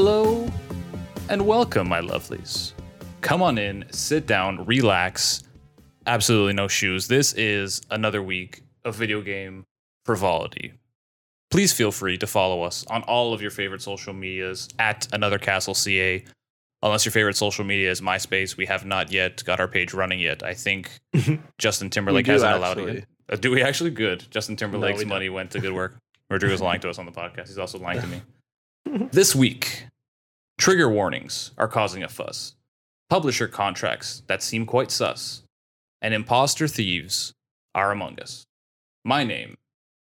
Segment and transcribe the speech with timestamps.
[0.00, 0.48] Hello
[1.28, 2.72] and welcome, my lovelies.
[3.20, 5.42] Come on in, sit down, relax.
[6.06, 7.08] Absolutely no shoes.
[7.08, 9.64] This is another week of video game
[10.04, 10.74] frivolity.
[11.50, 15.36] Please feel free to follow us on all of your favorite social medias at Another
[15.36, 16.24] Castle CA.
[16.84, 20.20] Unless your favorite social media is MySpace, we have not yet got our page running
[20.20, 20.44] yet.
[20.44, 20.92] I think
[21.58, 22.92] Justin Timberlake do, hasn't allowed actually.
[22.92, 22.94] it.
[22.98, 23.06] yet.
[23.30, 23.90] Uh, do we actually?
[23.90, 24.28] Good.
[24.30, 25.08] Justin Timberlake's we don't.
[25.08, 25.96] money went to good work.
[26.30, 27.48] Rodrigo's lying to us on the podcast.
[27.48, 28.22] He's also lying to me.
[28.88, 29.84] This week,
[30.56, 32.54] trigger warnings are causing a fuss.
[33.10, 35.42] Publisher contracts that seem quite sus.
[36.00, 37.32] And imposter thieves
[37.74, 38.44] are among us.
[39.04, 39.56] My name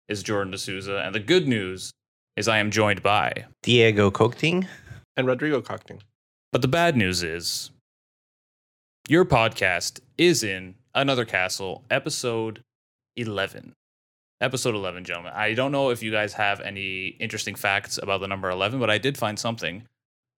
[0.09, 1.93] is Jordan D'Souza, and the good news
[2.37, 3.45] is I am joined by.
[3.63, 4.67] Diego Cochting.
[5.17, 6.03] and Rodrigo Cockting.
[6.51, 7.71] But the bad news is
[9.09, 12.63] your podcast is in Another Castle, episode
[13.17, 13.75] 11.
[14.43, 15.33] Episode 11, gentlemen.
[15.37, 18.91] I don't know if you guys have any interesting facts about the number 11, but
[18.91, 19.87] I did find something.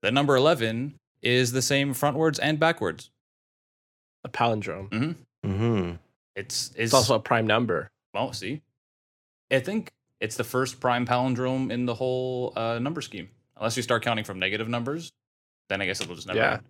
[0.03, 3.11] The number 11 is the same frontwards and backwards.
[4.23, 5.17] A palindrome.
[5.45, 5.93] Mm-hmm.
[6.37, 7.89] It's, it's, It's also a prime number.
[8.13, 8.61] well, see,
[9.51, 13.31] I think it's the first prime palindrome in the whole uh, number scheme.
[13.57, 15.13] Unless you start counting from negative numbers,
[15.71, 16.53] then I guess it'll just never Yeah.
[16.55, 16.63] end.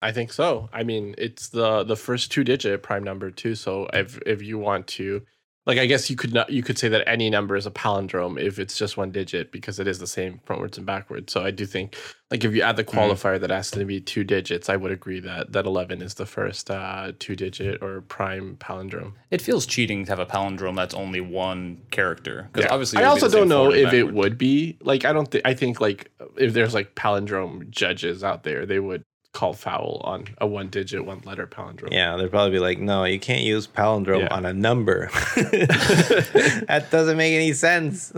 [0.00, 0.70] I think so.
[0.72, 3.56] I mean, it's the the first two digit prime number too.
[3.56, 5.22] So if if you want to,
[5.68, 8.40] like, I guess you could not you could say that any number is a palindrome
[8.40, 11.30] if it's just one digit because it is the same frontwards and backwards.
[11.32, 11.94] So I do think,
[12.30, 12.94] like, if you add the Mhm.
[12.94, 16.24] qualifier that has to be two digits, I would agree that that eleven is the
[16.26, 19.12] first uh, two digit or prime palindrome.
[19.30, 22.48] It feels cheating to have a palindrome that's only one character.
[22.50, 22.72] Because Yeah.
[22.72, 25.30] obviously, I it would be also don't know if it would be like I don't
[25.30, 29.02] think I think like if there's like palindrome judges out there, they would
[29.34, 31.92] call foul on a one digit, one letter palindrome.
[31.92, 34.28] Yeah, they'd probably be like, no, you can't use palindrome Yeah.
[34.34, 35.10] on a number.
[35.36, 38.12] that doesn't make any sense.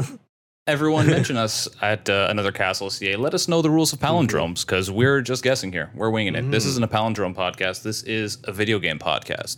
[0.66, 3.16] Everyone mention us at uh, another Castle CA.
[3.16, 5.91] Let us know the rules of palindromes because we're just guessing here.
[5.94, 6.50] We're winging it.
[6.50, 6.69] This Mhm.
[6.69, 7.82] isn't a palindrome podcast.
[7.82, 9.56] This is a video game podcast.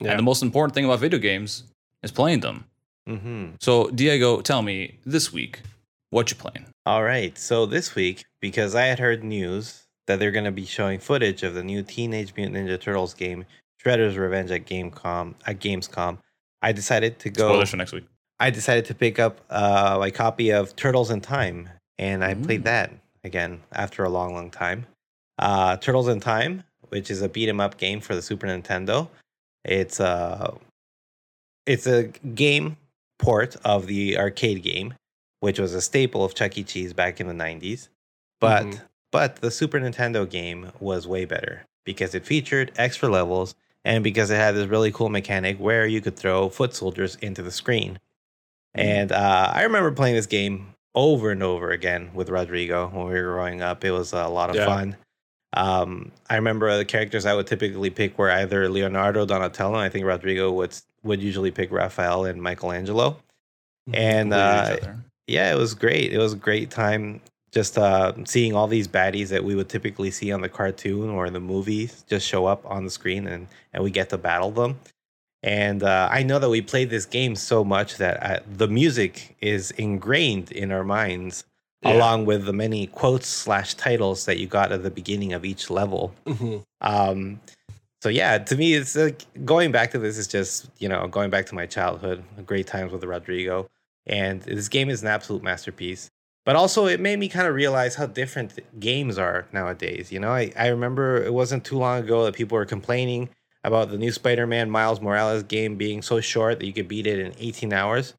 [0.00, 0.10] Yeah.
[0.10, 1.64] And the most important thing about video games
[2.02, 2.66] is playing them.
[3.06, 5.60] hmm So, Diego, tell me this week
[6.10, 6.66] what you playing.
[6.86, 7.36] All right.
[7.38, 11.42] So this week, because I had heard news that they're going to be showing footage
[11.42, 13.44] of the new Teenage Mutant Ninja Turtles game,
[13.84, 16.18] Shredder's Revenge at Gamecom, at Gamescom,
[16.62, 17.48] I decided to go.
[17.48, 18.04] Spoilers for next week.
[18.40, 21.68] I decided to pick up uh, my copy of Turtles in Time,
[21.98, 22.64] and I played Mm.
[22.64, 22.92] that
[23.24, 24.86] again after a long, long time.
[25.38, 29.08] Uh, Turtles in Time, which is a beat 'em up game for the Super Nintendo.
[29.64, 30.56] It's a
[31.66, 32.04] it's a
[32.34, 32.76] game
[33.20, 34.94] port of the arcade game,
[35.40, 36.64] which was a staple of Chuck E.
[36.64, 37.88] Cheese back in the '90s.
[38.40, 38.80] But Mhm.
[39.12, 44.30] But the Super Nintendo game was way better because it featured extra levels and because
[44.30, 47.98] it had this really cool mechanic where you could throw foot soldiers into the screen.
[48.74, 53.12] And uh, I remember playing this game over and over again with Rodrigo when we
[53.12, 53.84] were growing up.
[53.84, 54.64] It was a lot of Yeah.
[54.66, 54.96] fun.
[55.54, 59.74] Um, I remember the characters I would typically pick were either Leonardo, Donatello.
[59.74, 63.16] and I think Rodrigo would would usually pick Raphael and Michelangelo.
[63.92, 64.76] And uh,
[65.26, 66.12] yeah, it was great.
[66.12, 67.20] It was a great time
[67.52, 71.26] just uh, seeing all these baddies that we would typically see on the cartoon or
[71.26, 74.50] in the movies just show up on the screen and, and we get to battle
[74.50, 74.78] them.
[75.42, 79.36] And uh, I know that we played this game so much that uh, the music
[79.40, 81.44] is ingrained in our minds,
[81.82, 81.94] Yeah.
[81.94, 85.68] along with the many quotes slash titles that you got at the beginning of each
[85.68, 86.14] level.
[86.26, 86.62] Mhm.
[86.80, 87.40] Um,
[88.00, 91.28] so yeah, to me, it's like going back to this is just you know going
[91.30, 93.68] back to my childhood, great times with Rodrigo,
[94.06, 96.08] and this game is an absolute masterpiece.
[96.44, 100.10] But also, it made me kind of realize how different games are nowadays.
[100.10, 103.28] You know, I, I remember it wasn't too long ago that people were complaining
[103.64, 107.20] about the new Spider-Man Miles Morales game being so short that you could beat it
[107.20, 108.14] in 18 hours.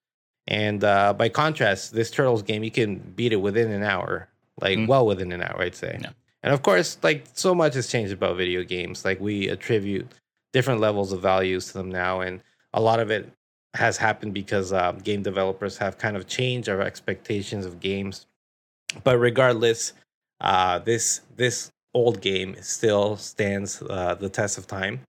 [0.48, 4.30] And uh, by contrast, this Turtles game you can beat it within an hour,
[4.62, 4.88] like Mm.
[4.88, 5.98] well within an hour, I'd say.
[6.02, 6.12] Yeah.
[6.44, 9.04] And of course, like so much has changed about video games.
[9.04, 10.08] Like we attribute
[10.54, 12.42] different levels of values to them now, and
[12.74, 13.30] a lot of it
[13.74, 18.26] has happened because um, game developers have kind of changed our expectations of games.
[19.04, 19.94] But regardless,
[20.42, 25.02] uh, this this old game still stands uh, the test of time.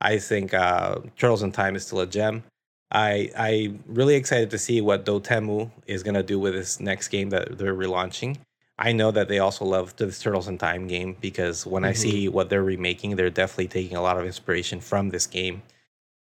[0.00, 2.42] I think uh, Turtles in Time is still a gem.
[2.90, 7.30] I I really excited to see what Dotemu is gonna do with this next game
[7.30, 8.36] that they're relaunching.
[8.78, 11.96] I know that they also love this Turtles in Time game because when I Mhm.
[11.96, 15.62] see what they're remaking, they're definitely taking a lot of inspiration from this game.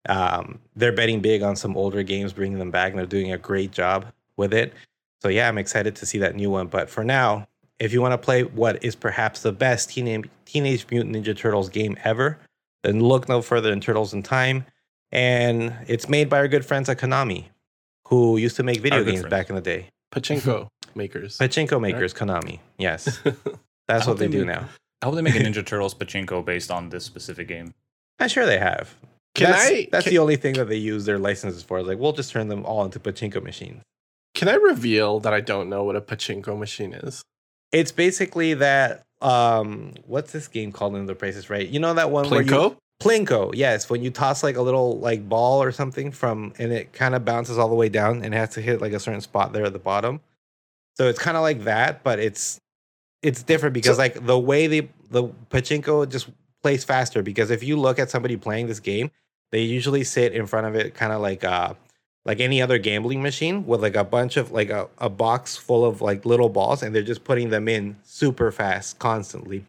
[0.08, 3.38] Um, they're betting big on some older games, bringing them back, and they're doing a
[3.38, 4.06] great job
[4.36, 4.72] with it.
[5.20, 6.68] So yeah, I'm excited to see that new one.
[6.68, 7.46] But for now,
[7.78, 11.68] if you want to play what is perhaps the best Teenage Teenage Mutant Ninja Turtles
[11.68, 12.38] game ever,
[12.82, 14.64] then look no further than Turtles in Time.
[15.12, 17.46] And it's made by our good friends at Konami,
[18.08, 19.30] who used to make video games friends.
[19.30, 19.88] back in the day.
[20.12, 21.38] Pachinko makers.
[21.38, 22.60] Pachinko makers, Konami.
[22.78, 23.20] Yes.
[23.88, 24.68] That's what they hope do make- now.
[25.00, 27.72] I hope they make a Ninja Turtles pachinko based on this specific game.
[28.18, 28.94] I'm sure they have.
[29.38, 31.82] Can that's, I- That's can- the only thing that they use their licenses for.
[31.82, 33.82] Like, we'll just turn them all into pachinko machines.
[34.34, 37.22] Can I reveal that I don't know what a pachinko machine is?
[37.72, 39.02] It's basically that.
[39.20, 41.50] Um, what's this game called in the places?
[41.50, 41.66] Right?
[41.68, 42.76] You know that one where you Plinko?
[43.02, 43.90] Plinko, yes.
[43.90, 47.24] When you toss like a little like ball or something from, and it kind of
[47.24, 49.72] bounces all the way down and has to hit like a certain spot there at
[49.72, 50.20] the bottom.
[50.96, 52.60] So it's kind of like that, but it's
[53.22, 56.28] it's different because So- like the way the the pachinko just
[56.62, 57.22] plays faster.
[57.22, 59.10] Because if you look at somebody playing this game,
[59.52, 61.74] they usually sit in front of it, kind of like uh
[62.24, 65.84] like any other gambling machine with like a bunch of like a, a box full
[65.84, 69.64] of like little balls, and they're just putting them in super fast constantly,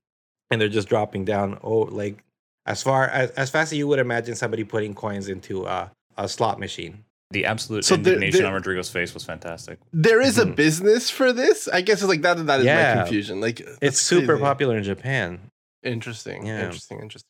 [0.51, 1.57] and they're just dropping down.
[1.63, 2.23] Oh, like
[2.65, 5.87] as far as as fast as you would imagine somebody putting coins into uh,
[6.17, 7.05] a slot machine.
[7.31, 9.77] The absolute So indignation there- on Rodrigo's face was fantastic.
[9.93, 10.55] There is a Mhm.
[10.55, 11.67] business for this.
[11.67, 12.43] I guess it's like that.
[12.47, 12.95] That is Yeah.
[12.95, 13.39] my confusion.
[13.39, 14.41] Like It's that's super crazy.
[14.41, 15.39] popular in Japan.
[15.83, 16.47] Interesting.
[16.47, 16.65] Yeah.
[16.65, 16.99] Interesting.
[16.99, 17.29] Interesting.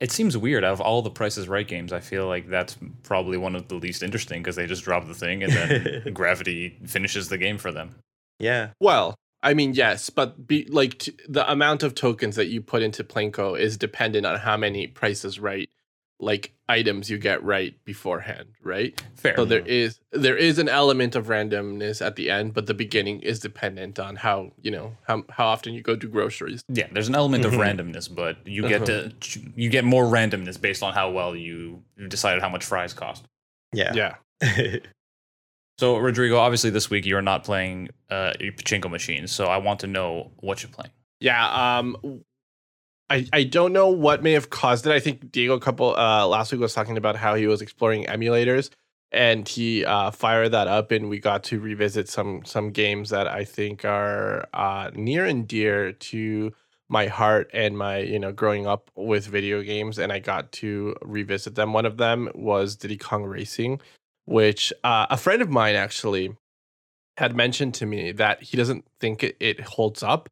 [0.00, 0.64] It seems weird.
[0.64, 3.68] Out of all the Price Is Right games, I feel like that's probably one of
[3.68, 7.58] the least interesting because they just drop the thing and then gravity finishes the game
[7.58, 7.96] for them.
[8.38, 12.60] Yeah, Well, I mean, yes, but be, like t- the amount of tokens that you
[12.60, 15.68] put into Plinko is dependent on how many prices right,
[16.20, 19.00] like items you get right beforehand, right?
[19.14, 19.34] Fair.
[19.36, 23.20] So there is there is an element of randomness at the end, but the beginning
[23.20, 26.62] is dependent on how you know how how often you go do groceries.
[26.68, 27.46] yeah, there's an element Mhm.
[27.46, 29.12] of randomness, but you get to
[29.54, 33.24] you get more randomness based on how well you you decided how much fries cost.
[33.72, 34.14] yeah, Yeah.
[35.78, 39.78] So Rodrigo, obviously this week you're not playing uh, a pachinko machine, so I want
[39.80, 40.90] to know what you're playing.
[41.20, 41.96] Yeah, um
[43.10, 44.92] I I don't know what may have caused it.
[44.92, 48.70] I think Diego couple uh last week was talking about how he was exploring emulators
[49.12, 53.26] and he uh fired that up and we got to revisit some some games that
[53.26, 56.52] I think are uh near and dear to
[56.88, 60.96] my heart and my you know growing up with video games and I got to
[61.02, 61.72] revisit them.
[61.72, 63.80] One of them was Diddy Kong Racing,
[64.24, 66.36] which uh, a friend of mine actually
[67.18, 70.28] had mentioned to me that he doesn't think it, it holds up.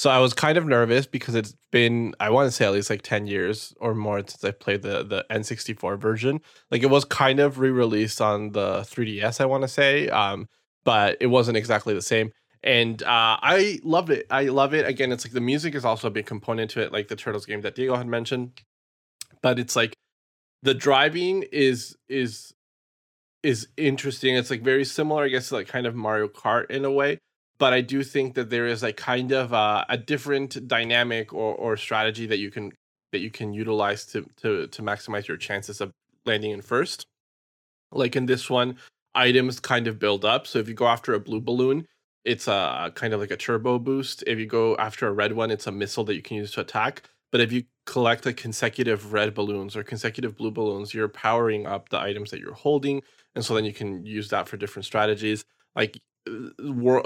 [0.00, 2.88] So I was kind of nervous because it's been I want to say at least
[2.88, 6.40] like 10 years or more since I played the the N64 version.
[6.70, 10.08] Like it was kind of re-released on the 3DS I want to say.
[10.08, 10.48] Um
[10.84, 12.32] but it wasn't exactly the same.
[12.62, 14.24] And uh, I loved it.
[14.30, 14.86] I love it.
[14.86, 17.44] Again, it's like the music is also a big component to it, like the Turtles
[17.44, 18.52] game that Diego had mentioned.
[19.42, 19.92] But it's like
[20.62, 22.54] the driving is is
[23.42, 24.34] is interesting.
[24.34, 27.18] It's like very similar, I guess, to like kind of Mario Kart in a way.
[27.60, 31.54] But I do think that there is a kind of uh, a different dynamic or,
[31.54, 32.72] or strategy that you can
[33.12, 35.92] that you can utilize to to to maximize your chances of
[36.26, 37.06] landing in first.
[37.92, 38.78] Like in this one,
[39.14, 40.46] items kind of build up.
[40.46, 41.86] So if you go after a blue balloon,
[42.24, 44.24] it's a kind of like a turbo boost.
[44.26, 46.62] If you go after a red one, it's a missile that you can use to
[46.62, 47.02] attack.
[47.32, 51.90] But if you collect like consecutive red balloons or consecutive blue balloons, you're powering up
[51.90, 53.02] the items that you're holding,
[53.34, 55.44] and so then you can use that for different strategies.
[55.76, 55.98] Like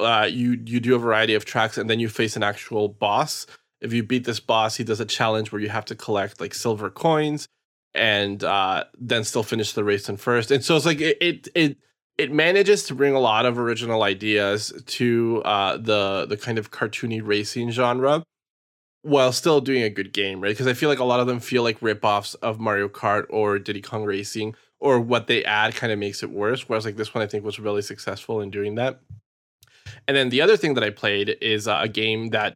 [0.01, 3.47] uh, you you do a variety of tracks, and then you face an actual boss.
[3.81, 6.55] If you beat this boss, he does a challenge where you have to collect like
[6.55, 7.49] silver coins,
[7.95, 10.51] and uh, then still finish the race in first.
[10.51, 11.77] And so it's like it it it,
[12.17, 16.71] it manages to bring a lot of original ideas to uh, the the kind of
[16.71, 18.25] cartoony racing genre
[19.05, 20.49] while still doing a good game, right?
[20.51, 23.59] Because I feel like a lot of them feel like ripoffs of Mario Kart or
[23.59, 26.69] Diddy Kong Racing, or what they add kind of makes it worse.
[26.69, 29.01] Whereas like this one, I think was really successful in doing that.
[30.07, 32.55] And then the other thing that I played is uh, a game that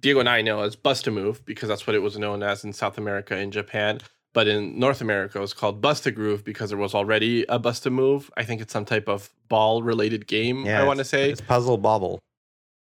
[0.00, 2.64] Diego and I know as Bust a Move because that's what it was known as
[2.64, 4.00] in South America and Japan.
[4.32, 7.60] But in North America, it was called Bust a Groove because there was already a
[7.60, 8.32] Bust a Move.
[8.36, 10.66] I think it's some type of ball related game.
[10.66, 11.30] I want to say.
[11.30, 12.18] it's Puzzle Bobble.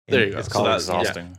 [0.07, 0.39] There And you go.
[0.39, 0.75] It's So called yeah.
[0.77, 1.39] Exhausting.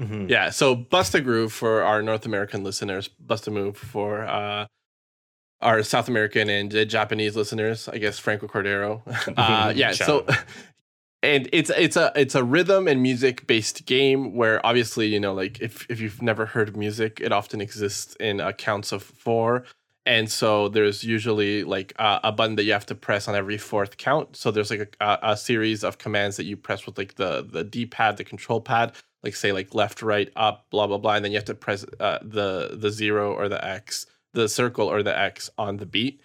[0.00, 0.30] Mhm.
[0.30, 4.66] Yeah, so Bust a Groove for our North American listeners, Bust a Move for uh,
[5.60, 9.02] our South American and uh, Japanese listeners, I guess Franco Cordero.
[9.36, 10.26] Uh, yeah, so
[11.22, 15.32] and it's it's a it's a rhythm and music based game where obviously you know
[15.32, 19.02] like if if you've never heard of music, it often exists in uh, counts of
[19.02, 19.64] four.
[20.06, 23.56] And so there's usually like uh, a button that you have to press on every
[23.56, 24.36] fourth count.
[24.36, 27.46] So there's like a, a, a series of commands that you press with like the
[27.50, 28.92] the D pad, the control pad,
[29.22, 31.86] like say like left, right, up, blah blah blah, and then you have to press
[32.00, 36.20] uh, the the zero or the X, the circle or the X on the beat.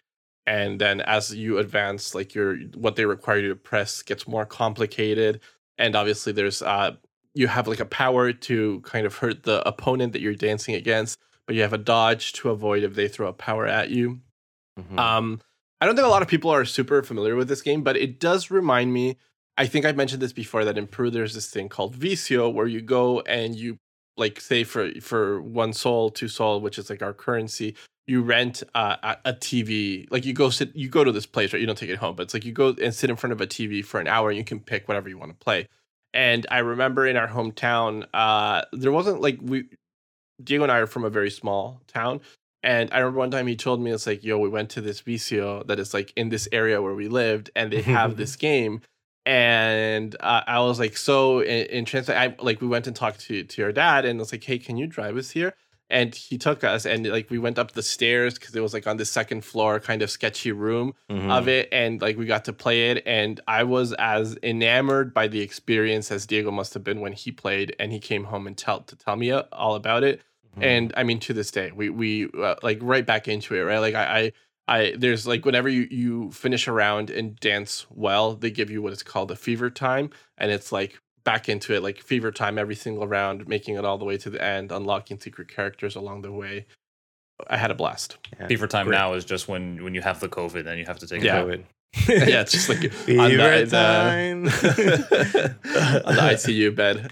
[0.46, 4.46] And then as you advance, like your what they require you to press gets more
[4.46, 5.42] complicated.
[5.78, 6.96] And obviously there's uh
[7.36, 11.20] you have like a power to kind of hurt the opponent that you're dancing against,
[11.46, 14.20] but you have a dodge to avoid if they throw a power at you.
[14.80, 14.98] Mhm.
[14.98, 15.42] Um,
[15.80, 18.20] I don't think a lot of people are super familiar with this game, but it
[18.20, 19.18] does remind me
[19.58, 22.66] I think I mentioned this before that in Peru there's this thing called vicio where
[22.68, 23.78] you go and you
[24.16, 27.76] like say for for one sol, two sol, which is like our currency,
[28.10, 30.08] you rent uh, a, TV.
[30.12, 31.60] Like you go sit, you go to this place, right?
[31.60, 33.40] You don't take it home, but it's like you go and sit in front of
[33.40, 35.68] a TV for an hour, and you can pick whatever you want to play.
[36.14, 39.66] And I remember in our hometown, uh, there wasn't like we,
[40.44, 42.22] Diego and I are from a very small town,
[42.64, 45.02] and I remember one time he told me it's like, yo, we went to this
[45.02, 48.82] vicio that is like in this area where we lived, and they have this game.
[49.26, 53.20] And uh, I was like, so in, in translate, I like we went and talked
[53.22, 55.54] to to your dad, and it's like, hey, can you drive us here?
[55.90, 58.86] And he took us, and like we went up the stairs because it was like
[58.86, 61.32] on the second floor, kind of sketchy room Mhm.
[61.32, 65.28] of it, and like we got to play it, and I was as enamored by
[65.28, 68.56] the experience as Diego must have been when he played, and he came home and
[68.58, 70.22] tell to tell me uh, all about it
[70.58, 70.64] Mhm.
[70.64, 73.78] and I mean to this day we we uh, like right back into it right
[73.80, 74.32] like I, I
[74.68, 78.82] I there's like whenever you you finish a round and dance well they give you
[78.82, 82.58] what is called a fever time and it's like back into it like fever time
[82.58, 86.22] every single round making it all the way to the end unlocking secret characters along
[86.22, 86.66] the way
[87.50, 88.48] I had a blast Yeah.
[88.48, 88.98] Fever time Great.
[88.98, 91.42] now is just when when you have the COVID and you have to take Yeah.
[91.42, 91.64] COVID.
[92.08, 94.44] yeah it's just like on Fever the, time.
[94.44, 95.56] the,
[96.06, 97.12] on the ICU bed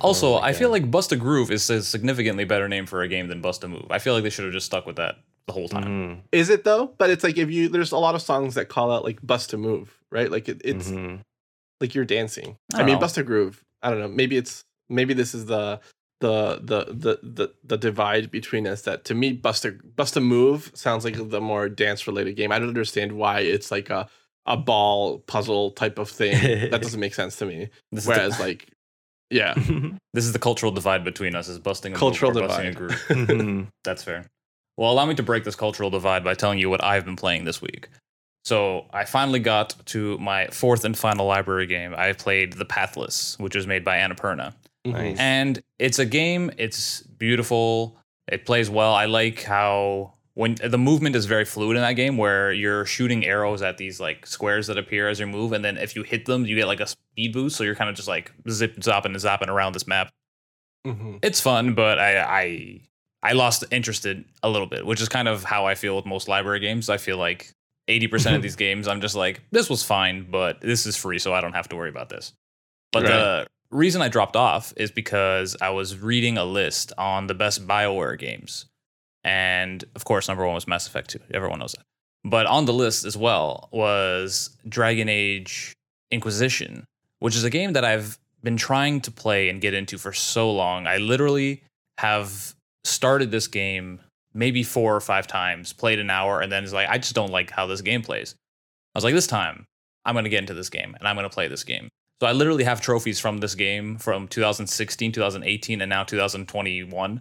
[0.00, 3.02] Also, Oh my I feel like Bust a Groove is a significantly better name for
[3.02, 3.86] a game than Bust a Move.
[3.90, 5.84] I feel like they should have just stuck with that the whole time.
[5.84, 6.20] Mhm.
[6.30, 8.92] is it though but it's like if you there's a lot of songs that call
[8.92, 11.18] out like bust a move right like it, it's Mhm.
[11.82, 12.56] Like you're dancing.
[12.74, 13.00] I I, mean, know.
[13.00, 13.62] bust a groove.
[13.82, 14.08] I don't know.
[14.08, 15.80] Maybe it's maybe this is the
[16.20, 18.82] the the the the, the divide between us.
[18.82, 22.52] That to me, bust a bust a move sounds like the more dance related game.
[22.52, 24.08] I don't understand why it's like a
[24.46, 26.70] a ball puzzle type of thing.
[26.70, 27.68] that doesn't make sense to me.
[27.92, 28.68] This, Whereas is the, like,
[29.30, 29.54] yeah,
[30.14, 32.72] this is the cultural divide between us: is busting a cultural move or busting a
[32.72, 32.76] divide.
[33.08, 33.28] groove.
[33.28, 33.68] Mhm.
[33.84, 34.26] That's fair.
[34.76, 37.44] Well, allow me to break this cultural divide by telling you what I've been playing
[37.44, 37.88] this week.
[38.44, 41.94] So I finally got to my fourth and final library game.
[41.96, 44.54] I played The Pathless, which was made by Annapurna.
[44.84, 45.16] Nice.
[45.18, 48.94] And it's a game, it's beautiful, it plays well.
[48.94, 53.24] I like how when the movement is very fluid in that game where you're shooting
[53.24, 56.24] arrows at these like squares that appear as you move and then if you hit
[56.24, 59.12] them you get like a speed boost so you're kind of just like zip zopping
[59.12, 60.10] and zapping around this map
[60.86, 61.18] Mhm.
[61.22, 62.80] it's fun, but I I
[63.22, 66.06] I lost interest in a little bit, which is kind of how I feel with
[66.06, 66.88] most library games.
[66.88, 67.52] I feel like
[67.88, 71.32] 80% of these games I'm just like this was fine, but this is free so
[71.32, 72.32] I don't have to worry about this.
[72.92, 77.34] But the reason I dropped off is because I was reading a list on the
[77.34, 78.66] best BioWare games.
[79.24, 81.20] And of course, number 1 was Mass Effect 2.
[81.32, 81.84] Everyone knows that.
[82.24, 85.72] But on the list as well was Dragon Age
[86.10, 86.84] Inquisition,
[87.18, 90.52] which is a game that I've been trying to play and get into for so
[90.52, 90.86] long.
[90.86, 91.62] I literally
[91.98, 94.00] have started this game
[94.34, 97.30] maybe four or five times, played an hour, and then it's like, I just don't
[97.30, 98.34] like how this game plays.
[98.94, 99.66] I was like, this time
[100.04, 101.88] I'm going to get into this game and I'm going to play this game.
[102.20, 107.20] So I literally have trophies from this game from 2016, 2018, and now 2021.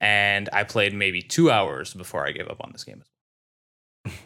[0.00, 3.02] And I played maybe two hours before I gave up on this game.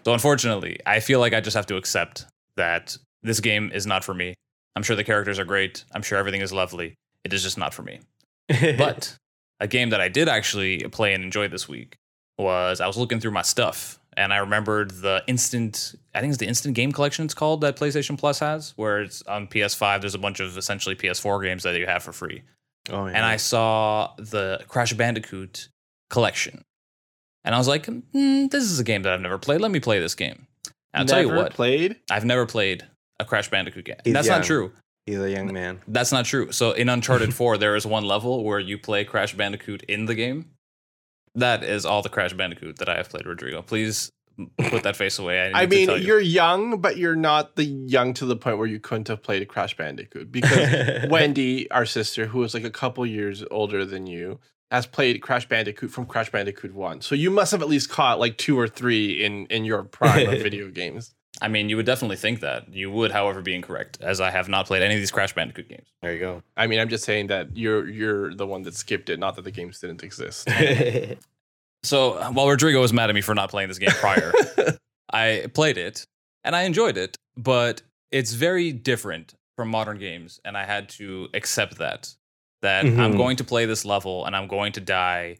[0.04, 4.02] So unfortunately, I feel like I just have to accept that this game is not
[4.02, 4.34] for me.
[4.74, 5.84] I'm sure the characters are great.
[5.94, 6.96] I'm sure everything is lovely.
[7.24, 8.00] It is just not for me.
[8.76, 9.16] But
[9.60, 11.96] a game that I did actually play and enjoy this week
[12.38, 16.38] was I was looking through my stuff and I remembered the instant, I think it's
[16.38, 20.00] the instant game collection it's called that PlayStation Plus has, where it's on PS5.
[20.00, 22.42] There's a bunch of essentially PS4 games that you have for free.
[22.90, 23.12] oh, yeah.
[23.12, 25.68] And I saw the Crash Bandicoot
[26.10, 26.62] collection.
[27.44, 29.60] And I was like, mm, this is a game that I've never played.
[29.60, 30.46] Let me play this game.
[30.92, 31.96] And I'll tell you what, played.
[32.10, 32.84] I've never played
[33.20, 33.96] a Crash Bandicoot game.
[34.04, 34.38] He's That's young.
[34.38, 34.72] not true.
[35.06, 35.80] He's a young man.
[35.86, 36.52] That's not true.
[36.52, 40.14] So in Uncharted 4, there is one level where you play Crash Bandicoot in the
[40.14, 40.50] game.
[41.38, 43.62] That is all the Crash Bandicoot that I have played, Rodrigo.
[43.62, 44.10] Please
[44.56, 45.40] put that face away.
[45.40, 46.06] I, need I to mean, you.
[46.06, 49.42] you're young, but you're not the young to the point where you couldn't have played
[49.42, 54.06] a Crash Bandicoot because Wendy, our sister, who is like a couple years older than
[54.06, 54.38] you,
[54.70, 57.00] has played Crash Bandicoot from Crash Bandicoot 1.
[57.00, 60.28] So you must have at least caught like two or three in in your prime
[60.28, 61.14] of video games.
[61.40, 62.72] I mean, you would definitely think that.
[62.72, 65.68] You would, however, be incorrect, as I have not played any of these Crash Bandicoot
[65.68, 65.86] games.
[66.02, 66.42] There you go.
[66.56, 69.42] I mean, I'm just saying that you're you're the one that skipped it, not that
[69.42, 70.48] the games didn't exist.
[71.84, 74.32] So while Rodrigo was mad at me for not playing this game prior,
[75.12, 76.04] I played it
[76.42, 81.28] and I enjoyed it, but it's very different from modern games, and I had to
[81.34, 82.14] accept that.
[82.62, 83.16] That I'm Mhm.
[83.16, 85.38] going to play this level and I'm going to die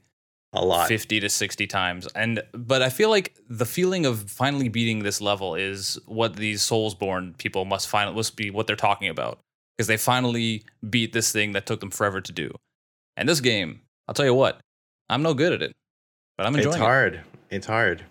[0.55, 0.89] a lot.
[0.89, 5.21] 50 to 60 times and but i feel like the feeling of finally beating this
[5.21, 9.39] level is what these soulsborne people must finally must be what they're talking about
[9.77, 12.51] because they finally beat this thing that took them forever to do
[13.19, 14.59] and this game i'll tell you what
[15.11, 15.73] i'm no good at it
[16.39, 17.21] but i'm enjoying It's hard.
[17.51, 18.05] It's hard.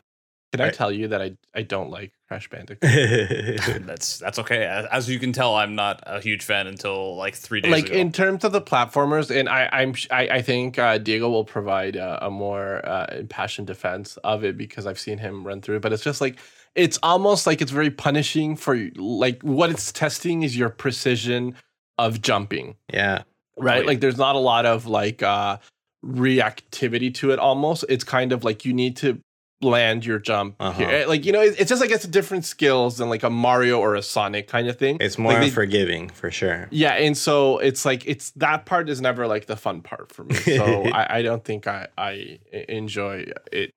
[0.57, 2.81] Can I tell you that I I don't like Crash Bandicoot?
[3.85, 4.65] That's that's okay.
[4.65, 7.87] As, as you can tell, I'm not a huge fan until like three days like
[7.87, 7.95] ago.
[7.97, 11.97] in terms of the platformers, and I I'm I, I think uh, Diego will provide
[11.97, 15.77] uh, a more uh, impassioned defense of it because I've seen him run through.
[15.77, 15.81] it.
[15.81, 16.37] But it's just like
[16.75, 18.77] it's almost like it's very punishing for.
[18.95, 21.55] Like what it's testing is your precision
[21.97, 22.75] of jumping.
[22.93, 23.23] yeah.
[23.57, 23.77] right?
[23.77, 23.87] Oh, yeah.
[23.87, 25.57] Like there's not a lot of like uh
[26.05, 27.85] reactivity to it almost.
[27.89, 29.19] It's kind of like you need to
[29.61, 30.77] land your jump Uh-huh.
[30.87, 31.05] here.
[31.07, 34.01] Like you know, it's just like it's different skills than like a Mario or a
[34.03, 34.97] Sonic kind of thing.
[34.99, 36.67] It's more Like, they- forgiving for sure.
[36.71, 40.23] yeah, and so it's like it's that part is never like the fun part for
[40.25, 40.35] me.
[40.57, 43.71] So I, I don't think I I enjoy it.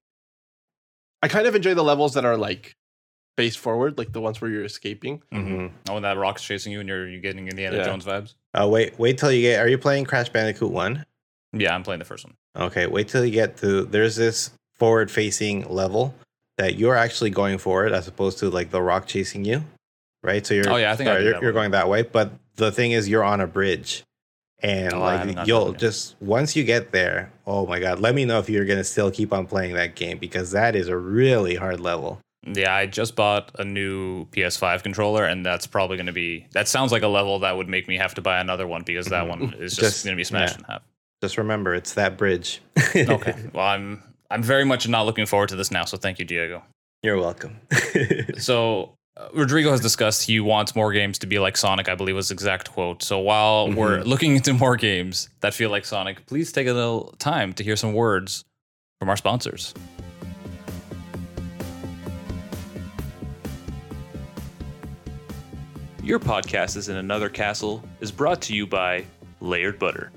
[1.23, 2.75] I kind of enjoy the levels that are like
[3.37, 5.23] face forward, like the ones where you're escaping.
[5.33, 7.85] hmm oh, when that rock's chasing you and you're you're getting Indiana Yeah.
[7.85, 8.35] Jones vibes.
[8.53, 9.61] Uh, wait, wait till you get.
[9.61, 11.07] Are you playing Crash Bandicoot One?
[11.53, 12.35] Yeah, I'm playing the first one.
[12.57, 13.85] Okay, wait till you get to.
[13.85, 16.15] There's this forward-facing level
[16.59, 19.63] that you're actually going forward, as opposed to like the rock chasing you,
[20.25, 20.45] right?
[20.45, 20.69] So you're.
[20.69, 23.09] Oh, yeah, I think sorry, did you're, you're going that way, but the thing is,
[23.09, 24.03] you're on a bridge,
[24.61, 27.31] and Oh, like you'll just once you get there.
[27.47, 28.01] Oh my god!
[28.01, 30.89] Let me know if you're gonna still keep on playing that game because that is
[30.89, 32.19] a really hard level.
[32.47, 36.47] Yeah, I just bought a new PS5 controller, and that's probably going to be.
[36.53, 39.09] That sounds like a level that would make me have to buy another one because
[39.09, 40.59] that one is just, Just- going to be smashed yeah.
[40.59, 40.83] in half.
[41.21, 42.63] Just remember, it's that bridge.
[42.97, 45.85] Okay, well, I'm I'm very much not looking forward to this now.
[45.85, 46.63] So thank you, Diego.
[47.03, 47.61] You're welcome.
[48.39, 52.15] So uh, Rodrigo has discussed he wants more games to be like Sonic, I believe
[52.15, 53.03] was his exact quote.
[53.03, 57.15] So while we're looking into more games that feel like Sonic, please take a little
[57.19, 58.45] time to hear some words
[58.99, 59.75] from our sponsors.
[66.03, 69.05] Your podcast is in another castle is brought to you by
[69.41, 70.13] Layered Butter.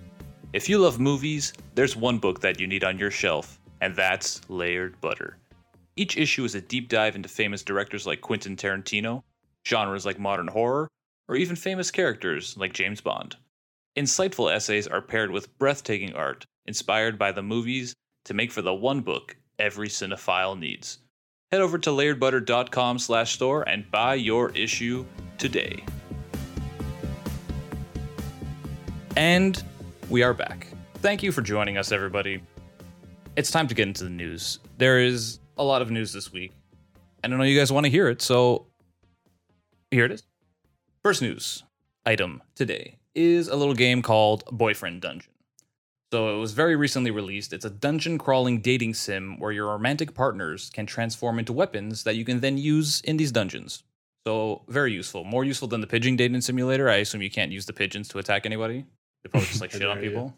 [0.53, 4.39] If you love movies, there's one book that you need on your shelf, and that's
[4.49, 5.35] Layered Butter.
[5.97, 9.23] Each issue is a deep dive into famous directors like Quentin Tarantino,
[9.67, 10.87] genres like modern horror,
[11.27, 13.35] or even famous characters like James Bond.
[13.97, 17.93] Insightful essays are paired with breathtaking art, inspired by the movies,
[18.23, 20.99] to make for the one book every cinephile needs.
[21.51, 25.05] Head over to layeredbutter.com slash store and buy your issue
[25.37, 25.83] today.
[29.17, 29.61] And
[30.09, 30.67] we are back.
[30.99, 32.41] Thank you for joining us, everybody.
[33.35, 34.59] It's time to get into the news.
[34.77, 36.51] There is a lot of news this week,
[37.23, 38.67] and I know you guys want to hear it, so
[39.89, 40.21] here it is.
[41.01, 41.63] First news
[42.05, 45.31] item today is a little game called Boyfriend Dungeon.
[46.11, 47.53] So it was very recently released.
[47.53, 52.15] It's a dungeon crawling dating sim where your romantic partners can transform into weapons that
[52.15, 53.81] you can then use in these dungeons.
[54.27, 56.87] So very useful, more useful than the pigeon dating simulator.
[56.87, 58.85] I assume you can't use the pigeons to attack anybody.
[59.23, 60.35] They probably just like shit on people.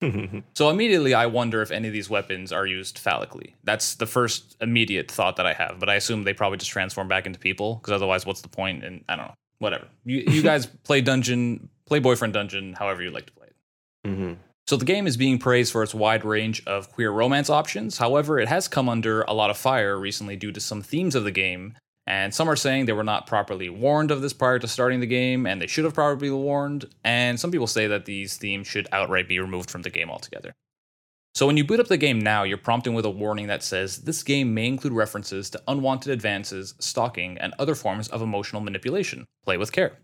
[0.54, 3.54] So immediately I wonder if any of these weapons are used phallically.
[3.64, 7.08] That's the first immediate thought that I have, but I assume they probably just transform
[7.08, 8.84] back into people because otherwise what's the point?
[8.84, 9.34] And I don't know.
[9.58, 9.88] Whatever.
[10.04, 14.08] You you guys play dungeon, play boyfriend dungeon, however you like to play it.
[14.08, 14.36] Mhm.
[14.68, 17.96] So the game is being praised for its wide range of queer romance options.
[17.98, 21.24] However, it has come under a lot of fire recently due to some themes of
[21.24, 21.74] the game,
[22.08, 25.06] and some are saying they were not properly warned of this prior to starting the
[25.06, 26.86] game, and they should have probably been warned.
[27.04, 30.54] And some people say that these themes should outright be removed from the game altogether.
[31.34, 33.98] So when you boot up the game now, you're prompted with a warning that says
[33.98, 39.26] this game may include references to unwanted advances, stalking, and other forms of emotional manipulation.
[39.44, 39.98] Play with care.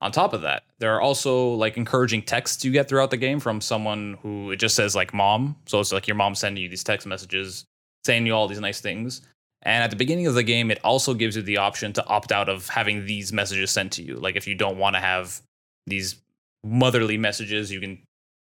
[0.00, 3.38] On top of that, there are also like encouraging texts you get throughout the game
[3.38, 5.54] from someone who it just says like mom.
[5.66, 7.64] So it's like your mom sending you these text messages
[8.04, 9.22] saying you all these nice things.
[9.62, 12.32] And at the beginning of the game, it also gives you the option to opt
[12.32, 14.14] out of having these messages sent to you.
[14.14, 15.42] Like if you don't want to have
[15.86, 16.16] these
[16.64, 17.98] motherly messages, you can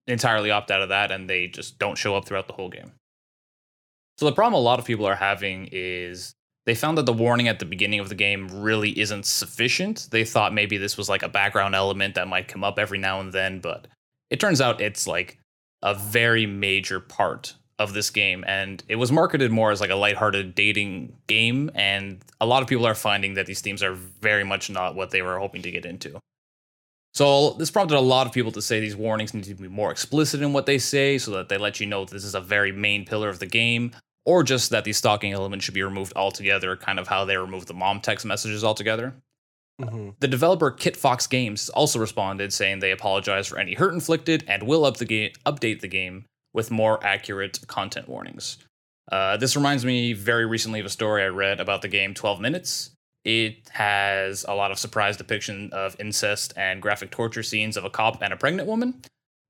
[0.07, 2.93] entirely opt out of that and they just don't show up throughout the whole game.
[4.19, 6.33] So the problem a lot of people are having is
[6.65, 10.09] they found that the warning at the beginning of the game really isn't sufficient.
[10.11, 13.21] They thought maybe this was like a background element that might come up every now
[13.21, 13.87] and then, but
[14.31, 15.39] it turns out it's like
[15.83, 19.95] a very major part of this game and it was marketed more as like a
[19.95, 24.45] lighthearted dating game and a lot of people are finding that these themes are very
[24.45, 26.19] much not what they were hoping to get into.
[27.13, 29.91] So this prompted a lot of people to say these warnings need to be more
[29.91, 32.73] explicit in what they say so that they let you know this is a very
[32.73, 33.93] main pillar of the game
[34.25, 37.69] or just that the stalking element should be removed altogether, kind of how they removed
[37.69, 39.15] the mom text messages altogether.
[39.81, 40.15] Mhm.
[40.21, 44.85] The developer Kitfox Games also responded saying they apologize for any hurt inflicted and will
[44.85, 46.25] up the ga- update the game
[46.57, 48.59] with more accurate content warnings.
[49.13, 52.41] Uh, this reminds me very recently of a story I read about the game 12
[52.41, 52.91] Minutes.
[53.25, 57.91] It has a lot of surprise depiction of incest and graphic torture scenes of a
[57.91, 59.03] cop and a pregnant woman.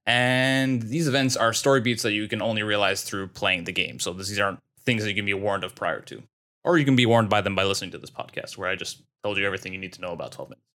[0.04, 3.98] And these events are story beats that you can only realize through playing the game.
[4.00, 6.22] So these aren't things that you can be warned of prior to.
[6.64, 9.02] or you can be warned by them by listening to this podcast, where I just
[9.22, 10.66] told you everything you need to know about 12 minutes.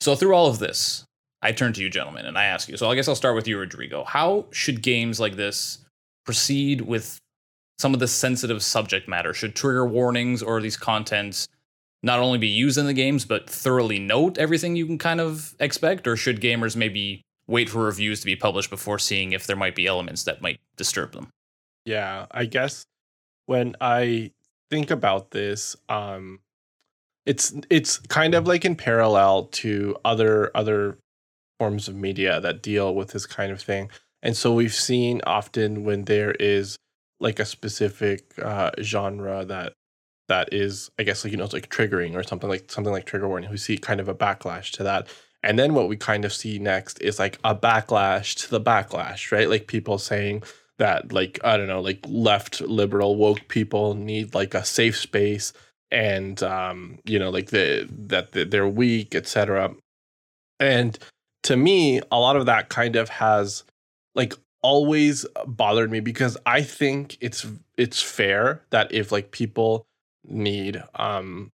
[0.00, 1.06] So, through all of this,
[1.46, 2.76] I turn to you, gentlemen, and I ask you.
[2.76, 4.02] So, I guess I'll start with you, Rodrigo.
[4.02, 5.78] How should games like this
[6.24, 7.20] proceed with
[7.78, 9.32] some of the sensitive subject matter?
[9.32, 11.46] Should trigger warnings or these contents
[12.02, 15.54] not only be used in the games, but thoroughly note everything you can kind of
[15.60, 16.08] expect?
[16.08, 19.76] Or should gamers maybe wait for reviews to be published before seeing if there might
[19.76, 21.28] be elements that might disturb them?
[21.84, 22.84] Yeah, I guess
[23.46, 24.32] when I
[24.68, 26.40] think about this, um,
[27.24, 30.98] it's it's kind of like in parallel to other other
[31.58, 33.90] forms of media that deal with this kind of thing.
[34.22, 36.76] And so we've seen often when there is
[37.20, 39.72] like a specific uh, genre that
[40.28, 43.06] that is, I guess, like you know, it's like triggering or something like something like
[43.06, 43.50] trigger warning.
[43.50, 45.08] We see kind of a backlash to that,
[45.42, 49.30] and then what we kind of see next is like a backlash to the backlash,
[49.30, 49.48] right?
[49.48, 50.42] Like people saying
[50.78, 55.52] that, like I don't know, like left liberal woke people need like a safe space,
[55.90, 59.74] and um, you know, like the that they're weak, etc.
[60.58, 60.98] And
[61.46, 63.62] to me, a lot of that kind of has
[64.16, 69.86] like always bothered me because I think it's it's fair that if like people
[70.26, 71.52] need um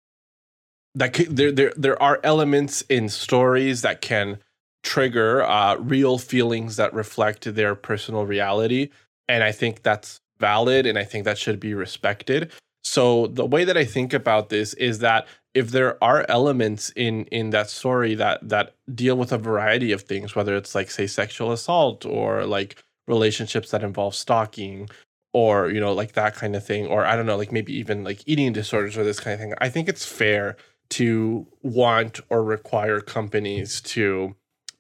[0.95, 4.39] that there there there are elements in stories that can
[4.83, 8.89] trigger uh real feelings that reflect their personal reality
[9.29, 12.51] and I think that's valid and I think that should be respected.
[12.85, 17.25] So the way that I think about this is that if there are elements in
[17.27, 21.07] in that story that that deal with a variety of things whether it's like say
[21.07, 24.89] sexual assault or like relationships that involve stalking
[25.33, 28.05] or you know like that kind of thing or i don't know like maybe even
[28.05, 30.57] like eating disorders or this kind of thing i think it's fair
[30.89, 34.37] to want or require companies to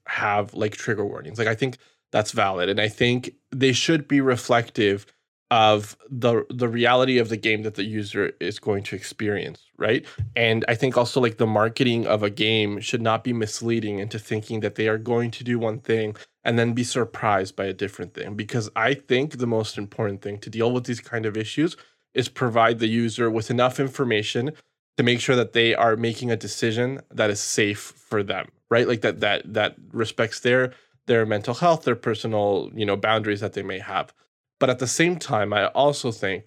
[0.06, 1.38] have like trigger warnings.
[1.38, 1.78] Like i think
[2.10, 5.06] that's valid and i think they should be reflective
[5.52, 10.06] of the the reality of the game that the user is going to experience right?
[10.34, 14.18] And i think also like the marketing of a game should not be misleading into
[14.18, 17.74] thinking that they are going to do one thing and then be surprised by a
[17.74, 18.34] different thing.
[18.34, 21.76] Because i think the most important thing to deal with these kind of issues
[22.14, 24.52] is provide the user with enough information
[24.96, 28.88] to make sure that they are making a decision that is safe for them right?
[28.88, 30.72] Like that that that respects their
[31.06, 34.14] their mental health their personal you know boundaries that they may have
[34.62, 36.46] but at the same time, I also think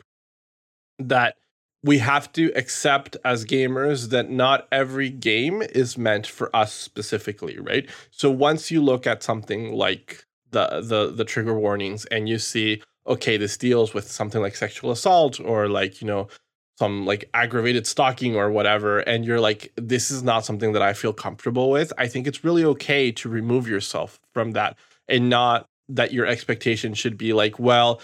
[0.99, 1.35] that
[1.83, 7.59] we have to accept as gamers that not every game is meant for us specifically,
[7.59, 7.89] right?
[8.11, 12.81] So once you look at something like the the the trigger warnings and you see,
[13.05, 16.29] okay, this deals with something like sexual assault or like, you know,
[16.79, 20.93] some like aggravated stalking or whatever and you're like this is not something that I
[20.93, 24.77] feel comfortable with, I think it's really okay to remove yourself from that
[25.09, 28.01] and not that your expectation should be like, well,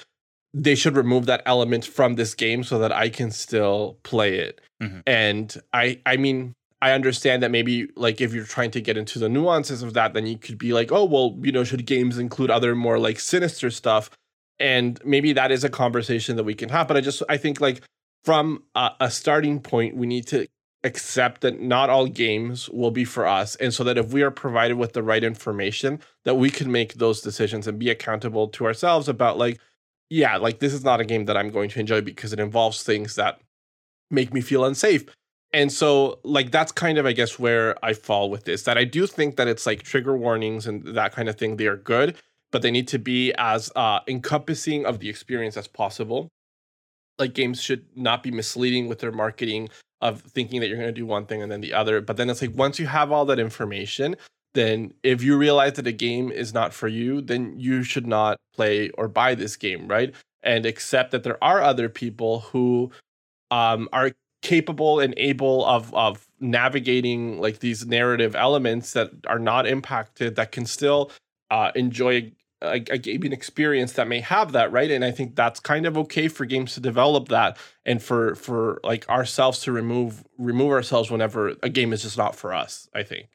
[0.53, 4.61] they should remove that element from this game so that I can still play it.
[4.81, 4.99] Mm-hmm.
[5.07, 9.19] And I I mean, I understand that maybe like if you're trying to get into
[9.19, 12.17] the nuances of that, then you could be like, oh well, you know, should games
[12.17, 14.09] include other more like sinister stuff?
[14.59, 16.87] And maybe that is a conversation that we can have.
[16.87, 17.81] But I just I think like
[18.23, 20.47] from a, a starting point, we need to
[20.83, 24.31] accept that not all games will be for us and so that if we are
[24.31, 28.65] provided with the right information that we can make those decisions and be accountable to
[28.65, 29.59] ourselves about like
[30.09, 32.81] yeah like this is not a game that i'm going to enjoy because it involves
[32.81, 33.39] things that
[34.09, 35.05] make me feel unsafe.
[35.53, 38.85] And so like that's kind of i guess where i fall with this that i
[38.85, 42.15] do think that it's like trigger warnings and that kind of thing they are good
[42.51, 46.29] but they need to be as uh, encompassing of the experience as possible.
[47.17, 49.69] Like games should not be misleading with their marketing
[50.01, 52.01] of thinking that you're going to do one thing and then the other.
[52.01, 54.15] But then it's like once you have all that information,
[54.53, 58.37] then if you realize that a game is not for you, then you should not
[58.53, 60.13] play or buy this game, right?
[60.43, 62.91] And accept that there are other people who
[63.51, 64.11] um, are
[64.41, 70.51] capable and able of of navigating like these narrative elements that are not impacted that
[70.51, 71.11] can still
[71.51, 72.31] uh, enjoy
[72.61, 75.97] a, a, gaming experience that may have that right and i think that's kind of
[75.97, 81.09] okay for games to develop that and for for like ourselves to remove remove ourselves
[81.09, 83.27] whenever a game is just not for us i think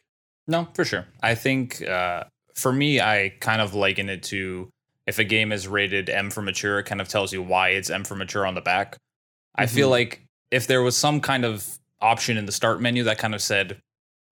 [0.47, 4.69] no for sure i think uh for me i kind of liken it to
[5.07, 7.91] if a game is rated m for mature it kind of tells you why it's
[7.91, 9.63] m for mature on the back mm-hmm.
[9.63, 9.93] i feel mm-hmm.
[9.93, 13.43] like if there was some kind of option in the start menu that kind of
[13.43, 13.81] said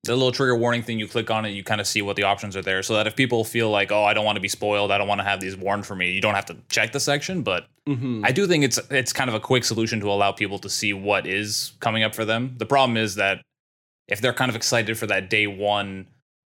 [0.04, 2.22] the little trigger warning thing you click on it you kind of see what the
[2.22, 2.82] options are there.
[2.82, 5.08] So that if people feel like oh i don't want to be spoiled i don't
[5.08, 7.66] want to have these warned for me you don't have to check the section but
[7.88, 8.24] mm-hmm.
[8.24, 10.92] i do think it's it's kind of a quick solution to allow people to see
[10.92, 12.54] what is coming up for them.
[12.58, 13.42] The problem is that
[14.08, 16.06] if they're kind of excited for that day one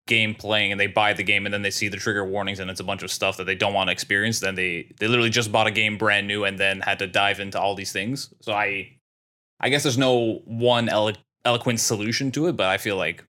[0.07, 2.71] game playing and they buy the game and then they see the trigger warnings and
[2.71, 5.31] it's a bunch of stuff that they don't want to experience then they they literally
[5.31, 8.33] just bought a game brand new and then had to dive into all these things.
[8.41, 8.91] So i
[9.61, 11.13] I guess there's no one elo-
[11.45, 13.25] eloquent solution to it, but I feel like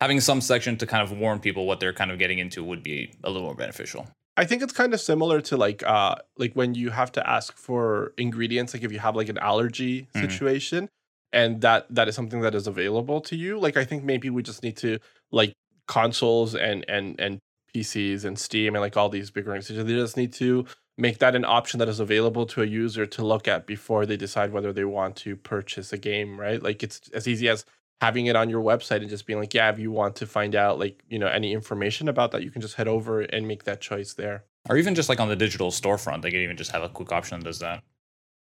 [0.00, 2.82] having some section to kind of warn people what they're kind of getting into would
[2.82, 4.06] be a little more beneficial.
[4.36, 7.56] I think it's kind of similar to like uh like when you have to ask
[7.56, 10.20] for ingredients, like if you have like an allergy Mhm.
[10.20, 10.88] situation
[11.32, 13.58] and that that is something that is available to you.
[13.58, 14.98] Like I think maybe we just need to
[15.32, 15.52] like
[15.88, 17.38] consoles and and and
[17.74, 20.64] PCs and Steam and like all these big organizations, they just need to
[20.98, 24.16] make that an option that is available to a user to look at before they
[24.16, 26.62] decide whether they want to purchase a game, right?
[26.62, 27.64] Like it's as easy as
[28.00, 30.54] having it on your website and just being like, yeah, if you want to find
[30.54, 33.64] out like, you know, any information about that, you can just head over and make
[33.64, 34.44] that choice there.
[34.68, 37.12] Or even just like on the digital storefront, they could even just have a quick
[37.12, 37.82] option that does that.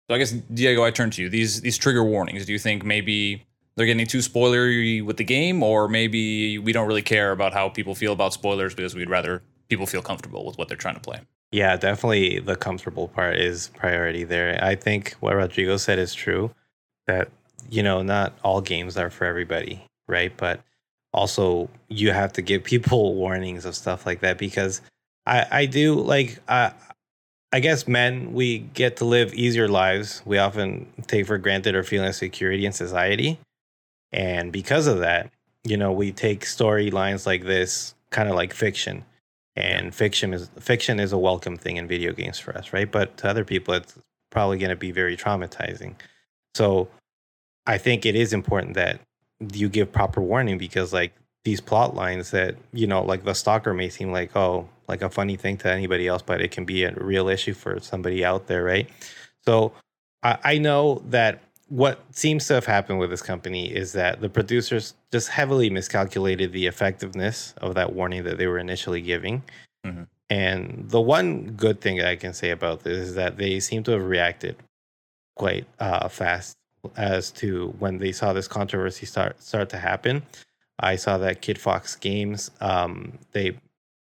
[0.09, 1.29] So I guess Diego, I turn to you.
[1.29, 2.45] These these trigger warnings.
[2.45, 6.87] Do you think maybe they're getting too spoilery with the game, or maybe we don't
[6.87, 10.57] really care about how people feel about spoilers because we'd rather people feel comfortable with
[10.57, 11.21] what they're trying to play?
[11.51, 14.59] Yeah, definitely the comfortable part is priority there.
[14.63, 16.51] I think what Rodrigo said is true
[17.07, 17.29] that,
[17.69, 20.35] you know, not all games are for everybody, right?
[20.35, 20.61] But
[21.13, 24.81] also you have to give people warnings of stuff like that because
[25.25, 26.71] I, I do like, uh,
[27.53, 30.21] I guess men, we get to live easier lives.
[30.25, 33.39] We often take for granted our feeling of security in society.
[34.13, 35.31] And because of that,
[35.63, 39.05] you know, we take storylines like this kind of like fiction
[39.55, 43.17] and fiction is fiction is a welcome thing in video games for us right but
[43.17, 43.97] to other people it's
[44.29, 45.93] probably going to be very traumatizing
[46.53, 46.87] so
[47.67, 48.99] i think it is important that
[49.53, 53.73] you give proper warning because like these plot lines that you know like the stalker
[53.73, 56.83] may seem like oh like a funny thing to anybody else but it can be
[56.83, 58.89] a real issue for somebody out there right
[59.43, 59.71] so
[60.23, 64.27] i, I know that what seems to have happened with this company is that the
[64.27, 69.41] producers just heavily miscalculated the effectiveness of that warning that they were initially giving.
[69.87, 70.07] Mhm.
[70.29, 73.91] And the one good thing I can say about this is that they seem to
[73.91, 74.57] have reacted
[75.37, 76.57] quite uh, fast
[76.95, 80.23] as to when they saw this controversy start start to happen.
[80.79, 83.57] I saw that Kitfox Games um, they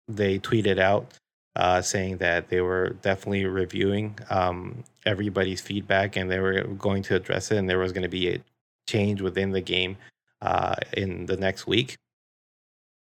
[0.07, 1.13] they tweeted out
[1.55, 7.15] uh, saying that they were definitely reviewing um, everybody's feedback and they were going to
[7.15, 8.39] address it and there was going to be a
[8.87, 9.97] change within the game
[10.41, 11.95] uh, in the next week.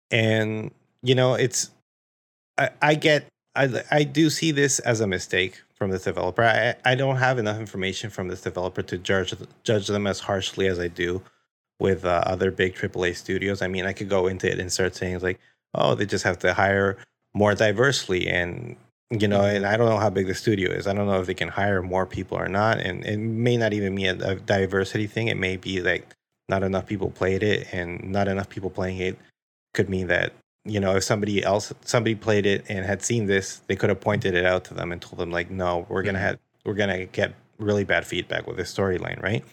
[0.09, 0.71] And
[1.03, 1.71] you know, it's
[2.57, 6.43] I, I get I I do see this as a mistake from this developer.
[6.43, 10.67] I I don't have enough information from this developer to judge judge them as harshly
[10.67, 11.23] as I do
[11.79, 13.63] with uh, other big AAA studios.
[13.63, 15.39] I mean, I could go into it and start saying like,
[15.73, 16.99] oh, they just have to hire
[17.33, 18.75] more diversely and
[19.09, 21.27] you know and i don't know how big the studio is i don't know if
[21.27, 24.35] they can hire more people or not and it may not even be a, a
[24.35, 26.13] diversity thing it may be like
[26.49, 29.17] not enough people played it and not enough people playing it
[29.73, 30.33] could mean that
[30.65, 34.01] you know if somebody else somebody played it and had seen this they could have
[34.01, 37.05] pointed it out to them and told them like no we're gonna have we're gonna
[37.05, 39.43] get really bad feedback with this storyline right?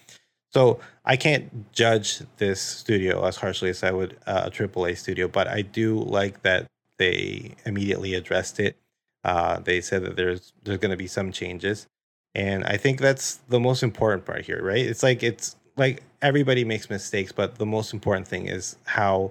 [0.50, 5.28] So i can't judge this studio as harshly as i would uh, a aaa studio
[5.28, 6.66] but i do like that
[6.98, 8.76] they immediately addressed it.
[9.24, 11.86] Uh, they said that there's there's going to be some changes
[12.34, 14.84] and i think that's the most important part here right?
[14.84, 19.30] It's like it's like everybody makes mistakes but the most important thing is how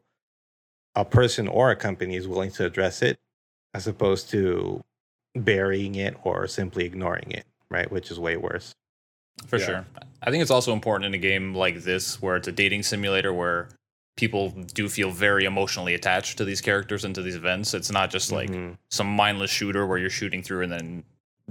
[0.97, 3.17] a person or a company is willing to address it
[3.73, 4.83] as opposed to
[5.35, 8.73] burying it or simply ignoring it right which is way worse
[9.45, 9.65] For Yeah.
[9.67, 9.85] sure.
[10.23, 13.31] I think it's also important in a game like this where it's a dating simulator
[13.31, 13.69] where
[14.15, 17.75] people do feel very emotionally attached to these characters and to these events.
[17.75, 18.77] It's not just like Mhm.
[18.89, 21.03] some mindless shooter where you're shooting through and then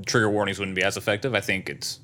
[0.05, 1.33] trigger warnings wouldn't be as effective.
[1.37, 2.01] I think it's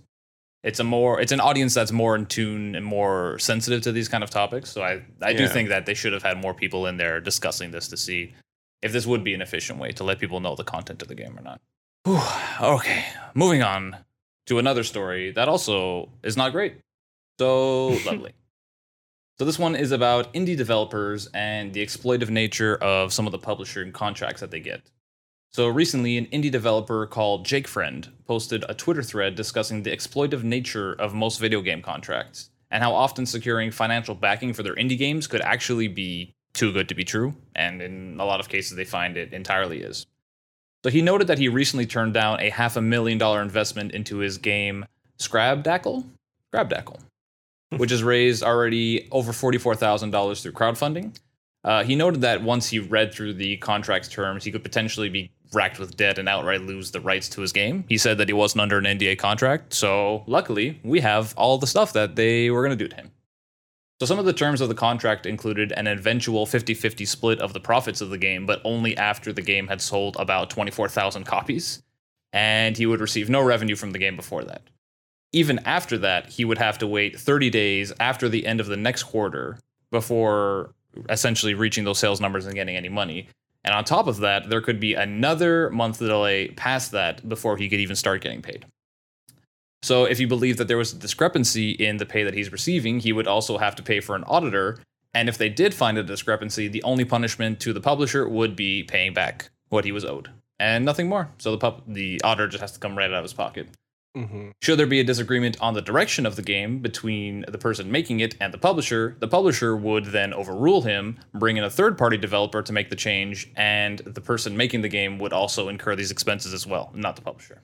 [0.64, 4.08] it's a more it's an audience that's more in tune and more sensitive to these
[4.08, 4.70] kind of topics.
[4.70, 5.48] So I I do Yeah.
[5.48, 8.34] think that they should have had more people in there discussing this to see
[8.82, 11.14] if this would be an efficient way to let people know the content of the
[11.14, 11.60] game or not.
[12.04, 12.20] Whew.
[12.76, 13.96] Okay, moving on
[14.46, 16.74] to another story that also is not great.
[17.38, 18.32] So lovely.
[19.38, 23.38] So this one is about indie developers and the exploitive nature of some of the
[23.38, 24.82] publisher contracts that they get.
[25.54, 30.42] So recently, an indie developer called Jake Friend posted a Twitter thread discussing the exploitive
[30.42, 34.96] nature of most video game contracts and how often securing financial backing for their indie
[34.96, 38.78] games could actually be too good to be true, and in a lot of cases,
[38.78, 40.06] they find it entirely is.
[40.84, 44.18] So he noted that he recently turned down a half a million dollar investment into
[44.18, 44.86] his game
[45.18, 46.02] Scrabdackle,
[46.50, 46.98] Scrabdackle,
[47.76, 51.14] which has raised already over forty-four thousand dollars through crowdfunding.
[51.62, 55.30] Uh, he noted that once he read through the contract's terms, he could potentially be
[55.54, 57.84] racked with debt and outright lose the rights to his game.
[57.88, 61.66] He said that he wasn't under an NDA contract, so luckily we have all the
[61.66, 63.10] stuff that they were going to do to him.
[64.00, 67.60] So some of the terms of the contract included an eventual 50-50 split of the
[67.60, 71.82] profits of the game, but only after the game had sold about 24,000 copies,
[72.32, 74.62] and he would receive no revenue from the game before that.
[75.32, 78.76] even after that, he would have to wait 30 days after the end of the
[78.76, 79.58] next quarter
[79.90, 80.74] before
[81.08, 83.28] essentially reaching those sales numbers and getting any money.
[83.64, 87.68] And on top of that, there could be another month delay past that before he
[87.68, 88.66] could even start getting paid.
[89.82, 93.00] So if you believe that there was a discrepancy in the pay that he's receiving,
[93.00, 94.78] he would also have to pay for an auditor.
[95.14, 98.84] And if they did find a discrepancy, the only punishment to the publisher would be
[98.84, 100.30] paying back what he was owed
[100.62, 101.28] and nothing more.
[101.38, 103.68] So the pub- the auditor just has to come right out of his pocket.
[104.16, 104.50] Mm-hmm.
[104.60, 108.20] Should there be a disagreement on the direction of the game between the person making
[108.20, 112.18] it and the publisher, the publisher would then overrule him, bring in a third party
[112.18, 116.10] developer to make the change, and the person making the game would also incur these
[116.10, 117.62] expenses as well, not the publisher.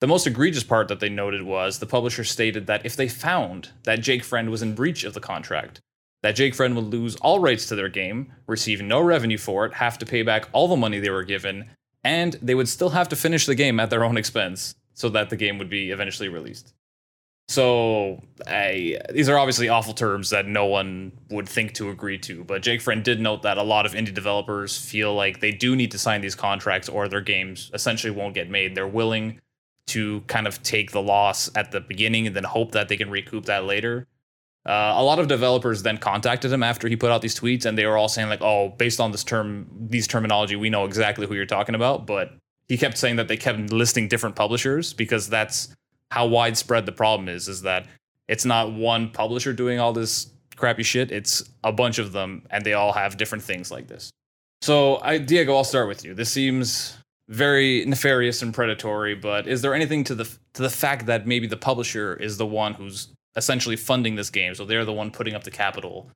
[0.00, 3.70] The most egregious part that they noted was the publisher stated that if they found
[3.82, 5.80] that Jake Friend was in breach of the contract,
[6.22, 9.74] that Jake Friend would lose all rights to their game, receive no revenue for it,
[9.74, 11.68] have to pay back all the money they were given,
[12.04, 15.30] and they would still have to finish the game at their own expense so that
[15.30, 16.72] the game would be eventually released.
[17.48, 22.42] So I, these are obviously awful terms that no one would think to agree to.
[22.42, 25.76] But Jake Friend did note that a lot of indie developers feel like they do
[25.76, 28.74] need to sign these contracts or their games essentially won't get made.
[28.74, 29.40] They're willing
[29.88, 33.10] to kind of take the loss at the beginning and then hope that they can
[33.10, 34.06] recoup that later.
[34.66, 37.76] Uh, a lot of developers then contacted him after he put out these tweets, and
[37.76, 41.26] they were all saying like, "Oh, based on this term, these terminology, we know exactly
[41.26, 42.32] who you're talking about." But
[42.68, 45.74] he kept saying that they kept listing different publishers because that's
[46.10, 47.48] how widespread the problem is.
[47.48, 47.86] Is that
[48.28, 52.64] it's not one publisher doing all this crappy shit; it's a bunch of them, and
[52.64, 54.10] they all have different things like this.
[54.62, 56.14] So, I, Diego, I'll start with you.
[56.14, 56.96] This seems
[57.28, 60.24] very nefarious and predatory, but is there anything to the
[60.54, 64.54] to the fact that maybe the publisher is the one who's essentially funding this game.
[64.54, 66.10] So they're the one putting up the capital.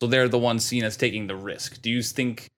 [0.00, 1.80] So they're the one seen as taking the risk.
[1.82, 2.48] Do you think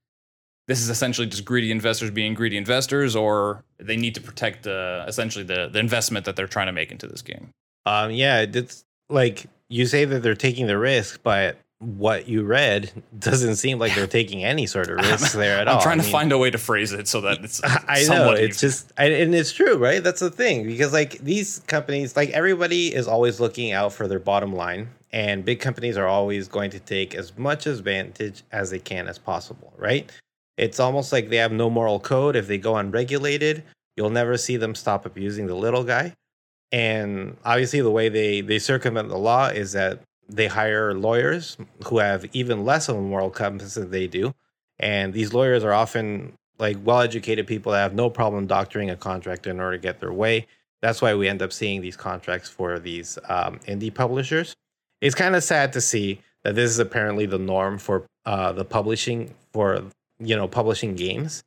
[0.67, 5.05] this is essentially just greedy investors being greedy investors, or they need to protect uh,
[5.07, 7.51] essentially the, the investment that they're trying to make into this game?
[7.87, 12.91] Um, yeah, it's like you say that they're taking the risk, but what you read
[13.19, 15.83] doesn't seem like they're taking any sort of risk there at I'm all.
[15.83, 18.31] trying I to mean- find a way to phrase it so that it's I know
[18.31, 18.71] it's even.
[18.71, 20.03] just, I, and it's true, right?
[20.03, 24.19] That's the thing because like these companies, like everybody is always looking out for their
[24.21, 28.79] bottom line, and big companies are always going to take as much advantage as they
[28.79, 30.11] can as possible, right?
[30.57, 32.37] It's almost like they have no moral code.
[32.37, 33.65] If they go unregulated,
[33.97, 36.15] you'll never see them stop abusing the little guy.
[36.73, 41.99] And obviously, the way they they circumvent the law is that they hire lawyers who
[41.99, 44.35] have even less of a moral compass than they do.
[44.79, 48.97] And these lawyers are often like well educated people that have no problem doctoring a
[48.97, 50.47] contract in order to get their way.
[50.83, 54.55] That's why we end up seeing these contracts for these um, indie publishers.
[55.01, 58.65] It's kind of sad to see that this is apparently the norm for uh, the
[58.65, 59.85] publishing for
[60.25, 61.43] you know publishing games.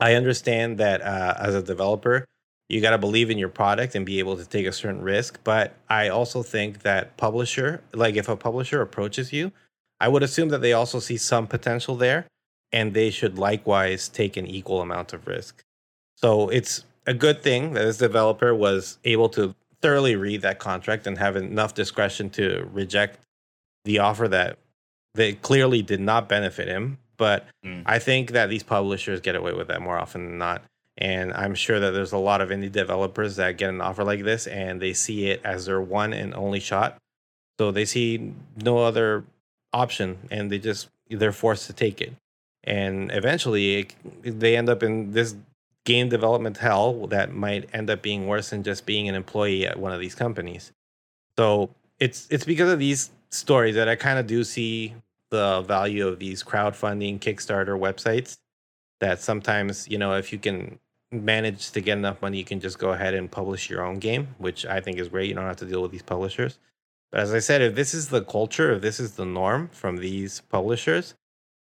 [0.00, 2.24] I understand that uh, as a developer,
[2.68, 5.38] you got to believe in your product and be able to take a certain risk.
[5.44, 9.52] But I also think that publisher, like if a publisher approaches you,
[10.00, 12.26] I would assume that they also see some potential there
[12.72, 15.62] and they should likewise take an equal amount of risk.
[16.16, 21.06] So it's a good thing that this developer was able to thoroughly read that contract
[21.06, 23.18] and have enough discretion to reject
[23.84, 24.58] the offer that
[25.14, 26.98] that clearly did not benefit him.
[27.22, 27.84] But Mm.
[27.86, 30.62] I think that these publishers get away with that more often than not.
[30.98, 34.24] And I'm sure that there's a lot of indie developers that get an offer like
[34.24, 36.90] this and they see it as their one and only shot.
[37.60, 39.22] So they see no other
[39.72, 42.12] option and they just they're forced to take it.
[42.64, 43.94] And eventually it,
[44.40, 45.36] they end up in this
[45.84, 49.78] game development hell that might end up being worse than just being an employee at
[49.78, 50.72] one of these companies.
[51.38, 54.94] So it's it's because of these stories that I kind of do see
[55.32, 58.36] the value of these crowdfunding Kickstarter websites
[59.00, 60.78] that sometimes, you know, if you can
[61.10, 64.28] manage to get enough money, you can just go ahead and publish your own game,
[64.36, 65.28] which I think is great.
[65.28, 66.58] You don't have to deal with these publishers.
[67.10, 69.96] But as I said, if this is the culture, if this is the norm from
[69.96, 71.14] these publishers,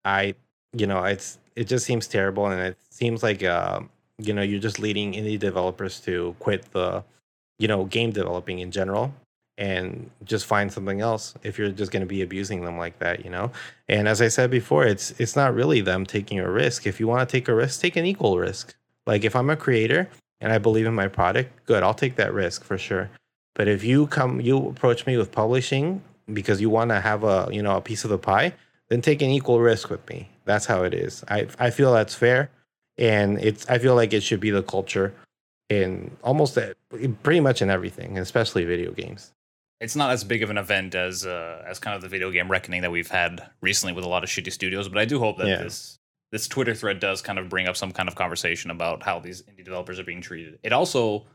[0.03, 0.35] I,
[0.73, 3.79] you know, it's it just seems terrible, and it seems like, uh,
[4.17, 7.03] you know, you're just leading indie developers to quit the,
[7.57, 9.13] you know, game developing in general,
[9.57, 13.23] and just find something else if you're just going to be abusing them like that,
[13.23, 13.51] you know.
[13.87, 16.85] And as I said before, it's it's not really them taking a risk.
[16.85, 18.75] If you want to take a risk, take an equal risk.
[19.07, 20.09] Like if I'm a creator
[20.41, 23.09] and I believe in my product, good, I'll take that risk for sure.
[23.53, 26.01] But if you come, you approach me with publishing
[26.33, 28.53] because you want to have a you know a piece of the pie,
[28.89, 30.29] then take an equal risk with me.
[30.43, 31.23] That's how it is.
[31.29, 32.49] I I feel that's fair,
[32.97, 35.13] and it's I feel like it should be the culture
[35.69, 36.57] in almost
[37.23, 39.31] pretty much in everything, especially video games.
[39.85, 42.49] It's not as big of an event as uh, as kind of the video game
[42.49, 44.89] reckoning that we've had recently with a lot of shitty studios.
[44.89, 45.63] But I do hope that Yeah.
[45.63, 45.97] this
[46.31, 49.43] this Twitter thread does kind of bring up some kind of conversation about how these
[49.43, 50.59] indie developers are being treated.
[50.63, 51.27] It also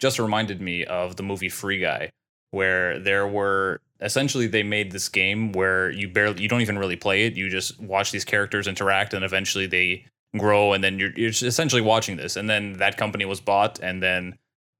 [0.00, 2.10] just reminded me of the movie Free Guy,
[2.50, 6.96] where there were essentially they made this game where you barely you don't even really
[6.96, 7.34] play it.
[7.36, 10.06] You just watch these characters interact, and eventually they
[10.38, 12.36] grow, and then you're you're essentially watching this.
[12.36, 14.38] And then that company was bought, and then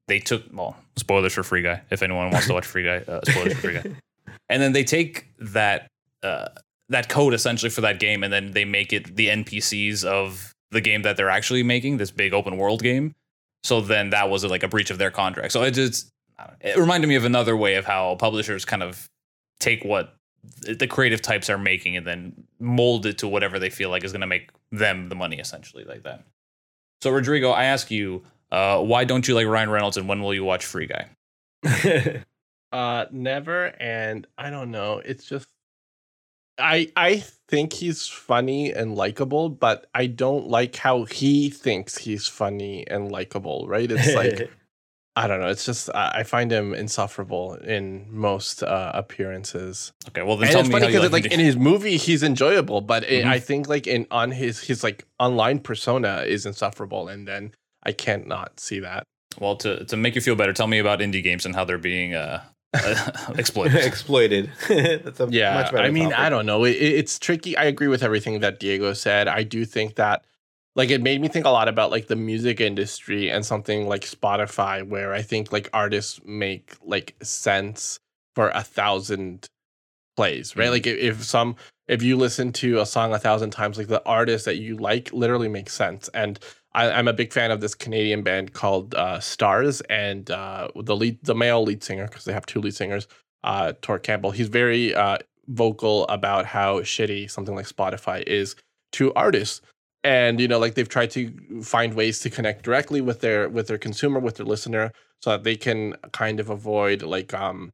[0.08, 2.98] they took well spoilers for Free Guy if anyone wants to watch Free Guy.
[2.98, 3.84] Uh, spoilers for Free Guy.
[4.48, 5.88] And then they take that
[6.22, 6.48] uh,
[6.88, 10.80] that code essentially for that game, and then they make it the NPCs of the
[10.80, 13.14] game that they're actually making, this big open world game.
[13.64, 15.53] So then that was like a breach of their contract.
[15.53, 16.11] So it just
[16.61, 19.09] it reminded me of another way of how publishers kind of
[19.59, 20.14] take what
[20.62, 24.12] the creative types are making and then mold it to whatever they feel like is
[24.12, 26.24] going to make them the money, essentially, like that.
[27.03, 28.22] So Rodrigo, I ask you,
[28.53, 31.09] uh, why don't you like Ryan Reynolds, and when will you watch Free Guy?
[32.72, 35.03] Uh, never, and I don't know.
[35.05, 35.48] It's just
[36.59, 42.28] I I think he's funny and likable, but I don't like how he thinks he's
[42.28, 43.66] funny and likable.
[43.66, 43.90] Right?
[43.90, 44.51] It's like
[45.16, 45.48] I don't know.
[45.48, 49.92] It's just I I find him insufferable in most uh, appearances.
[50.11, 52.22] Okay, well then And tell it's me funny because like, like in his movie he's
[52.22, 53.28] enjoyable, but it, Mhm.
[53.30, 57.92] I think like in on his his like online persona is insufferable, and then I
[57.92, 59.04] can't not see that.
[59.40, 60.52] well to to make you feel better.
[60.52, 62.42] Tell me about indie games and how they're being uh,
[63.36, 63.84] exploited.
[63.84, 64.50] exploited.
[64.68, 66.18] That's a Yeah, much better I mean, topic.
[66.18, 66.64] I don't know.
[66.64, 67.56] It, it- it's tricky.
[67.56, 69.28] I agree with everything that Diego said.
[69.28, 70.24] I do think that,
[70.76, 74.02] like, it made me think a lot about like the music industry and something like
[74.02, 77.98] Spotify, where I think like artists make like sense
[78.36, 79.46] for a thousand
[80.16, 80.68] plays, right?
[80.68, 80.72] Mhm.
[80.72, 81.56] Like, if, if some,
[81.88, 85.12] if you listen to a song a thousand times, like the artist that you like
[85.12, 86.08] literally makes sense.
[86.14, 86.38] And
[86.72, 90.96] I, I'm a big fan of this Canadian band called uh, Stars, and uh, the
[90.96, 93.08] lead, the male lead singer, because they have two lead singers
[93.44, 94.30] uh, Torq Campbell.
[94.30, 95.18] He's very uh,
[95.48, 98.56] vocal about how shitty something like Spotify is
[98.92, 99.60] to artists,
[100.04, 103.66] and you know, like they've tried to find ways to connect directly with their with
[103.66, 107.70] their consumer, with their listener, so that they can kind of avoid like um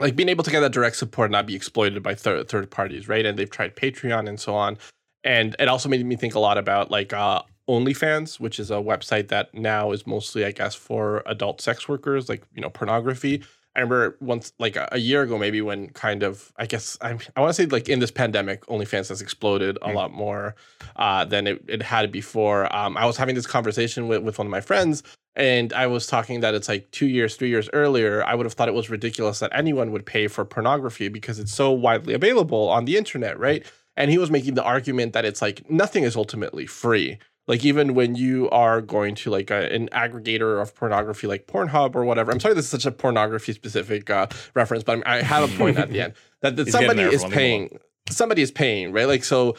[0.00, 2.70] like being able to get that direct support and not be exploited by third third
[2.70, 3.26] parties, right?
[3.26, 4.78] And they've tried Patreon and so on,
[5.22, 8.74] and it also made me think a lot about like uh OnlyFans, which is a
[8.74, 13.42] website that now is mostly, I guess, for adult sex workers, like you know, pornography.
[13.76, 17.40] I remember once, like a, year ago, maybe when kind of, I guess, I, I
[17.40, 19.94] want to say like in this pandemic, OnlyFans has exploded a Mm.
[19.94, 20.54] lot more
[20.94, 22.72] uh, than it, it had before.
[22.74, 25.02] Um, I was having this conversation with, with one of my friends,
[25.34, 28.52] and I was talking that it's like two years, three years earlier, I would have
[28.52, 32.68] thought it was ridiculous that anyone would pay for pornography because it's so widely available
[32.68, 33.66] on the internet, right?
[33.96, 37.94] And he was making the argument that it's like nothing is ultimately free like even
[37.94, 42.32] when you are going to like a, an aggregator of pornography like pornhub or whatever
[42.32, 45.78] i'm sorry this is such a pornography specific uh, reference but i have a point
[45.78, 47.78] at the end that, that He's somebody is paying
[48.10, 49.08] somebody is paying right?
[49.08, 49.56] Like so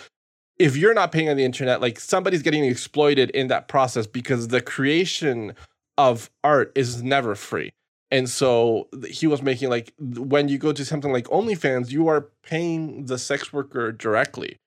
[0.57, 4.49] if you're not paying on the internet like somebody's getting exploited in that process because
[4.49, 5.53] the creation
[5.97, 7.73] of art is never free.
[8.11, 12.29] And so he was making like when you go to something like OnlyFans, you are
[12.43, 14.59] paying the sex worker directly,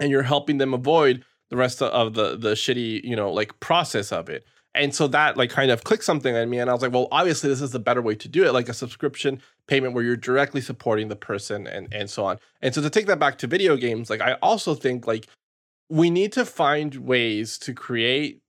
[0.00, 4.12] and you're helping them avoid the rest of- the the shitty you know like process
[4.12, 4.44] of it.
[4.74, 7.08] And so that like kind of clicked something on me, and I was like, well,
[7.10, 10.16] obviously this is the better way to do it, like a subscription payment where you're
[10.16, 12.38] directly supporting the person and and so on.
[12.62, 15.26] And so to take that back to video games, like I also think like
[15.88, 18.42] we need to find ways to create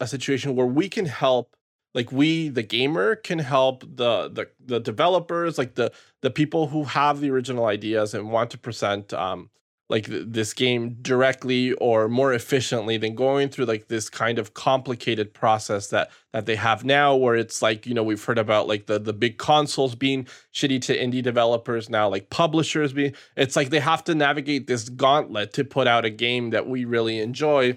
[0.00, 1.56] a situation where we can help
[1.94, 6.84] like we the gamer can help the the the developers like the the people who
[6.84, 9.48] have the original ideas and want to present um
[9.88, 14.54] like th- this game directly or more efficiently than going through like this kind of
[14.54, 18.66] complicated process that that they have now where it's like you know we've heard about
[18.66, 23.56] like the the big consoles being shitty to indie developers now like publishers being it's
[23.56, 27.18] like they have to navigate this gauntlet to put out a game that we really
[27.20, 27.76] enjoy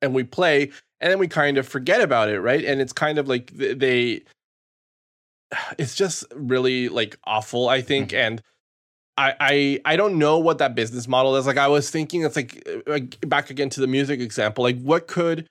[0.00, 2.64] and we play and then we kind of forget about it right?
[2.64, 4.22] And it's kind of like th- they
[5.78, 8.20] it's just really like awful i think mm-hmm.
[8.20, 8.42] and
[9.18, 11.46] I, I I don't know what that business model is.
[11.46, 14.62] Like I was thinking, it's like, uh, like back again to the music example.
[14.62, 15.46] Like what could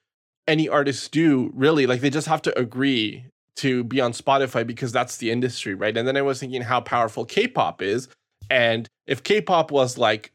[0.48, 1.86] any artist do really?
[1.86, 3.26] Like they just have to agree
[3.58, 5.98] to be on Spotify because that's the industry, right?
[5.98, 8.08] And then I was thinking how powerful K-pop is,
[8.50, 10.32] and if K-pop was like,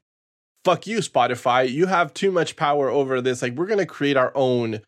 [0.64, 4.32] "Fuck you, Spotify, you have too much power over this," like we're gonna create our
[4.34, 4.80] own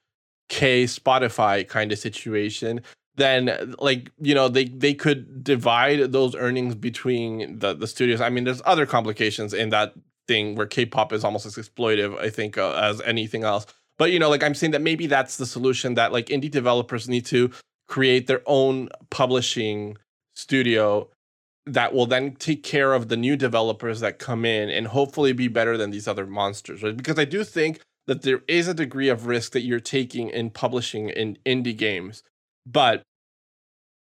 [0.51, 2.83] K Spotify kind of situation
[3.17, 8.21] then like you know they they could divide those earnings between the the studios.
[8.21, 9.95] I mean there's other complications in that
[10.27, 13.67] thing where k-pop is almost as exploitive i think uh, as anything else.
[13.99, 17.09] But you know like i'm saying that maybe that's the solution that like indie developers
[17.09, 17.51] need to
[17.87, 19.97] create their own publishing
[20.35, 21.09] studio
[21.67, 25.49] that will then take care of the new developers that come in and hopefully be
[25.49, 26.97] better than these other monsters right?
[26.97, 30.51] Because i do think that there is a degree of risk that you're taking in
[30.51, 32.23] publishing in indie games
[32.67, 33.03] But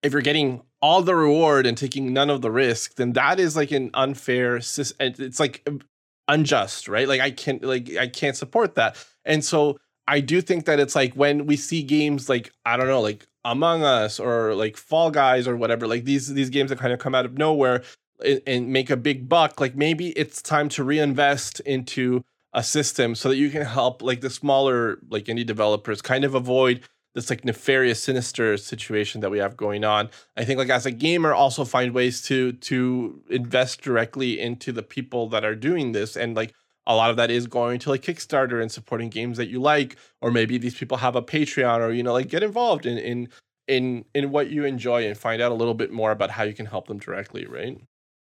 [0.04, 3.56] if you're getting all the reward and taking none of the risk, then that is
[3.56, 4.58] like an unfair.
[4.58, 5.82] It's like um,
[6.28, 7.08] unjust, right?
[7.08, 8.98] Like I can't, like I can't support that.
[9.26, 12.88] And so I do think that it's like when we see games like I don't
[12.88, 16.80] know, like Among Us or like Fall Guys or whatever, like these these games that
[16.80, 17.84] kind of come out of nowhere
[18.26, 19.62] and, and make a big buck.
[19.62, 24.22] Like maybe it's time to reinvest into a system so that you can help like
[24.22, 26.82] the smaller like indie developers kind of avoid
[27.14, 30.92] this like nefarious sinister situation that we have going on i think like as a
[30.92, 36.16] gamer also find ways to to invest directly into the people that are doing this
[36.16, 36.54] and like
[36.88, 39.96] a lot of that is going to like kickstarter and supporting games that you like
[40.22, 43.30] or maybe these people have a patreon or you know like get involved in in
[43.68, 46.54] in in what you enjoy and find out a little bit more about how you
[46.54, 47.80] can help them directly right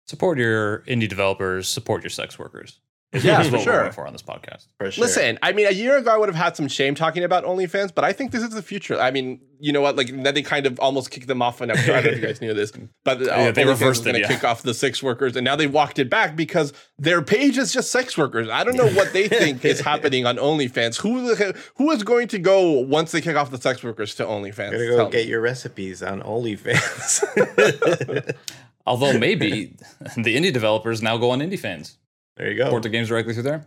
[0.05, 1.67] Support your indie developers.
[1.67, 2.79] Support your sex workers.
[3.13, 3.83] Is Yeah, for sure.
[3.83, 4.65] we're for on this podcast.
[4.79, 5.03] For sure.
[5.03, 7.93] Listen, I mean, a year ago I would have had some shame talking about OnlyFans,
[7.93, 8.99] but I think this is the future.
[8.99, 9.95] I mean, you know what?
[9.95, 11.61] Like then they kind of almost kicked them off.
[11.61, 12.71] And I don't know if you guys knew this,
[13.03, 14.27] but uh, Yeah, they OnlyFans was reversed it, going to yeah.
[14.27, 17.71] kick off the sex workers, and now they walked it back because their page is
[17.71, 18.49] just sex workers.
[18.49, 20.99] I don't know what they think is happening on OnlyFans.
[21.01, 21.35] Who
[21.75, 24.71] who is going to go once they kick off the sex workers to OnlyFans?
[24.71, 25.11] Gotta Tell go me.
[25.11, 27.23] get your recipes on OnlyFans.
[28.85, 29.77] Although maybe
[30.17, 31.97] the indie developers now go on indie fans.
[32.37, 32.69] There you go.
[32.69, 33.65] Port the games directly through there.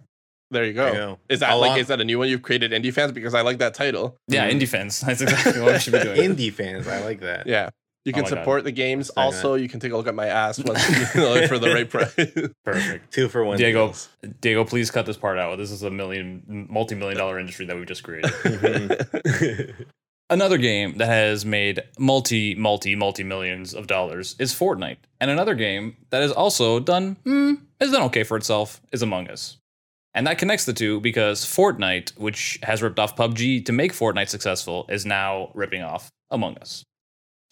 [0.51, 0.85] there you go.
[0.85, 1.19] There you go.
[1.29, 3.13] Is that How like long- is that a new one you've created, Indie Fans?
[3.13, 4.17] Because I like that title.
[4.29, 4.61] Yeah, Mhm.
[4.61, 5.01] indie fans.
[5.07, 6.21] That's exactly what we should be doing.
[6.37, 7.47] Indie fans, I like that.
[7.47, 7.71] Yeah.
[8.05, 8.29] You Oh can God.
[8.29, 9.11] support the games.
[9.17, 11.59] Let's do Also, you can take a look at my ass once you know, for
[11.59, 12.15] the right price.
[12.65, 13.13] Perfect.
[13.13, 13.57] Two for one.
[13.59, 14.09] Diego, deals.
[14.41, 15.57] Diego, please cut this part out.
[15.59, 18.31] This is a million, multi-million dollar industry that we've just created.
[20.29, 25.55] Another game that has made multi, multi, multi millions of dollars is Fortnite, and another
[25.55, 29.59] game that has also done hmm, has done okay for itself is Among Us,
[30.15, 34.29] and that connects the two because Fortnite, which has ripped off PUBG to make Fortnite
[34.29, 36.83] successful, is now ripping off Among Us.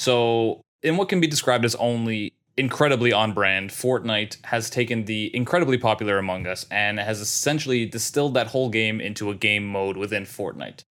[0.01, 5.35] So, in what can be described as only incredibly on brand, Fortnite has taken the
[5.35, 9.97] incredibly popular Among Us and has essentially distilled that whole game into a game mode
[9.97, 10.83] within Fortnite.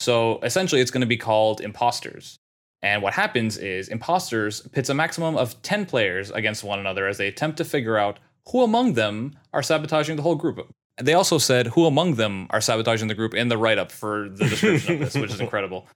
[0.00, 2.38] So essentially, it's going to be called Imposters.
[2.82, 7.18] And what happens is Imposters pits a maximum of 10 players against one another as
[7.18, 8.18] they attempt to figure out
[8.50, 10.66] who among them are sabotaging the whole group.
[10.96, 14.28] They also said who among them are sabotaging the group in the write up for
[14.28, 15.86] the description of this, which is incredible.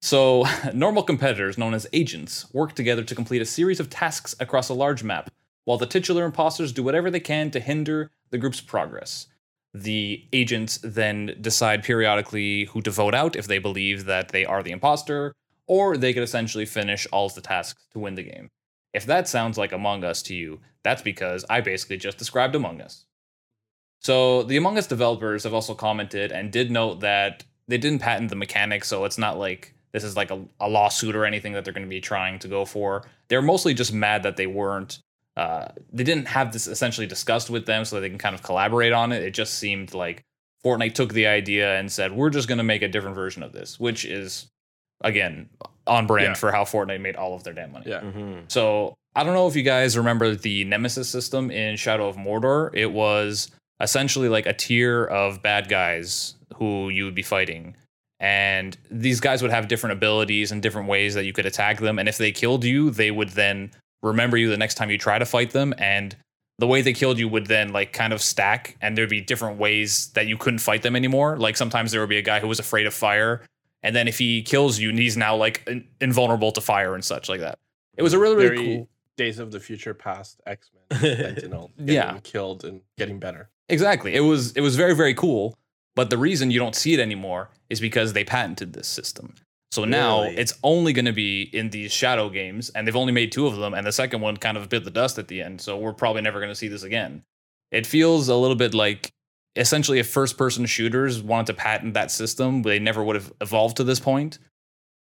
[0.00, 4.68] So, normal competitors known as agents work together to complete a series of tasks across
[4.68, 5.30] a large map,
[5.64, 9.26] while the titular imposters do whatever they can to hinder the group's progress.
[9.74, 14.62] The agents then decide periodically who to vote out if they believe that they are
[14.62, 15.34] the imposter,
[15.66, 18.50] or they could essentially finish all of the tasks to win the game.
[18.92, 22.80] If that sounds like Among Us to you, that's because I basically just described Among
[22.82, 23.06] Us.
[24.00, 28.28] So, the Among Us developers have also commented and did note that they didn't patent
[28.28, 31.64] the mechanics, so it's not like this is like a, a lawsuit or anything that
[31.64, 33.04] they're going to be trying to go for.
[33.28, 34.98] They're mostly just mad that they weren't,
[35.36, 38.42] uh, they didn't have this essentially discussed with them so that they can kind of
[38.42, 39.22] collaborate on it.
[39.22, 40.22] It just seemed like
[40.64, 43.52] Fortnite took the idea and said, we're just going to make a different version of
[43.52, 44.48] this, which is,
[45.02, 45.48] again,
[45.86, 46.34] on brand Yeah.
[46.34, 47.86] for how Fortnite made all of their damn money.
[47.88, 48.00] Yeah.
[48.00, 48.50] Mhm.
[48.50, 52.70] So I don't know if you guys remember the Nemesis system in Shadow of Mordor.
[52.74, 57.74] It was essentially like a tier of bad guys who you would be fighting.
[58.20, 61.98] And these guys would have different abilities and different ways that you could attack them.
[61.98, 63.72] And if they killed you, they would then
[64.02, 65.74] remember you the next time you try to fight them.
[65.78, 66.16] And
[66.58, 69.58] the way they killed you would then like kind of stack and there'd be different
[69.58, 71.36] ways that you couldn't fight them anymore.
[71.36, 73.42] Like sometimes there would be a guy who was afraid of fire.
[73.82, 77.28] And then if he kills you, he's now like in- invulnerable to fire and such
[77.28, 77.58] like that.
[77.96, 78.88] It was a really, really Very cool.
[79.16, 82.18] Days of the Future past X Men Sentinel getting Yeah.
[82.22, 83.50] killed and getting better.
[83.68, 84.14] Exactly.
[84.14, 85.54] It was it was very very cool,
[85.94, 89.34] but the reason you don't see it anymore is because they patented this system.
[89.72, 90.36] So now Really?
[90.36, 93.56] it's only going to be in these shadow games and they've only made two of
[93.56, 95.62] them and the second one kind of bit the dust at the end.
[95.62, 97.24] So we're probably never going to see this again.
[97.70, 99.10] It feels a little bit like
[99.56, 103.78] essentially if first person shooters wanted to patent that system, they never would have evolved
[103.78, 104.38] to this point.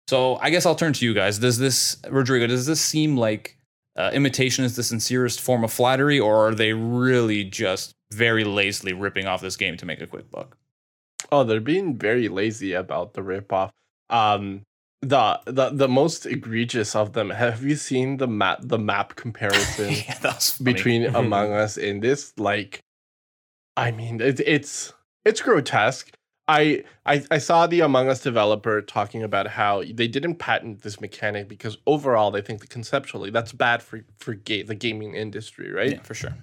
[0.07, 1.39] So I guess I'll turn to you guys.
[1.39, 3.57] Does this Rodrigo, does this seem like
[3.95, 8.93] uh, imitation is the sincerest form of flattery, or are they really just very lazily
[8.93, 10.55] ripping off this game to make a quick buck?
[11.31, 13.71] Oh, they're being very lazy about the ripoff.
[14.11, 14.63] Um,
[15.01, 17.31] the the the most egregious of them.
[17.31, 22.33] Have you seen the map the map comparison yeah, between Among Us and this?
[22.37, 22.81] Like,
[23.75, 24.93] I mean, it, it's
[25.25, 26.11] it's grotesque.
[26.47, 30.99] I, I I saw the Among Us developer talking about how they didn't patent this
[31.01, 35.71] mechanic because overall they think that conceptually that's bad for for ga- the gaming industry,
[35.71, 35.93] right?
[35.93, 36.35] yeah, for sure.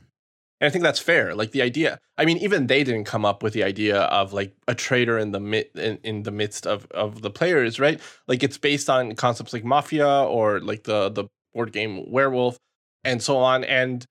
[0.60, 1.34] And I think that's fair.
[1.34, 4.56] Like the idea, I mean, even they didn't come up with the idea of like
[4.66, 8.00] a traitor in the mid in, in the midst of of the players, right?
[8.26, 12.58] Like it's based on concepts like mafia or like the the board game werewolf
[13.04, 13.62] and so on.
[13.64, 14.04] And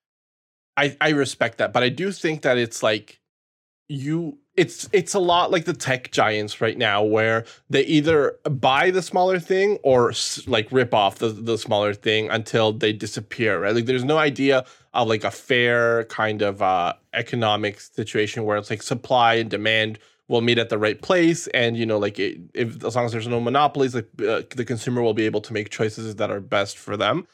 [0.78, 3.20] I I respect that, but I do think that it's like
[3.90, 8.90] you it's it's a lot like the tech giants right now where they either buy
[8.90, 10.12] the smaller thing or
[10.48, 13.76] like rip off the, the smaller thing until they disappear right?
[13.76, 18.72] Like there's no idea of like a fair kind of uh economic situation where it's
[18.72, 22.40] like supply and demand will meet at the right place and you know like it,
[22.56, 25.54] if as long as there's no monopolies like uh, the consumer will be able to
[25.54, 27.28] make choices that are best for them.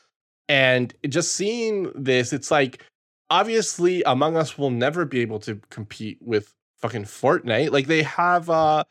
[0.49, 2.83] And just seeing this it's like
[3.29, 6.53] obviously among us will never be able to compete with
[6.83, 8.83] fucking fortnite like they have uh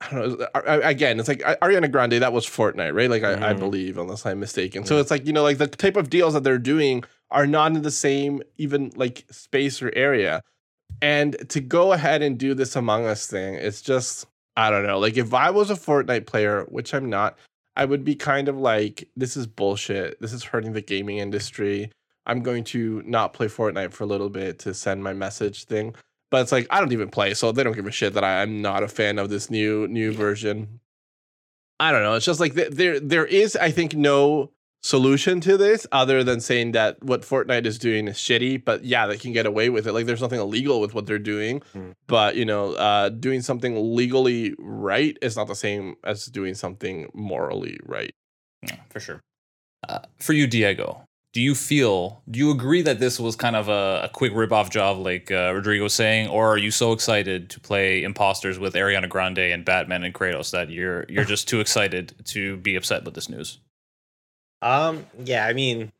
[0.00, 0.46] I don't know.
[0.54, 2.12] a- Again, it's like Ariana Grande.
[2.20, 3.08] That was Fortnite, right?
[3.08, 3.58] Like I, I Mhm.
[3.58, 4.84] believe, unless I'm mistaken.
[4.84, 7.74] So it's like you know, like the type of deals that they're doing are not
[7.74, 10.42] in the same even like space or area.
[11.00, 14.98] And to go ahead and do this Among Us thing, it's just I don't know.
[14.98, 17.38] Like if I was a Fortnite player, which I'm not,
[17.74, 20.20] I would be kind of like, this is bullshit.
[20.20, 21.90] This is hurting the gaming industry.
[22.26, 25.94] I'm going to not play Fortnite for a little bit to send my message thing.
[26.30, 28.42] But it's like I don't even play, so they don't give a shit that I,
[28.42, 30.80] I'm not a fan of this new new version.
[31.78, 32.14] I don't know.
[32.14, 34.52] It's just like th- there there is, I think, no
[34.82, 38.64] solution to this other than saying that what Fortnite is doing is shitty.
[38.64, 39.92] But yeah, they can get away with it.
[39.92, 41.62] Like there's nothing illegal with what they're doing.
[41.72, 41.90] Hmm.
[42.06, 47.08] But you know, uh, doing something legally right is not the same as doing something
[47.14, 48.14] morally right.
[48.62, 49.20] Yeah, for sure.
[49.88, 51.05] Uh, for you, Diego,
[51.36, 54.70] do you feel, do you agree that this was kind of a, a quick rip-off
[54.70, 58.72] job, like uh, Rodrigo was saying, or are you so excited to play imposters with
[58.72, 63.04] Ariana Grande and Batman and Kratos that you're you're just too excited to be upset
[63.04, 63.58] with this news?
[64.62, 65.92] Um, yeah, I mean,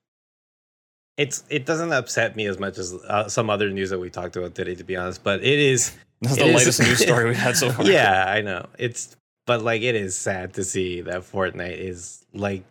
[1.19, 4.37] it's it doesn't upset me as much as uh, some other news that we talked
[4.37, 5.23] about today, to be honest.
[5.23, 7.85] But it is, That's the latest news story we've had so far.
[7.85, 8.71] yeah, I know.
[8.79, 9.15] It's
[9.47, 12.65] but like it is sad to see that Fortnite is like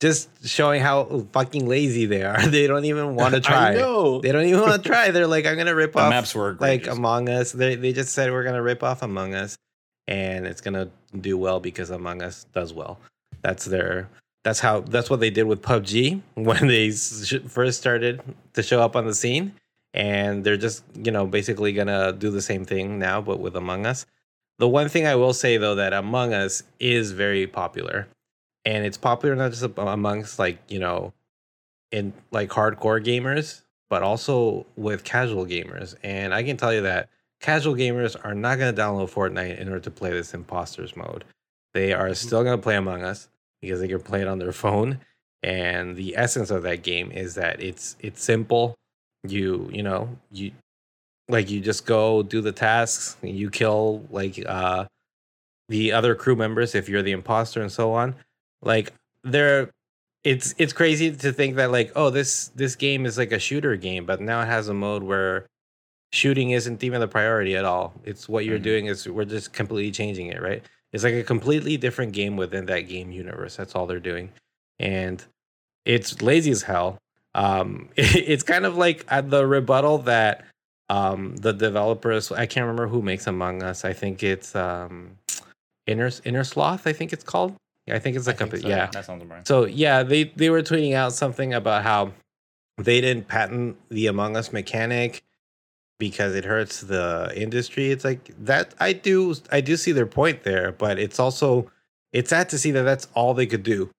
[0.00, 2.46] just showing how fucking lazy they are.
[2.48, 3.72] They don't even want to try.
[3.72, 4.20] I know.
[4.20, 5.10] They don't even want to try.
[5.10, 6.86] They're like, I'm gonna rip The off maps were like.
[6.86, 7.52] Among Us.
[7.52, 9.56] They they just said we're gonna rip off Among Us,
[10.06, 10.88] and it's gonna
[11.20, 12.98] do well because Among Us does well.
[13.42, 14.08] That's their.
[14.44, 14.80] That's how.
[14.80, 18.20] That's what they did with PUBG when they s- first started
[18.54, 19.52] to show up on the scene,
[19.94, 23.84] and they're just you know basically gonna do the same thing now, but with Among
[23.84, 24.06] Us.
[24.58, 28.06] The one thing I will say though that Among Us is very popular,
[28.68, 31.14] and it's popular not just amongst like you know,
[31.90, 35.94] in like hardcore gamers, but also with casual gamers.
[36.02, 37.08] And I can tell you that
[37.40, 41.24] casual gamers are not going to download Fortnite in order to play this imposters mode.
[41.72, 43.30] They are still going to play Among Us
[43.62, 45.00] because they can play it on their phone.
[45.42, 48.74] And the essence of that game is that it's it's simple.
[49.26, 50.52] You you know you
[51.30, 53.16] like you just go do the tasks.
[53.22, 54.84] You kill like uh
[55.70, 58.14] the other crew members if you're the imposter and so on.
[58.62, 58.92] Like
[59.24, 59.70] they're
[60.24, 63.76] it's it's crazy to think that like oh this this game is like a shooter
[63.76, 65.46] game but now it has a mode where
[66.12, 67.92] shooting isn't even the priority at all.
[68.04, 68.62] It's what you're Mhm.
[68.62, 70.62] doing is we're just completely changing it right?
[70.92, 73.56] It's like a completely different game within that game universe.
[73.56, 74.30] That's all they're doing.
[74.78, 75.22] And
[75.84, 76.98] it's lazy as hell.
[77.34, 80.44] Um it's kind of like at the rebuttal that
[80.90, 83.84] um the developers i can't remember who makes among us.
[83.84, 85.18] I think it's um
[85.86, 87.54] inner Innersloth i think it's called
[87.92, 88.68] i think it's a so.
[88.68, 89.46] yeah that sounds right.
[89.46, 92.12] so yeah, they they were tweeting out something about how
[92.78, 95.22] they didn't patent the Among Us mechanic
[95.98, 97.90] because it hurts the industry.
[97.90, 98.74] It's like that.
[98.78, 101.70] I do I do see their point there, but it's also
[102.12, 103.90] it's sad to see that that's all they could do.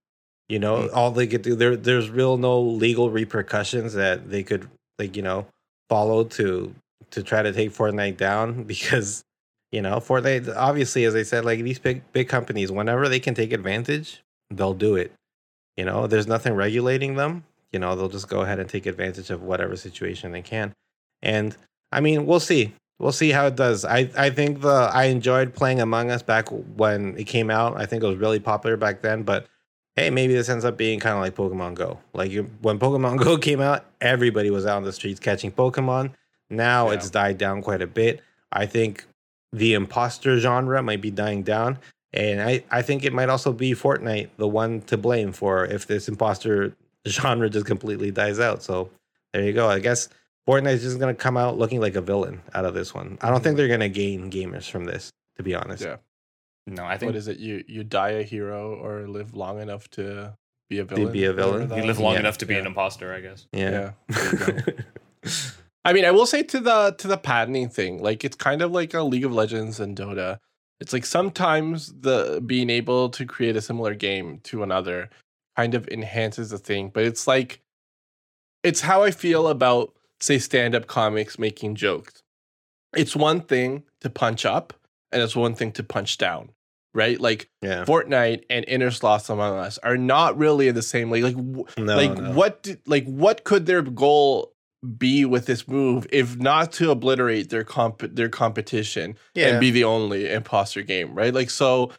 [0.48, 0.96] You know, hmm.
[0.96, 1.56] all they could do.
[1.56, 4.68] There there's real no legal repercussions that they could
[4.98, 5.46] like you know
[5.90, 6.74] follow to
[7.12, 9.24] to try to take Fortnite down because
[9.72, 13.20] you know for they obviously as I said like these big big companies whenever they
[13.20, 15.12] can take advantage they'll do it
[15.80, 17.46] you know, there's nothing regulating them.
[17.72, 20.74] You know, they'll just go ahead and take advantage of whatever situation they can.
[21.22, 21.56] And
[21.94, 22.74] I mean, we'll see.
[23.00, 23.86] We'll see how it does.
[23.86, 27.78] I, I think the I enjoyed playing Among Us back when it came out.
[27.80, 29.48] I think it was really popular back then, but
[29.96, 31.98] hey, maybe this ends up being kind of like Pokemon Go.
[32.12, 36.12] Like you, when Pokemon Go came out, everybody was out on the streets catching Pokemon.
[36.50, 36.96] Now Yeah.
[36.96, 38.20] it's died down quite a bit.
[38.52, 39.06] I think
[39.52, 41.80] the imposter genre might be dying down.
[42.14, 45.86] And I, I think it might also be Fortnite the one to blame for if
[45.86, 46.76] this imposter
[47.08, 48.64] genre just completely dies out.
[48.64, 48.90] So
[49.34, 49.70] there you go.
[49.70, 50.10] I guess
[50.48, 53.18] Fortnite is just gonna come out looking like a villain out of this one.
[53.22, 53.58] I don't think mm-hmm.
[53.58, 55.84] they're gonna gain gamers from this, to be honest.
[55.84, 55.98] Yeah.
[56.66, 57.38] No, I think What is it?
[57.38, 60.34] You you die a hero or live long enough to
[60.70, 61.06] be a villain.
[61.06, 61.14] To villain?
[61.14, 61.68] be a villain?
[61.70, 62.20] that you live long Yeah.
[62.20, 62.62] enough to be Yeah.
[62.62, 63.48] an imposter, I guess.
[63.52, 63.92] Yeah.
[64.10, 64.72] Yeah.
[65.94, 66.06] there you go.
[66.06, 68.72] I mean, I will say to the to the patenting thing, like it's kind of
[68.72, 70.40] like a League of Legends and Dota.
[70.80, 75.10] It's like sometimes the being able to create a similar game to another
[75.58, 77.62] kind of enhances the thing, but it's like
[78.64, 82.24] it's how I feel about say stand-up comics making jokes.
[82.96, 84.74] It's one thing to punch up
[85.12, 86.50] and it's one thing to punch down,
[86.94, 87.20] right?
[87.20, 87.86] Like Yeah.
[87.86, 91.24] Fortnite and Innersloth Among Us are not really in the same league.
[91.24, 91.38] Like,
[91.78, 92.32] No, like no.
[92.32, 92.64] what?
[92.64, 94.54] Did, like what could their goal
[94.98, 99.48] be with this move if not to obliterate their comp their competition Yeah.
[99.50, 101.34] and be the only imposter game, right?
[101.34, 101.92] Like so.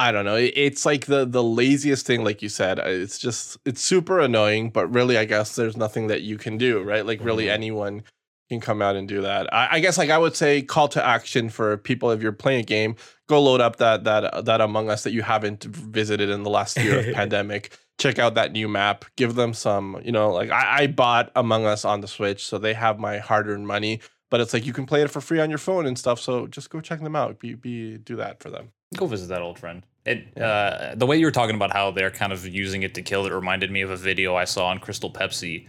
[0.00, 0.36] I don't know.
[0.36, 2.78] It's like the the laziest thing, like you said.
[2.78, 6.56] Uh, It's just it's super annoying, but really, I guess there's nothing that you can
[6.56, 7.04] do, right?
[7.04, 7.50] Like really, Mhm.
[7.54, 8.02] anyone
[8.48, 9.52] can come out and do that.
[9.52, 12.60] I, I guess like I would say call to action for people if you're playing
[12.60, 12.94] a game,
[13.28, 16.78] go load up that that that Among Us that you haven't visited in the last
[16.78, 17.76] year of pandemic.
[17.98, 19.04] Check out that new map.
[19.16, 22.58] Give them some, you know, like I, I bought Among Us on the Switch, so
[22.58, 24.00] they have my hard-earned money.
[24.30, 26.20] But it's like you can play it for free on your phone and stuff.
[26.20, 27.38] So just go check them out.
[27.38, 28.72] Be be do that for them.
[28.96, 29.84] Go visit that old friend.
[30.04, 33.02] It uh, the way you were talking about how they're kind of using it to
[33.02, 35.66] kill it reminded me of a video I saw on Crystal Pepsi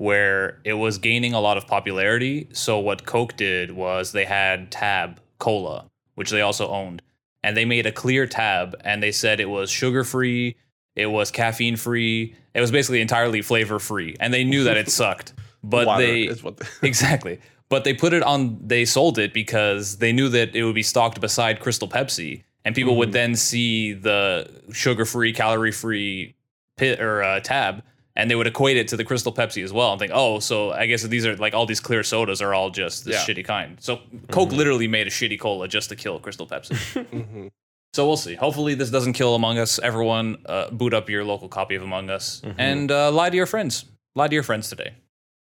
[0.00, 2.48] where it was gaining a lot of popularity.
[2.52, 7.02] So what Coke did was they had Tab Cola, which they also owned,
[7.42, 10.56] and they made a clear tab and they said it was sugar free,
[10.96, 14.88] it was caffeine free, it was basically entirely flavor free, and they knew that it
[15.00, 15.32] sucked.
[15.62, 17.38] But Water they what exactly.
[17.68, 18.58] But they put it on.
[18.66, 22.74] They sold it because they knew that it would be stocked beside Crystal Pepsi, and
[22.74, 23.12] people would Mhm.
[23.12, 26.34] then see the sugar-free, calorie-free
[26.76, 27.82] pit or uh, tab,
[28.16, 30.72] and they would equate it to the Crystal Pepsi as well, and think, oh, so
[30.72, 33.34] I guess these are like all these clear sodas are all just this Yeah.
[33.34, 33.76] shitty kind.
[33.80, 34.00] So
[34.32, 36.70] Coke literally made a shitty cola just to kill Crystal Pepsi.
[37.12, 37.50] Mhm.
[37.92, 38.34] So we'll see.
[38.34, 39.78] Hopefully, this doesn't kill Among Us.
[39.78, 42.54] Everyone, uh, boot up your local copy of Among Us Mhm.
[42.58, 43.84] and uh, lie to your friends.
[44.14, 44.94] Lie to your friends today.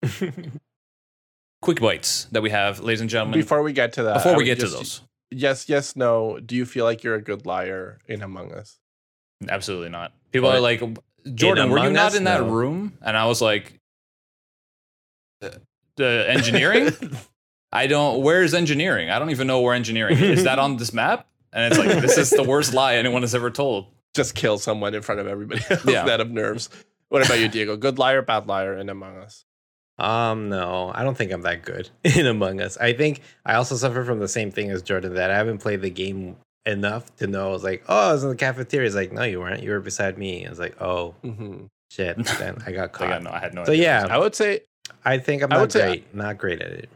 [1.61, 3.39] Quick bites that we have, ladies and gentlemen.
[3.39, 6.39] Before we get to that, Before we get to those, yes, yes, no.
[6.39, 8.77] Do you feel like you're a good liar in Among Us?
[9.49, 10.13] absolutely not.
[10.31, 10.57] People What?
[10.57, 10.81] are like,
[11.35, 12.15] Jordan, were you not Us?
[12.15, 12.49] in that No.
[12.49, 12.97] room?
[13.01, 13.79] And I was like,
[15.43, 15.49] "Uh,
[15.97, 16.91] the engineering?
[17.71, 18.21] I don't.
[18.23, 19.09] Where's engineering?
[19.11, 20.39] I don't even know where engineering is.
[20.39, 21.27] Is that on this map?
[21.53, 23.87] And it's like this is the worst lie anyone has ever told.
[24.13, 26.05] Just kill someone in front of everybody else Yeah.
[26.05, 26.69] that of nerves.
[27.09, 27.75] What about you, Diego?
[27.77, 29.43] Good liar, bad liar in Among Us?
[29.99, 32.77] Um, no, I don't think I'm that good in Among Us.
[32.77, 35.81] I think I also suffer from the same thing as Jordan that I haven't played
[35.81, 37.49] the game enough to know.
[37.49, 38.85] I was like, oh, I was in the cafeteria.
[38.87, 39.61] It's like, no, you weren't.
[39.63, 40.45] You were beside me.
[40.45, 41.65] I was like, oh Mm-hmm.
[41.91, 42.17] shit.
[42.39, 43.23] Then I got Like, I, caught.
[43.23, 43.83] know, I had no So idea.
[43.83, 44.61] yeah, I would say
[45.05, 46.15] I think I'm I not would say- great.
[46.15, 46.89] Not great at it.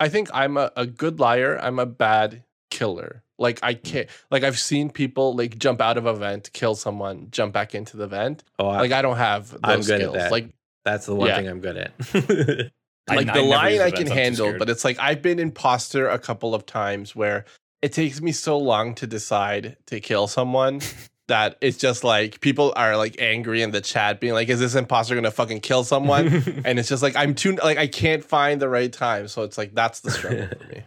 [0.00, 1.58] I think I'm a, a good liar.
[1.62, 3.22] I'm a bad killer.
[3.42, 4.08] Like I can't.
[4.30, 7.96] Like I've seen people like jump out of a vent, kill someone, jump back into
[7.98, 8.44] the vent.
[8.58, 10.14] Oh, I, Like I don't have those I'm good at skills.
[10.14, 10.32] that.
[10.32, 10.48] Like
[10.84, 11.36] that's the one yeah.
[11.36, 12.72] thing I'm good at.
[13.08, 16.18] Like I the never line I can handle, but it's like I've been imposter a
[16.18, 17.46] couple of times where
[17.82, 20.80] it takes me so long to decide to kill someone
[21.28, 24.76] that it's just like people are like angry in the chat being like, is this
[24.76, 26.28] imposter gonna fucking kill someone?
[26.64, 29.26] and it's just like I'm too like I can't find the right time.
[29.26, 30.82] So it's like that's the struggle for me.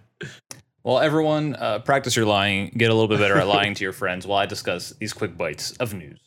[0.85, 2.71] Well, everyone, uh, practice your lying.
[2.77, 5.35] Get a little bit better at lying to your friends while I discuss these quick
[5.35, 6.19] bites of news.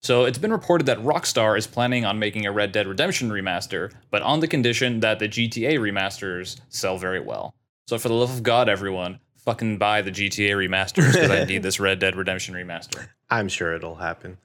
[0.00, 3.92] So, it's been reported that Rockstar is planning on making a Red Dead Redemption remaster,
[4.10, 7.54] but on the condition that the GTA remasters sell very well.
[7.88, 11.62] So, for the love of God, everyone, fucking buy the GTA remasters because I need
[11.62, 13.06] this Red Dead Redemption remaster.
[13.28, 14.38] I'm sure it'll happen.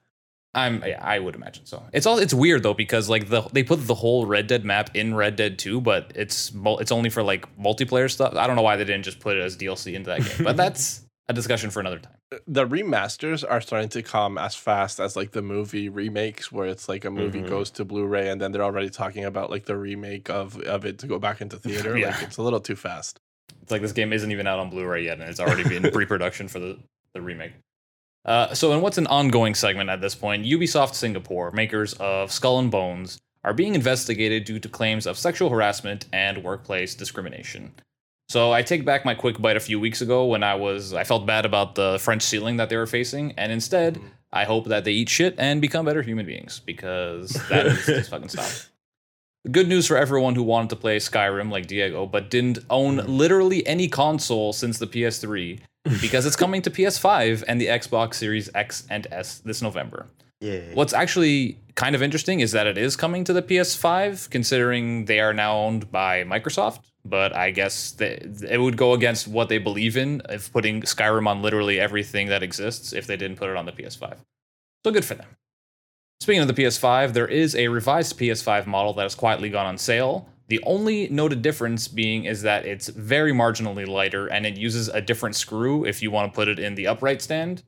[0.56, 1.84] I'm yeah, I would imagine so.
[1.92, 4.90] It's all it's weird though because like the they put the whole Red Dead map
[4.94, 6.50] in Red Dead 2, but it's
[6.80, 8.34] it's only for like multiplayer stuff.
[8.34, 10.56] I don't know why they didn't just put it as DLC into that game, but
[10.62, 12.12] that's a discussion for another time.
[12.46, 16.88] The remasters are starting to come as fast as like the movie remakes, where it's
[16.88, 17.48] like a movie Mhm.
[17.48, 20.98] goes to Blu-ray and then they're already talking about like the remake of of it
[21.00, 21.96] to go back into theater.
[21.98, 22.10] Yeah.
[22.10, 23.20] Like it's a little too fast.
[23.62, 26.48] It's like this game isn't even out on Blu-ray yet, and it's already been pre-production
[26.48, 26.78] for the
[27.12, 27.52] the remake.
[28.26, 32.58] Uh, so, in what's an ongoing segment at this point, Ubisoft Singapore, makers of Skull
[32.58, 37.72] and Bones, are being investigated due to claims of sexual harassment and workplace discrimination.
[38.28, 41.04] So, I take back my quick bite a few weeks ago when I was I
[41.04, 44.10] felt bad about the French ceiling that they were facing, and instead, Mhm.
[44.32, 48.02] I hope that they eat shit and become better human beings because that needs to
[48.02, 48.50] fucking stop.
[49.50, 53.10] Good news for everyone who wanted to play Skyrim like Diego, but didn't own mm-hmm.
[53.10, 55.60] literally any console since the PS3
[56.00, 60.06] because it's coming to PS5 and the Xbox Series X and S this November.
[60.40, 60.60] Yeah.
[60.74, 65.20] What's actually kind of interesting is that it is coming to the PS5, considering they
[65.20, 66.80] are now owned by Microsoft.
[67.04, 68.18] But I guess they,
[68.50, 72.42] it would go against what they believe in if putting Skyrim on literally everything that
[72.42, 74.16] exists if they didn't put it on the PS5.
[74.84, 75.28] So good for them.
[76.20, 79.78] Speaking of the PS5, there is a revised PS5 model that has quietly gone on
[79.78, 84.88] sale, The only noted difference being is that it's very marginally lighter and it uses
[84.88, 87.64] a different screw if you want to put it in the upright stand.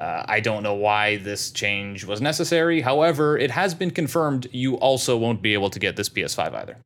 [0.00, 2.80] Uh, I don't know why this change was necessary.
[2.80, 6.78] However, it has been confirmed you also won't be able to get this PS5 either.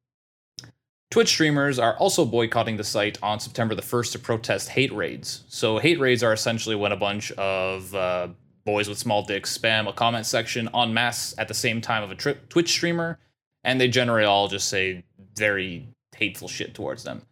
[1.10, 5.44] Twitch streamers are also boycotting the site on September the 1st to protest hate raids.
[5.48, 8.28] So, hate raids are essentially when a bunch of uh,
[8.68, 12.10] boys with small dicks spam a comment section en masse at the same time of
[12.10, 13.18] a tri- Twitch streamer,
[13.64, 15.04] and they generally all just say
[15.34, 17.22] very hateful shit towards them.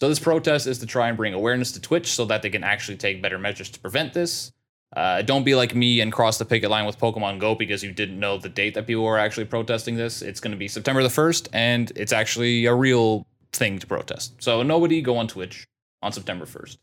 [0.00, 2.64] So, this protest is to try and bring awareness to Twitch so that they can
[2.64, 4.50] actually take better measures to prevent this.
[4.96, 7.92] Uh, don't be like me and cross the picket line with Pokemon Go because you
[7.92, 10.22] didn't know the date that people were actually protesting this.
[10.22, 14.34] It's going to be September the 1st, and it's actually a real thing to protest.
[14.42, 15.68] So nobody go on Twitch
[16.02, 16.78] on September 1st.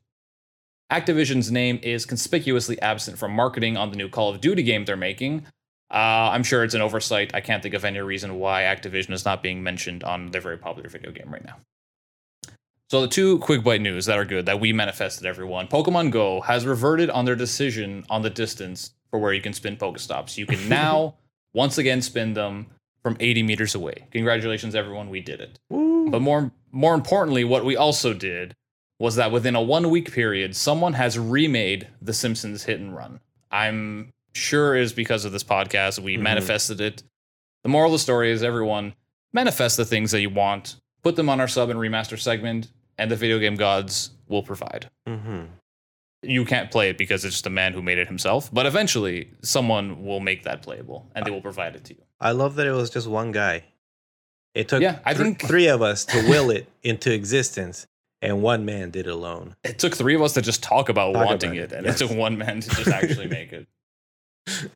[0.92, 4.98] Activision's name is conspicuously absent from marketing on the new Call of Duty game they're
[4.98, 5.46] making.
[5.90, 7.32] Uh, I'm sure it's an oversight.
[7.34, 10.58] I can't think of any reason why Activision is not being mentioned on their very
[10.58, 11.58] popular video game right now.
[12.90, 15.68] So the two quick bite news that are good that we manifested everyone.
[15.68, 19.78] Pokemon Go has reverted on their decision on the distance for where you can spin
[19.78, 20.38] Pokestops.
[20.38, 21.16] You can now
[21.54, 22.68] once again spin them
[23.02, 24.08] from 80 meters away.
[24.12, 25.58] Congratulations, everyone, we did it.
[25.70, 26.10] Woo.
[26.10, 28.56] But more more importantly, what we also did
[29.02, 33.20] was that within a one week period, someone has remade The Simpsons Hit and Run.
[33.52, 35.98] I'm sure is because of this podcast.
[36.00, 36.22] We Mhm.
[36.22, 37.02] manifested it.
[37.64, 38.94] The moral of the story is everyone
[39.34, 42.68] manifest the things that you want, put them on our sub and remaster segment,
[43.00, 44.90] and the video game gods will provide.
[45.08, 45.48] Mhm.
[46.22, 49.32] You can't play it because it's just a man who made it himself, but eventually
[49.42, 52.02] someone will make that playable and they will provide it to you.
[52.20, 53.64] I love that it was just one guy.
[54.54, 57.88] It took Yeah, I thr- think- three of us to will it into existence,
[58.22, 59.56] and one man did it alone.
[59.64, 61.86] It took three of us to just talk about Talk wanting about it, it, and
[61.86, 62.02] yes.
[62.02, 63.68] it took one man to just actually make it.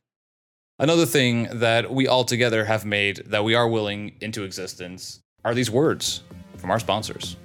[0.78, 5.54] Another thing that we all together have made that we are willing into existence are
[5.54, 6.22] these words
[6.58, 7.36] from our sponsors.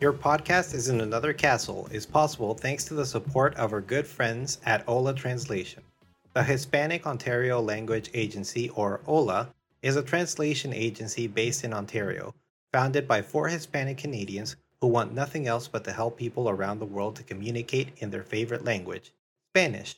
[0.00, 4.06] Your podcast is in another castle is possible thanks to the support of our good
[4.06, 5.82] friends at Ola Translation.
[6.32, 9.52] The Hispanic Ontario Language Agency, or OLA,
[9.82, 12.36] is a translation agency based in Ontario,
[12.72, 16.86] founded by four Hispanic Canadians who want nothing else but to help people around the
[16.86, 19.12] world to communicate in their favorite language,
[19.52, 19.96] Spanish.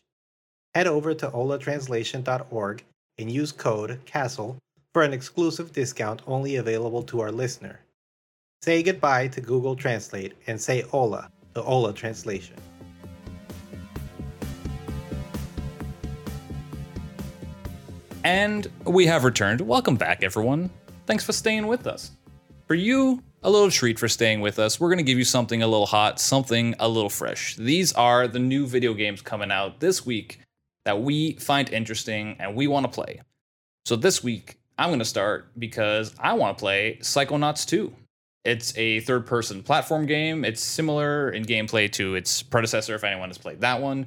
[0.75, 2.85] Head over to olatranslation.org
[3.19, 4.57] and use code CASTLE
[4.95, 7.81] for an exclusive discount only available to our listener.
[8.63, 12.57] Say goodbye to Google Translate and say hola to Ola Translation.
[18.25, 19.61] And we have returned.
[19.61, 20.71] Welcome back, everyone.
[21.07, 22.13] Thanks for staying with us.
[22.69, 24.79] For you, a little treat for staying with us.
[24.79, 27.57] We're going to give you something a little hot, something a little fresh.
[27.57, 30.39] These are the new video games coming out this week
[30.85, 33.21] that we find interesting and we want to play.
[33.87, 37.93] So this week, I'm going to start because I want to play Psychonauts 2.
[38.45, 40.45] It's a third person platform game.
[40.45, 44.07] It's similar in gameplay to its predecessor, if anyone has played that one.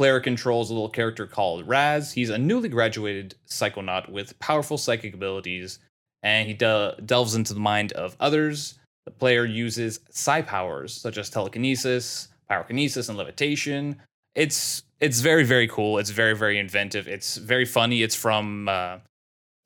[0.00, 2.10] Player controls a little character called Raz.
[2.10, 5.78] He's a newly graduated psychonaut with powerful psychic abilities,
[6.22, 8.78] and he de- delves into the mind of others.
[9.04, 14.00] The player uses psi powers such as telekinesis, pyrokinesis, and levitation.
[14.34, 15.98] It's it's very very cool.
[15.98, 17.06] It's very very inventive.
[17.06, 18.02] It's very funny.
[18.02, 19.00] It's from uh,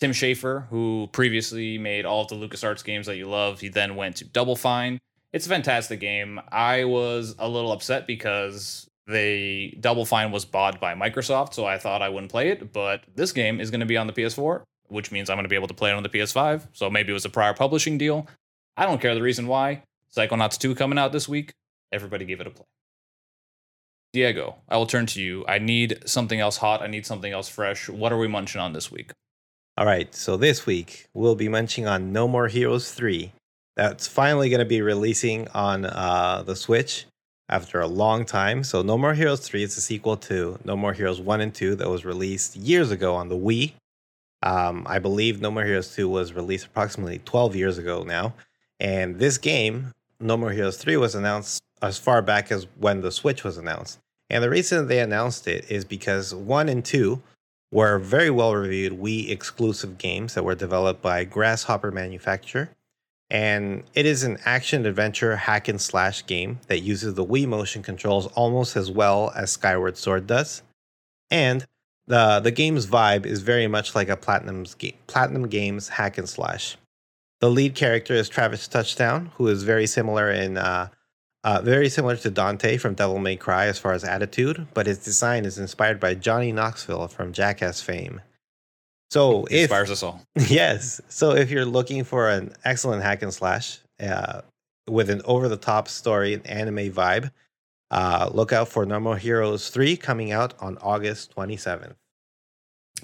[0.00, 3.60] Tim Schafer, who previously made all of the LucasArts games that you love.
[3.60, 4.98] He then went to Double Fine.
[5.32, 6.40] It's a fantastic game.
[6.50, 11.78] I was a little upset because they Double Fine was bought by Microsoft, so I
[11.78, 12.72] thought I wouldn't play it.
[12.72, 15.48] But this game is going to be on the PS4, which means I'm going to
[15.48, 16.68] be able to play it on the PS5.
[16.72, 18.26] So maybe it was a prior publishing deal.
[18.76, 19.82] I don't care the reason why.
[20.14, 21.52] Psychonauts 2 coming out this week.
[21.92, 22.64] Everybody give it a play.
[24.12, 25.44] Diego, I will turn to you.
[25.48, 26.82] I need something else hot.
[26.82, 27.88] I need something else fresh.
[27.88, 29.10] What are we munching on this week?
[29.76, 33.32] All right, so this week we'll be munching on No More Heroes 3.
[33.76, 37.06] That's finally going to be releasing on uh, the Switch
[37.48, 38.64] after a long time.
[38.64, 41.76] So, No More Heroes 3 is a sequel to No More Heroes 1 and 2
[41.76, 43.72] that was released years ago on the Wii.
[44.42, 48.34] Um, I believe No More Heroes 2 was released approximately 12 years ago now.
[48.80, 53.12] And this game, No More Heroes 3, was announced as far back as when the
[53.12, 53.98] Switch was announced.
[54.30, 57.22] And the reason they announced it is because 1 and 2
[57.70, 62.70] were very well reviewed Wii exclusive games that were developed by Grasshopper Manufacture.
[63.30, 67.82] And it is an action adventure hack and slash game that uses the Wii motion
[67.82, 70.62] controls almost as well as Skyward Sword does.
[71.30, 71.64] And
[72.06, 76.28] the, the game's vibe is very much like a Platinum's ga- Platinum Games hack and
[76.28, 76.76] slash.
[77.40, 80.88] The lead character is Travis Touchdown, who is very similar in uh,
[81.44, 85.04] Uh, very similar to Dante from Devil May Cry as far as attitude, but his
[85.04, 88.22] design is inspired by Johnny Knoxville from Jackass fame.
[89.14, 90.20] So if Inspires us all.
[90.48, 94.40] yes, so if you're looking for an excellent hack and slash uh,
[94.88, 97.30] with an over-the-top story and anime vibe,
[97.92, 101.94] uh, look out for No More Heroes 3 coming out on August 27th.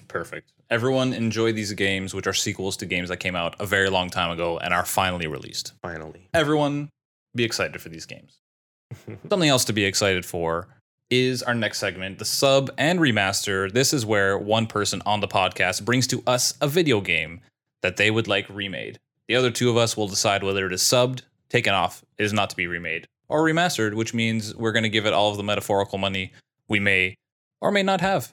[0.08, 0.52] Perfect.
[0.68, 4.10] Everyone enjoy these games, which are sequels to games that came out a very long
[4.10, 5.74] time ago and are finally released.
[5.80, 6.28] Finally.
[6.34, 6.88] Everyone
[7.36, 8.40] be excited for these games.
[9.28, 10.66] Something else to be excited for
[11.10, 13.70] is our next segment, the sub and remaster.
[13.70, 17.40] This is where one person on the podcast brings to us a video game
[17.82, 18.98] that they would like remade.
[19.28, 22.32] The other two of us will decide whether it is subbed, taken off, it is
[22.32, 25.36] not to be remade, or remastered, which means we're going to give it all of
[25.36, 26.32] the metaphorical money
[26.68, 27.16] we may
[27.60, 28.32] or may not have.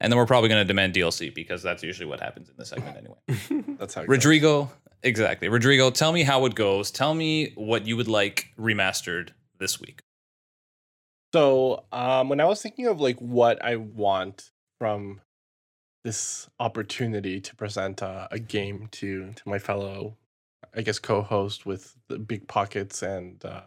[0.00, 2.68] And then we're probably going to demand DLC because that's usually what happens in this
[2.68, 3.76] segment anyway.
[3.78, 4.02] That's how.
[4.02, 4.16] It goes.
[4.16, 4.70] Rodrigo,
[5.02, 5.48] exactly.
[5.48, 6.90] Rodrigo, tell me how it goes.
[6.90, 10.02] Tell me what you would like remastered this week.
[11.32, 15.20] So, um, when I was thinking of like what I want from
[16.04, 20.16] this opportunity to present a, a game to to my fellow,
[20.74, 23.62] I guess, co-host with the big pockets and uh,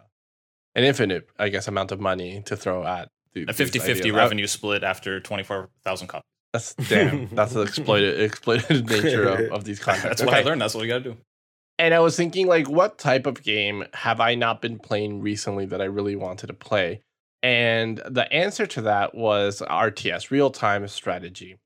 [0.76, 4.16] an infinite, I guess, amount of money to throw at the, A 50 50 ideas.
[4.16, 6.24] I- revenue split after 24,000 copies.
[6.54, 7.28] That's damn.
[7.36, 10.20] That's the exploited exploited nature of, of these contracts.
[10.22, 10.62] That's what I learned.
[10.62, 11.18] That's what we got to do.
[11.78, 15.66] And I was thinking, like, what type of game have I not been playing recently
[15.68, 17.04] that I really wanted to play?
[17.42, 21.58] And the answer to that was RTS, real time strategy.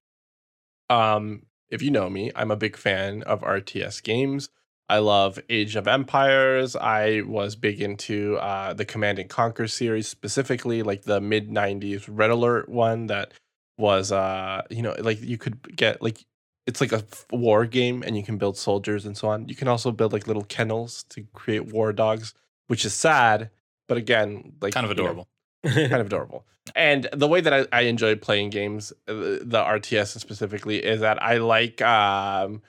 [0.89, 4.49] Um, if you know me, I'm a big fan of RTS games.
[4.89, 6.75] I love Age of Empires.
[6.75, 12.07] I was big into uh, the Command and Conquer series, specifically like the mid '90s
[12.07, 13.33] Red Alert one that
[13.77, 16.25] was, uh, you know, like you could get like
[16.67, 19.47] it's like a war game and you can build soldiers and so on.
[19.47, 22.33] You can also build like little kennels to create war dogs,
[22.67, 23.49] which is sad,
[23.87, 25.27] but again, like Kind of know, adorable.
[25.63, 26.45] Kind of adorable.
[26.75, 31.21] And the way that I, I enjoy playing games, uh, the RTS specifically, is that
[31.21, 32.61] I like um,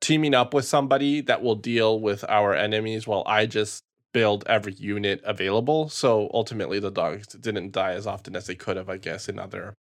[0.00, 4.72] teaming up with somebody that will deal with our enemies while I just build every
[4.74, 5.88] unit available.
[5.88, 9.38] So ultimately, the dogs didn't die as often as they could have, I guess, in
[9.38, 9.74] other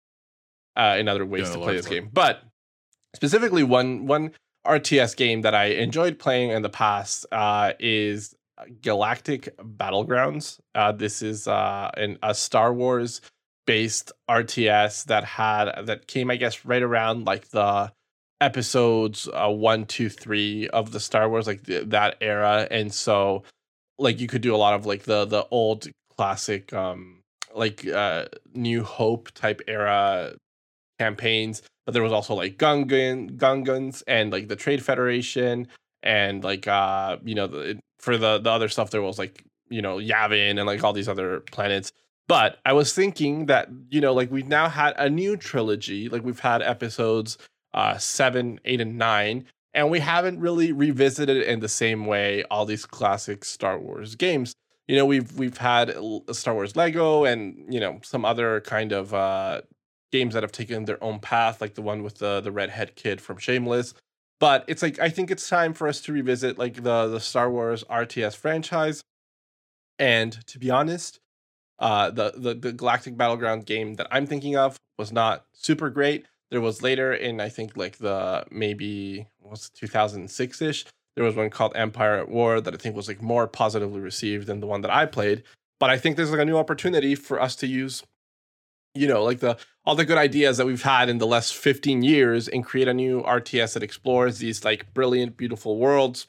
[0.76, 2.09] uh, in other ways Doing to play this game.
[2.11, 2.43] But
[3.16, 4.32] specifically, one one
[4.66, 8.36] RTS game that I enjoyed playing in the past uh, is
[8.82, 10.60] Galactic Battlegrounds.
[10.76, 13.22] Uh, this is uh, an, a Star Wars
[13.66, 17.91] based RTS that had that came, I guess, right around like the
[18.41, 23.43] episodes uh, one, two, three of the Star Wars, like th- that era, and so
[23.97, 27.22] like you could do a lot of like the the old classic, um,
[27.56, 30.36] like uh, New Hope type era
[30.99, 35.68] campaigns, but there was also like Gungan, Gungans, and like the Trade Federation,
[36.01, 39.82] and like uh, you know, the, for the the other stuff there was like you
[39.82, 41.93] know Yavin and like all these other planets.
[42.28, 46.24] But I was thinking that you know, like we've now had a new trilogy, like
[46.24, 47.38] we've had episodes
[47.74, 52.43] uh seven, eight, and nine, and we haven't really revisited it in the same way
[52.51, 54.54] all these classic Star Wars games.
[54.88, 55.95] You know, we've we've had
[56.32, 59.62] Star Wars Lego and you know some other kind of uh
[60.12, 63.22] games that have taken their own path, like the one with the the redhead kid
[63.22, 63.93] from Shameless.
[64.40, 67.50] But it's like I think it's time for us to revisit like the the Star
[67.50, 69.02] Wars RTS franchise.
[70.00, 71.20] And to be honest,
[71.80, 76.26] uh, the, the the Galactic Battleground game that I'm thinking of was not super great.
[76.52, 80.86] There was later in I think like the maybe was 2006 ish.
[81.16, 84.48] There was one called Empire at War that I think was like more positively received
[84.48, 85.44] than the one that I played.
[85.80, 88.04] But I think there's like a new opportunity for us to use,
[88.96, 92.04] you know, like the all the good ideas that we've had in the last 15
[92.04, 96.28] years and create a new RTS that explores these like brilliant, beautiful worlds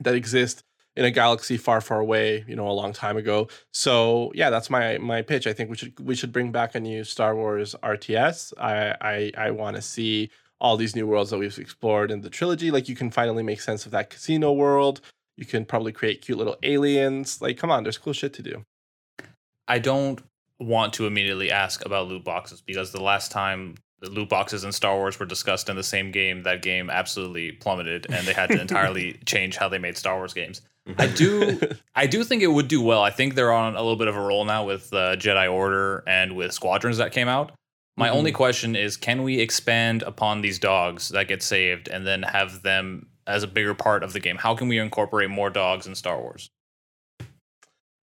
[0.00, 0.64] that exist
[0.96, 3.48] in a galaxy far, far away, you know, a long time ago.
[3.72, 5.46] So yeah, that's my my pitch.
[5.46, 8.52] I think we should we should bring back a new Star Wars RTS.
[8.58, 12.30] I I, I want to see all these new worlds that we've explored in the
[12.30, 12.70] trilogy.
[12.70, 15.00] Like you can finally make sense of that casino world.
[15.36, 17.42] You can probably create cute little aliens.
[17.42, 18.64] Like, come on, there's cool shit to do.
[19.66, 20.22] I don't
[20.64, 24.72] want to immediately ask about loot boxes because the last time the loot boxes in
[24.72, 28.50] Star Wars were discussed in the same game, that game absolutely plummeted and they had
[28.50, 30.62] to entirely change how they made Star Wars games.
[30.98, 31.60] I do
[31.94, 33.02] I do think it would do well.
[33.02, 36.04] I think they're on a little bit of a roll now with uh, Jedi Order
[36.06, 37.52] and with Squadrons that came out.
[37.96, 42.22] My only question is can we expand upon these dogs that get saved and then
[42.22, 44.36] have them as a bigger part of the game?
[44.36, 46.50] How can we incorporate more dogs in Star Wars?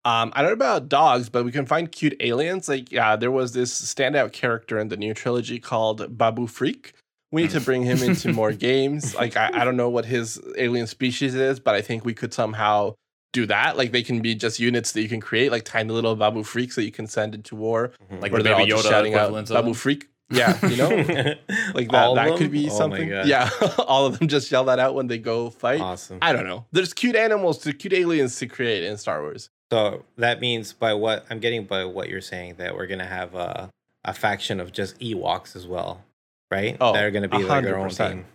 [0.05, 2.69] Um, I don't know about dogs, but we can find cute aliens.
[2.69, 6.93] Like, yeah, there was this standout character in the new trilogy called Babu Frik.
[7.33, 9.15] We need to bring him into more games.
[9.15, 12.33] Like, I, I don't know what his alien species is, but I think we could
[12.33, 12.95] somehow
[13.33, 13.77] do that.
[13.77, 16.75] Like they can be just units that you can create, like tiny little Babu Friks
[16.75, 17.93] that you can send into war.
[18.11, 18.23] Mhm.
[18.23, 20.05] Like where the they're all Baby just Yoda shouting out Babu Frik.
[20.33, 20.89] Yeah, you know,
[21.75, 22.05] like that.
[22.05, 23.09] All That could be Oh something.
[23.09, 25.81] Yeah, all of them just yell that out when they go fight.
[25.81, 26.19] awesome.
[26.23, 26.67] I don't know.
[26.73, 29.51] There's cute animals, to cute aliens to create in Star Wars.
[29.73, 33.35] So that means by what I'm getting by what you're saying that we're gonna have
[33.35, 33.71] a
[34.05, 36.03] a faction of just Ewoks as well,
[36.51, 36.77] right?
[36.81, 38.27] Oh, that are gonna be like their own team.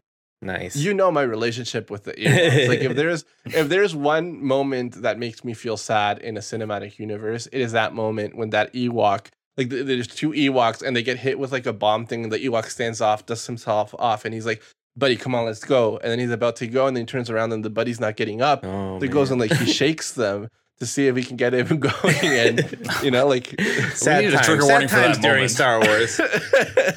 [0.41, 0.75] Nice.
[0.75, 2.67] You know my relationship with the Ewoks.
[2.67, 6.99] like if there's if there's one moment that makes me feel sad in a cinematic
[6.99, 9.27] universe, it is that moment when that Ewok,
[9.57, 12.39] like there's two Ewoks and they get hit with like a bomb thing, and the
[12.39, 14.61] Ewok stands off, dusts himself off, and he's like,
[14.95, 17.29] "Buddy, come on, let's go." And then he's about to go, and then he turns
[17.29, 18.63] around, and the buddy's not getting up.
[18.65, 20.49] oh, so he goes and like he shakes them
[20.79, 23.59] to see if he can get him going, and you know, like.
[23.93, 25.51] sad needed a times, trigger sad warning for times that during moment.
[25.51, 26.19] Star Wars.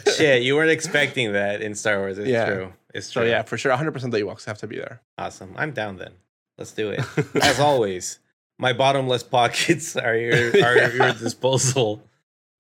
[0.16, 2.18] Shit, you weren't expecting that in Star Wars.
[2.18, 2.46] It's Yeah.
[2.46, 2.72] true.
[2.94, 3.30] It's so true.
[3.30, 5.00] yeah, for sure, 100% the Ewoks have to be there.
[5.18, 5.52] Awesome.
[5.56, 6.12] I'm down then.
[6.56, 7.00] Let's do it.
[7.42, 8.18] As always,
[8.58, 12.02] my bottomless pockets are your are at your disposal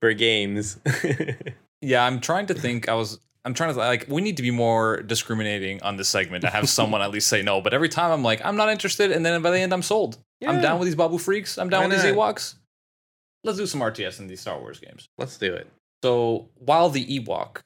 [0.00, 0.78] for games.
[1.80, 2.88] Yeah, I'm trying to think.
[2.88, 3.18] I was.
[3.48, 4.04] I'm trying to like.
[4.08, 7.40] We need to be more discriminating on this segment to have someone at least say
[7.40, 7.62] no.
[7.62, 10.18] But every time I'm like, I'm not interested, and then by the end, I'm sold.
[10.46, 11.56] I'm down with these Babu Friks.
[11.56, 12.34] I'm down Why with these not?
[12.36, 12.56] Ewoks.
[13.44, 15.08] Let's do some RTS in these Star Wars games.
[15.16, 15.66] Let's do it.
[16.04, 17.62] So while the Ewok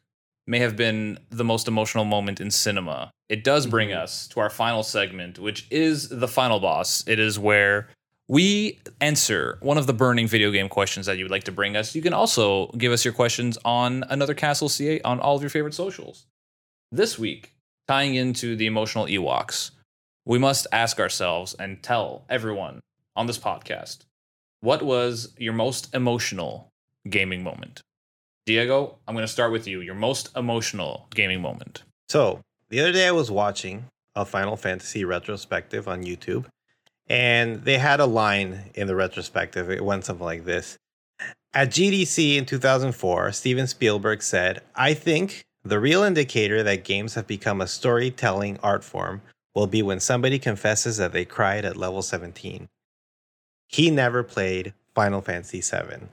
[0.47, 3.97] may have been the most emotional moment in cinema, it does bring Mhm.
[3.99, 7.03] us to our final segment, which is the final boss.
[7.09, 7.89] It is where
[8.33, 11.77] we answer one of the burning video game questions that you would like to bring
[11.77, 11.95] us.
[11.95, 15.51] You can also give us your questions on another Castle C8 on all of your
[15.51, 16.25] favorite socials.
[16.91, 17.53] This week,
[17.87, 19.73] tying into the emotional Ewoks,
[20.25, 22.81] we must ask ourselves and tell everyone
[23.17, 23.99] on this podcast
[24.61, 26.71] what was your most emotional
[27.11, 27.83] gaming moment?
[28.47, 29.83] Diego, I'm going to start with you.
[29.83, 31.83] Your most emotional gaming moment.
[32.09, 36.47] So the other day I was watching a Final Fantasy retrospective on YouTube,
[37.13, 39.71] and they had a line in the retrospective.
[39.71, 40.79] It went something like this.
[41.53, 47.27] At GDC in 2004, Steven Spielberg said, I think the real indicator that games have
[47.27, 49.21] become a storytelling art form
[49.55, 52.67] will be when somebody confesses that they cried at level 17.
[53.69, 56.07] He never played Final Fantasy VII.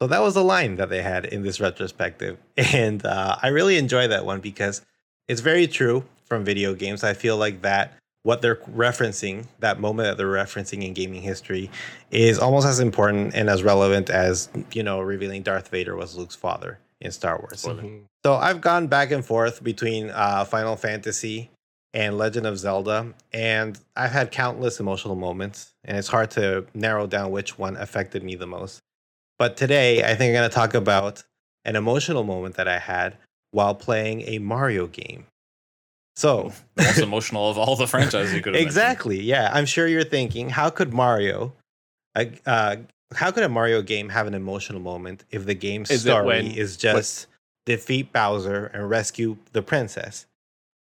[0.00, 2.38] So that was the line that they had in this retrospective.
[2.56, 4.80] And uh, I really enjoy that one because
[5.28, 7.04] it's very true from video games.
[7.04, 7.92] I feel like that
[8.26, 11.70] what they're referencing, that moment that they're referencing in gaming history,
[12.10, 16.34] is almost as important and as relevant as, you know, revealing Darth Vader was Luke's
[16.34, 17.62] father in Star Wars.
[17.62, 18.00] Mhm.
[18.24, 21.50] So I've gone back and forth between uh, Final Fantasy
[21.94, 27.06] and Legend of Zelda, and I've had countless emotional moments, and it's hard to narrow
[27.06, 28.80] down which one affected me the most.
[29.38, 31.22] But today, I think I'm going to talk about
[31.64, 33.18] an emotional moment that I had
[33.52, 35.26] while playing a Mario game.
[36.16, 39.86] So, The most emotional of all the franchises you could have exactly, yeah, I'm sure
[39.86, 41.52] you're thinking, how could Mario,
[42.14, 42.76] uh, uh,
[43.14, 46.46] how could a Mario game have an emotional moment if the game's Is story when-
[46.46, 47.26] is just
[47.66, 50.26] defeat Bowser and rescue the princess?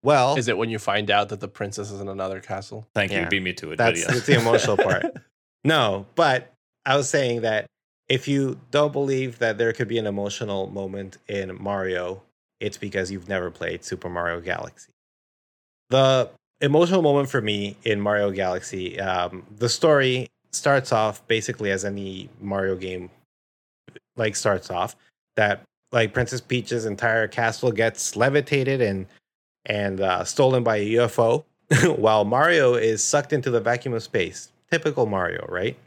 [0.03, 2.87] Well, Is it when you find out that the princess is in another castle?
[2.95, 3.25] Thank you.
[3.27, 3.77] Beat me to it.
[3.77, 5.05] that's, that's the emotional part.
[5.63, 6.51] No, but
[6.87, 7.67] I was saying that
[8.09, 12.23] if you don't believe that there could be an emotional moment in Mario,
[12.59, 14.91] it's because you've never played Super Mario Galaxy.
[15.91, 16.29] The
[16.61, 22.29] emotional moment for me in Mario Galaxy, um, the story starts off basically as any
[22.39, 23.09] Mario game
[24.15, 24.95] like starts off
[25.35, 29.05] that like Princess Peach's entire castle gets levitated and
[29.65, 31.43] and uh, stolen by a UFO,
[31.97, 34.49] while Mario is sucked into the vacuum of space.
[34.71, 35.77] Typical Mario, right?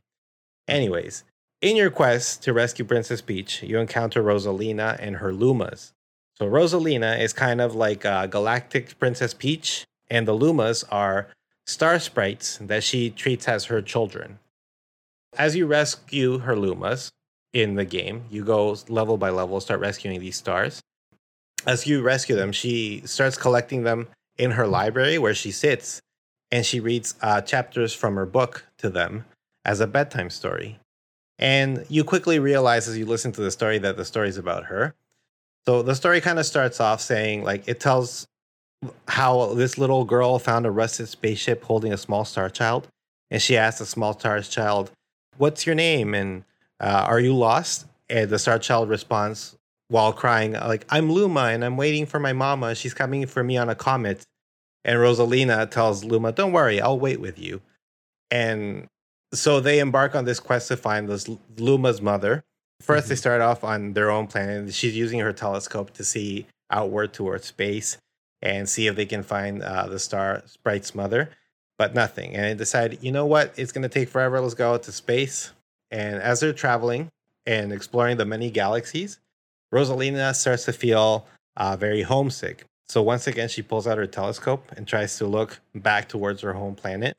[0.69, 1.25] Anyways,
[1.63, 5.93] in your quest to rescue Princess Peach, you encounter Rosalina and her Lumas.
[6.35, 11.29] So Rosalina is kind of like uh, Galactic Princess Peach, and the Lumas are
[11.67, 14.39] star sprites that she treats as her children.
[15.37, 17.11] As you rescue her Lumas
[17.53, 20.83] in the game, you go level by level, start rescuing these stars.
[21.67, 26.01] As you rescue them, she starts collecting them in her library where she sits,
[26.51, 29.25] and she reads uh, chapters from her book to them
[29.65, 30.79] as a bedtime story.
[31.39, 34.65] And you quickly realize as you listen to the story that the story is about
[34.65, 34.95] her.
[35.67, 38.27] So the story kind of starts off saying, like, it tells
[39.09, 42.89] how this little girl found a rusted spaceship holding a small star child.
[43.31, 44.91] And she asked the small star child,
[45.37, 46.15] What's your name?
[46.15, 46.45] And
[46.81, 47.87] uh, are you lost?
[48.09, 49.57] And the star child responds
[49.89, 52.75] while crying, like, I'm Luma and I'm waiting for my mama.
[52.75, 54.23] She's coming for me on a comet.
[54.85, 57.61] And Rosalina tells Luma, Don't worry, I'll wait with you.
[58.31, 58.89] And
[59.33, 62.45] so they embark on this quest to find this Luma's mother.
[62.83, 64.75] 1st they start off on their own planet.
[64.75, 67.99] She's using her telescope to see outward towards space
[68.45, 71.31] and see if they can find uh, the star sprite's mother.
[71.79, 72.35] but nothing.
[72.35, 73.53] And they decide, you know what?
[73.57, 74.41] It's going to take forever.
[74.41, 75.53] Let's go out to space.
[75.91, 77.11] And as they're traveling
[77.47, 79.19] and exploring the many galaxies,
[79.73, 81.27] Rosalina starts to feel
[81.57, 82.65] uh, very homesick.
[82.89, 86.53] So once again, she pulls out her telescope and tries to look back towards her
[86.53, 87.17] home planet.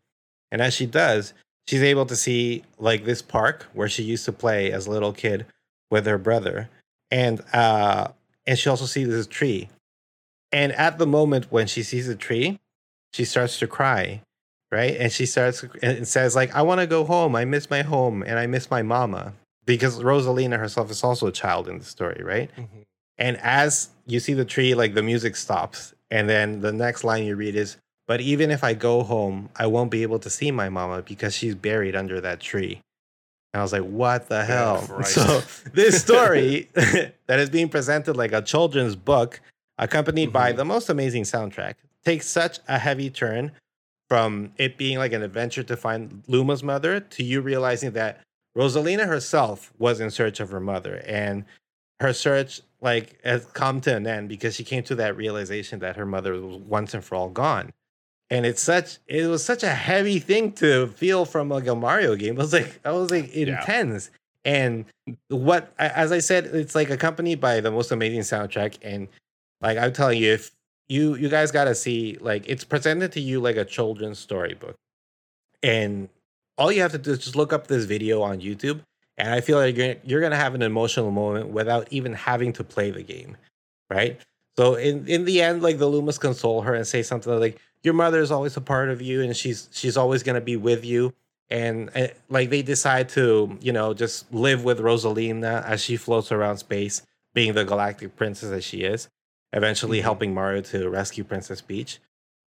[0.51, 1.33] And as she does,
[1.67, 5.13] she's able to see like this park where she used to play as a little
[5.13, 5.45] kid
[5.91, 6.69] with her brother.
[7.11, 8.09] And uh
[8.47, 9.69] and she also sees this tree.
[10.55, 12.59] And at the moment when she sees the tree,
[13.11, 14.21] she starts to cry,
[14.71, 14.95] right?
[14.97, 17.35] And she starts and says like I want to go home.
[17.35, 19.33] I miss my home and I miss my mama
[19.65, 22.49] because Rosalina herself is also a child in the story, right?
[22.57, 22.85] Mhm.
[23.17, 25.93] And as you see the tree, like the music stops.
[26.09, 27.75] And then the next line you read is,
[28.07, 31.35] But even if I go home, I won't be able to see my mama because
[31.35, 32.79] she's buried under that tree.
[33.53, 34.85] And I was like, What the hell?
[34.87, 35.15] Christ.
[35.25, 35.41] So,
[35.73, 36.69] this story
[37.27, 39.41] that is being presented like a children's book,
[39.77, 40.57] accompanied by Mhm.
[40.57, 43.51] the most amazing soundtrack, takes such a heavy turn
[44.09, 48.21] from it being like an adventure to find Luma's mother to you realizing that
[48.55, 51.01] Rosalina herself was in search of her mother.
[51.05, 51.45] And
[51.99, 55.95] her search like has come to an end because she came to that realization that
[55.95, 57.71] her mother was once and for all gone
[58.29, 62.15] and it's such it was such a heavy thing to feel from like a mario
[62.15, 63.59] game it was like i was like Yeah.
[63.59, 64.11] intense
[64.43, 64.85] and
[65.29, 69.07] what as i said it's like accompanied by the most amazing soundtrack and
[69.65, 70.51] like i'm telling you if
[70.87, 74.75] you you guys gotta see like it's presented to you like a children's storybook
[75.63, 76.09] and
[76.57, 78.81] all you have to do is just look up this video on youtube
[79.17, 82.63] and I feel like you're, you're gonna have an emotional moment without even having to
[82.63, 83.37] play the game,
[83.89, 84.19] right?
[84.57, 87.93] So in in the end, like the Lumas console her and say something like, "Your
[87.93, 91.13] mother is always a part of you, and she's she's always gonna be with you."
[91.49, 96.31] And uh, like they decide to, you know, just live with Rosalina as she floats
[96.31, 97.01] around space,
[97.33, 99.07] being the galactic princess that she is,
[99.53, 100.03] eventually Mhm.
[100.03, 101.99] helping Mario to rescue Princess Peach.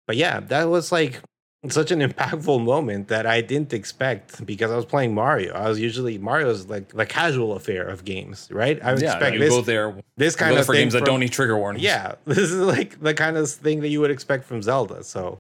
[0.08, 1.22] But yeah, that was like
[1.70, 5.54] such an impactful moment that I didn't expect because I was playing Mario.
[5.54, 8.82] I was usually Mario's like the casual affair of games, right?
[8.84, 9.96] I would yeah, expect you this go there.
[10.16, 11.84] this kind there of for thing games that don't need trigger warnings.
[11.84, 15.04] Yeah, this is like the kind of thing that you would expect from Zelda.
[15.04, 15.40] So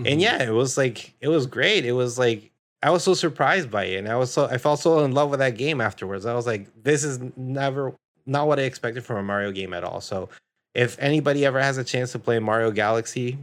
[0.00, 0.12] Mhm.
[0.12, 1.86] and yeah, it was like it was great.
[1.86, 2.50] It was like
[2.82, 5.30] I was so surprised by it, and I was so I felt so in love
[5.30, 6.26] with that game afterwards.
[6.26, 7.94] I was like, this is never
[8.26, 10.00] not what I expected from a Mario game at all.
[10.00, 10.28] So
[10.74, 13.38] if anybody ever has a chance to play Mario Galaxy,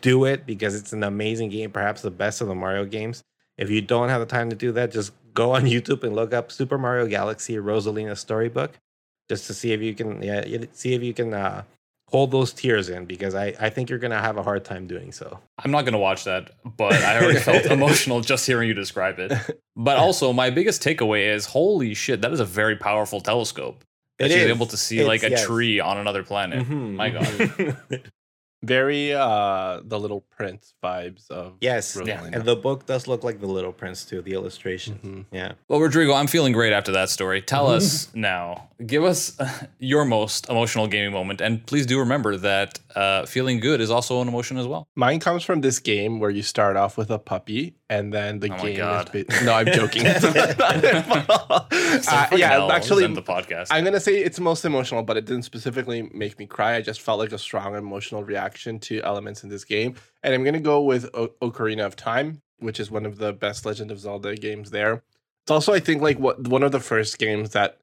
[0.00, 3.22] do it because it's an amazing game, perhaps the best of the Mario games.
[3.56, 6.32] If you don't have the time to do that, just go on YouTube and look
[6.32, 8.78] up Super Mario Galaxy Rosalina Storybook,
[9.28, 11.62] just to see if you can yeah see if you can uh,
[12.08, 15.12] hold those tears in because I I think you're gonna have a hard time doing
[15.12, 15.38] so.
[15.58, 19.32] I'm not gonna watch that, but I already felt emotional just hearing you describe it.
[19.76, 23.84] But also, my biggest takeaway is, holy shit, that is a very powerful telescope.
[24.18, 24.50] That It she's is.
[24.50, 25.44] able to see It's- like a yes.
[25.46, 26.66] tree on another planet.
[26.66, 26.94] Mhm.
[26.94, 27.76] My God.
[28.64, 32.24] very uh the little prince vibes of yes, Yeah.
[32.32, 34.20] And the book does look like the Little Prince too.
[34.20, 35.24] The illustration, Mhm.
[35.30, 35.52] yeah.
[35.68, 37.40] Well, Rodrigo, I'm feeling great after that story.
[37.40, 38.68] Tell us now.
[38.84, 43.60] Give us uh, your most emotional gaming moment, and please do remember that uh, feeling
[43.60, 44.88] good is also an emotion as well.
[44.96, 48.48] Mine comes from this game where you start off with a puppy and then the
[48.52, 49.10] Oh my game God.
[49.14, 50.06] is ba- No, I'm joking.
[51.08, 51.64] uh,
[52.36, 53.68] yeah, actually the podcast.
[53.70, 56.76] I'm gonna say it's most emotional, but it didn't specifically make me cry.
[56.76, 60.44] I just felt like a strong emotional reaction to elements in this game, and I'm
[60.44, 64.00] gonna go with o- Ocarina of Time, which is one of the best Legend of
[64.00, 64.70] Zelda games.
[64.70, 65.02] There,
[65.44, 67.78] it's also I think like what one of the first games that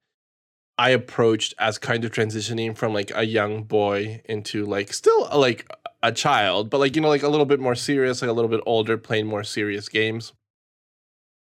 [0.77, 5.65] I approached as kind of transitioning from like a young boy into like still like
[6.05, 8.49] a child, but like you know like a little bit more serious, like a little
[8.49, 10.33] bit older, playing more serious games,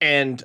[0.00, 0.42] and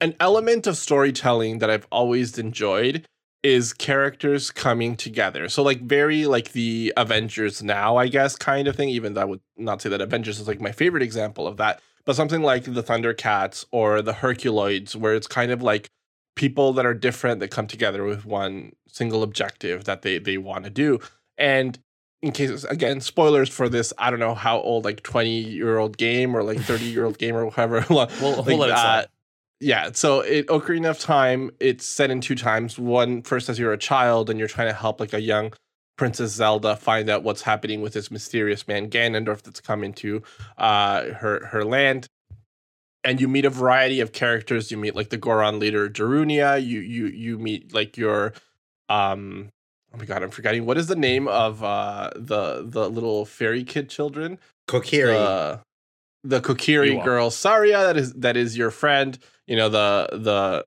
[0.00, 3.06] an element of storytelling that I've always enjoyed
[3.42, 5.48] is characters coming together.
[5.48, 8.88] So like very like the Avengers now, I guess, kind of thing.
[8.88, 11.80] Even though I would not say that Avengers is like my favorite example of that,
[12.04, 15.90] but something like the Thundercats or the Herculoids, where it's kind of like
[16.36, 20.64] people that are different that come together with one single objective that they they want
[20.64, 20.98] to do.
[21.38, 21.78] And
[22.22, 25.96] in case again, spoilers for this, I don't know how old, like 20 year old
[25.96, 27.84] game or like 30 year old game or whatever.
[27.90, 29.06] We'll- we'll like, it uh,
[29.60, 32.78] yeah, so it Ocarina of Time, it's set in two times.
[32.78, 35.52] One first as you're a child and you're trying to help like a young
[35.96, 40.22] Princess Zelda find out what's happening with this mysterious man Ganondorf that's come into
[40.58, 42.06] uh her her land.
[43.02, 44.70] And you meet a variety of characters.
[44.70, 46.62] You meet like the Goron leader Darunia.
[46.62, 48.34] You you you meet like your
[48.90, 49.48] um
[49.96, 53.64] oh my god, I'm forgetting what is the name of uh the the little fairy
[53.64, 54.38] kid children?
[54.68, 55.12] Kokiri.
[55.12, 55.60] the
[56.24, 59.18] the Kokiri girl Saria that is that is your friend.
[59.46, 60.64] You know the the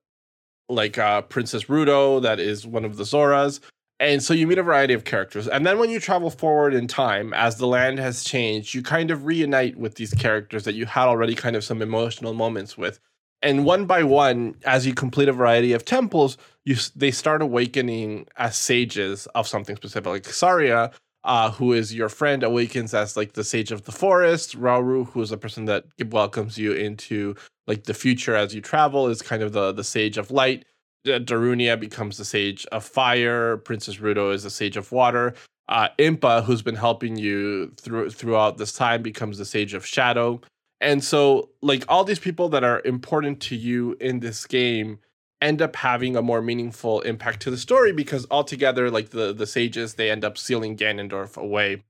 [0.68, 3.60] like uh Princess Ruto that is one of the Zoras,
[4.00, 5.46] And so you meet a variety of characters.
[5.46, 9.10] And then when you travel forward in time, as the land has changed, you kind
[9.10, 12.98] of reunite with these characters that you had already kind of some emotional moments with.
[13.42, 18.26] And one by one, as you complete a variety of temples, you they start awakening
[18.36, 20.06] as sages of something specific.
[20.06, 20.90] Like Saria,
[21.24, 24.60] uh, who is your friend, awakens as like the sage of the forest.
[24.60, 27.34] Rauru, who is a person that welcomes you into
[27.66, 30.64] like the future as you travel, is kind of the the sage of light.
[31.06, 33.56] Darunia becomes the sage of fire.
[33.56, 35.34] Princess Ruto is the sage of water.
[35.66, 40.40] Uh, Impa, who's been helping you through throughout this time, becomes the sage of shadow.
[40.80, 45.00] And so, like all these people that are important to you in this game
[45.42, 49.46] end up having a more meaningful impact to the story because altogether, like the the
[49.46, 51.84] sages, they end up sealing Ganondorf away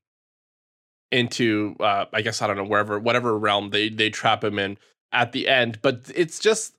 [1.12, 4.76] into, uh, I guess I don't know wherever, whatever realm they they trap him in
[5.12, 5.80] at the end.
[5.82, 6.76] But it's just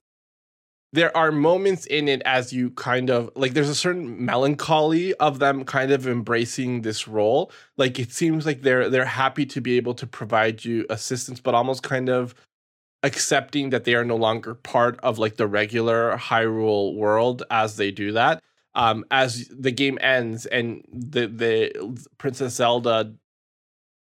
[0.92, 5.38] there are moments in it as you kind of like there's a certain melancholy of
[5.38, 7.50] them kind of embracing this role.
[7.78, 11.54] Like it seems like they're they're happy to be able to provide you assistance but
[11.54, 12.34] almost kind of
[13.02, 17.90] accepting that they are no longer part of like the regular Hyrule world as they
[17.90, 18.42] do that.
[18.74, 23.14] Um as the game ends and the the princess zelda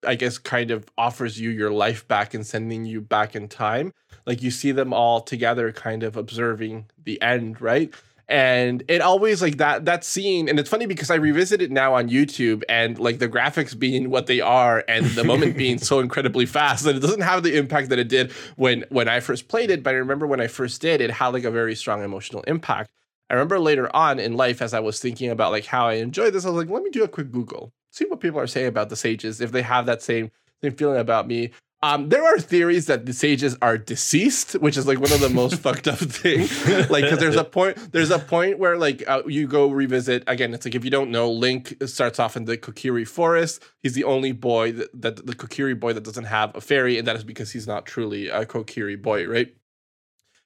[0.07, 3.93] i guess kind of offers you your life back and sending you back in time
[4.27, 7.93] like you see them all together kind of observing the end right?
[8.31, 11.95] And it always like that that scene and it's funny because i revisit it now
[11.95, 15.99] on youtube and like the graphics being what they are and the moment being so
[16.01, 19.49] incredibly fast that it doesn't have the impact that it did when when i first
[19.49, 22.05] played it but i remember when i first did it had like a very strong
[22.05, 22.91] emotional impact.
[23.31, 26.31] I remember later on in life as i was thinking about like how i enjoy
[26.31, 28.67] this i was like let me do a quick google see what people are saying
[28.67, 30.31] about the sages if they have that same
[30.63, 31.51] same feeling about me
[31.81, 35.29] um, there are theories that the sages are deceased, which is like one of the
[35.29, 36.51] most fucked up things.
[36.91, 40.53] Like, because there's a point, there's a point where like uh, you go revisit again.
[40.55, 43.63] It's like if you don't know, Link starts off in the Kokiri forest.
[43.81, 47.07] He's the only boy that, that the Kokiri boy that doesn't have a fairy, and
[47.07, 49.55] that is because he's not truly a Kokiri boy, right?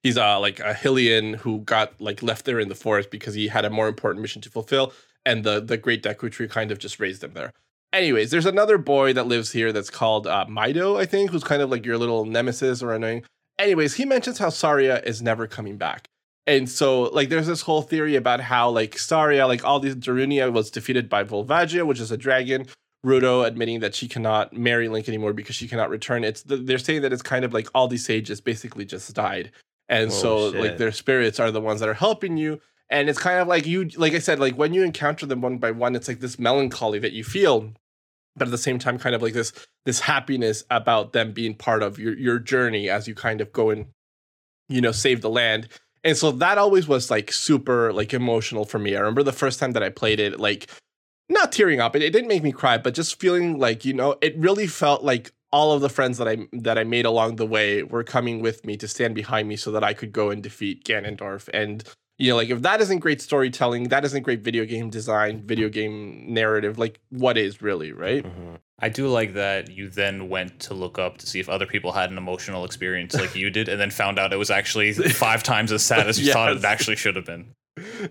[0.02, 3.48] He's uh like a Hylian who got like left there in the forest because he
[3.48, 4.92] had a more important mission to fulfill,
[5.24, 7.52] and the the Great Deku Tree kind of just raised him there
[7.92, 11.62] anyways, there's another boy that lives here that's called uh, Mido, I think, who's kind
[11.62, 13.22] of like your little nemesis or annoying.
[13.58, 16.08] Anyways, he mentions how Saria is never coming back.
[16.46, 20.52] And so, like, there's this whole theory about how, like, Saria, like, all these Darunia
[20.52, 22.66] was defeated by Volvagia, which is a dragon.
[23.06, 26.22] Ruto admitting that she cannot marry Link anymore because she cannot return.
[26.22, 29.50] It's they're saying that it's kind of like all these sages basically just died,
[29.88, 30.60] and oh, so shit.
[30.60, 32.60] like their spirits are the ones that are helping you.
[32.92, 35.58] And it's kind of like you, like I said, like when you encounter them one
[35.58, 37.72] by one, it's like this melancholy that you feel
[38.36, 39.52] but at the same time kind of like this
[39.84, 43.70] this happiness about them being part of your your journey as you kind of go
[43.70, 43.86] and
[44.68, 45.68] you know save the land
[46.04, 49.60] and so that always was like super like emotional for me i remember the first
[49.60, 50.70] time that i played it like
[51.28, 54.16] not tearing up it, it didn't make me cry but just feeling like you know
[54.20, 57.44] it really felt like all of the friends that I that I made along the
[57.44, 60.42] way were coming with me to stand behind me so that I could go and
[60.42, 61.50] defeat Ganondorf.
[61.52, 61.84] And
[62.22, 65.68] you know like if that isn't great storytelling that isn't great video game design video
[65.68, 68.54] game narrative like what is really right mm-hmm.
[68.78, 71.90] i do like that you then went to look up to see if other people
[71.90, 74.92] had an emotional experience like you did and then found out it was actually
[75.24, 76.34] five times as sad as you yes.
[76.34, 77.54] thought it actually should have been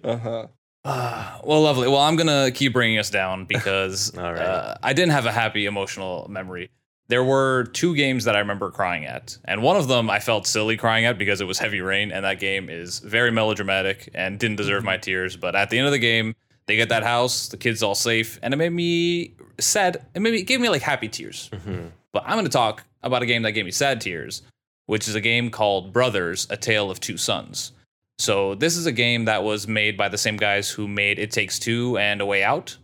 [0.03, 0.47] uh-huh
[0.83, 1.87] uh, well, lovely.
[1.87, 6.25] Well, I'm gonna keep bringing us down because uh, I didn't have a happy emotional
[6.27, 6.71] memory
[7.11, 9.37] there were two games that I remember crying at.
[9.43, 12.23] And one of them I felt silly crying at because it was Heavy Rain, and
[12.23, 15.01] that game is very melodramatic and didn't deserve my mm-hmm.
[15.01, 15.35] tears.
[15.35, 16.33] But at the end of the game,
[16.67, 20.05] they get that house, the kids all safe, and it made me sad.
[20.15, 21.49] It made me, it gave me like happy tears.
[21.51, 21.87] Mm-hmm.
[22.13, 24.41] But I'm going to talk about a game that gave me sad tears,
[24.85, 27.73] which is a game called Brothers: A Tale of Two Sons.
[28.19, 31.31] So this is a game that was made by the same guys who made It
[31.31, 32.77] Takes Two and A Way Out.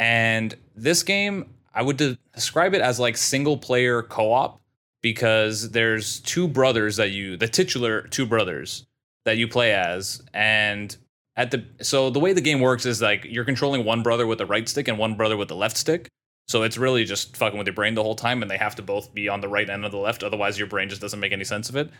[0.00, 4.60] And this game, I would describe it as like single player co op
[5.02, 8.86] because there's two brothers that you, the titular two brothers
[9.24, 10.22] that you play as.
[10.32, 10.96] And
[11.36, 14.38] at the, so the way the game works is like you're controlling one brother with
[14.38, 16.08] the right stick and one brother with the left stick.
[16.48, 18.82] So it's really just fucking with your brain the whole time, and they have to
[18.82, 20.22] both be on the right end of the left.
[20.22, 21.90] Otherwise, your brain just doesn't make any sense of it.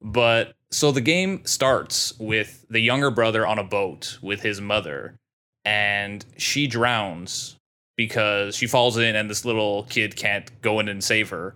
[0.00, 5.16] But so the game starts with the younger brother on a boat with his mother,
[5.64, 7.57] and she drowns
[7.98, 11.54] because she falls in and this little kid can't go in and save her.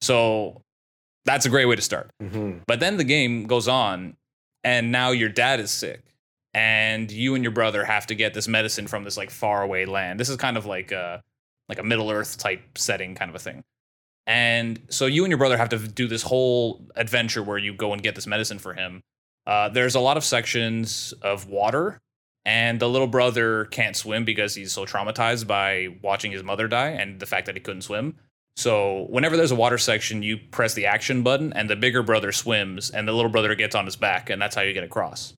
[0.00, 0.62] So
[1.26, 2.10] that's a great way to start.
[2.22, 2.60] Mm-hmm.
[2.66, 4.16] But then the game goes on,
[4.64, 6.00] and now your dad is sick,
[6.54, 10.18] and you and your brother have to get this medicine from this like faraway land.
[10.18, 11.20] This is kind of like a
[11.68, 13.62] like a Middle Earth type setting, kind of a thing.
[14.26, 17.92] And so you and your brother have to do this whole adventure where you go
[17.92, 19.02] and get this medicine for him.
[19.46, 22.00] Uh, there's a lot of sections of water
[22.44, 26.88] and the little brother can't swim because he's so traumatized by watching his mother die
[26.90, 28.16] and the fact that he couldn't swim.
[28.56, 32.32] So whenever there's a water section, you press the action button, and the bigger brother
[32.32, 35.32] swims, and the little brother gets on his back, and that's how you get across.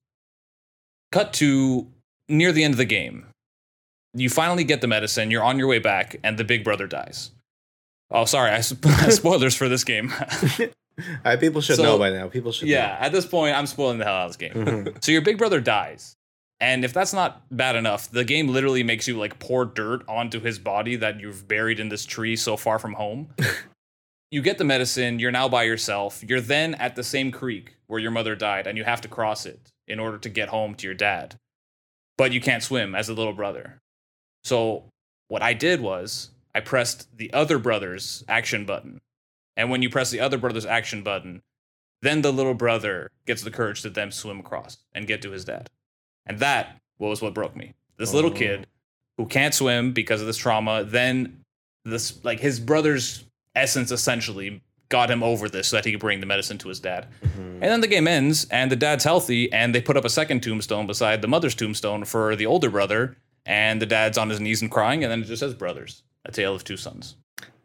[1.12, 1.86] Cut to
[2.28, 3.26] near the end of the game.
[4.14, 5.30] You finally get the medicine.
[5.30, 7.30] You're on your way back, and the big brother dies.
[8.10, 10.12] Oh, sorry, I sp- spoilers for this game.
[11.38, 12.28] People should So- know by now.
[12.28, 12.68] People should.
[12.68, 14.64] yeah, at this point, I'm spoiling the hell out of this game.
[14.64, 14.72] Know.
[14.90, 15.04] Mhm.
[15.04, 16.16] So your big brother dies.
[16.64, 20.40] And if that's not bad enough, the game literally makes you like pour dirt onto
[20.40, 23.28] his body that you've buried in this tree so far from home.
[24.30, 26.24] you get the medicine, you're now by yourself.
[26.26, 29.44] You're then at the same creek where your mother died, and you have to cross
[29.44, 31.38] it in order to get home to your dad.
[32.16, 33.82] But you can't swim as a little brother.
[34.42, 34.84] So
[35.28, 39.02] what I did was I pressed the other brother's action button.
[39.54, 41.42] And when you press the other brother's action button,
[42.00, 45.44] then the little brother gets the courage to then swim across and get to his
[45.44, 45.68] dad.
[46.26, 47.74] And that was what broke me.
[47.96, 48.34] This little Oh.
[48.34, 48.66] kid
[49.18, 51.40] who can't swim because of this trauma, then
[51.84, 53.24] this like his brother's
[53.54, 56.80] essence essentially got him over this so that he could bring the medicine to his
[56.80, 57.06] dad.
[57.22, 57.54] Mhm.
[57.54, 60.42] And then the game ends and the dad's healthy and they put up a second
[60.42, 64.62] tombstone beside the mother's tombstone for the older brother and the dad's on his knees
[64.62, 67.16] and crying and then it just says brothers, a tale of two sons.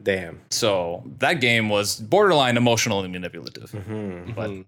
[0.02, 0.40] Damn.
[0.50, 3.70] So that game was borderline emotionally manipulative.
[3.72, 4.34] Mhm.
[4.34, 4.64] But Mhm.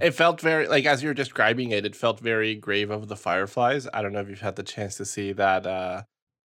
[0.00, 3.16] It felt very like as you were describing it, it felt very Grave of the
[3.16, 3.86] Fireflies.
[3.92, 6.02] I don't know if you've had the chance to see that uh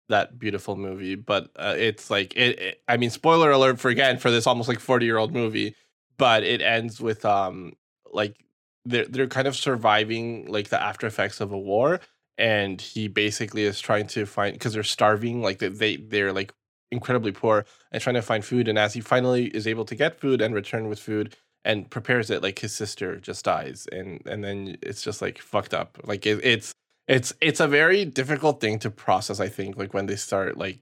[0.10, 2.82] that beautiful movie, but uh, it's like it, it.
[2.88, 5.76] I mean, spoiler alert for again for this almost like forty year old movie,
[6.18, 7.74] but it ends with um
[8.12, 8.44] like
[8.86, 12.00] they're they're kind of surviving like the after effects of a war,
[12.38, 16.54] and he basically is trying to find because they're starving, like they, they they're like
[16.92, 20.20] incredibly poor and trying to find food, and as he finally is able to get
[20.20, 24.44] food and return with food and prepares it like his sister just dies and and
[24.44, 26.74] then it's just like fucked up like it, it's
[27.08, 30.80] it's it's a very difficult thing to process i think like when they start like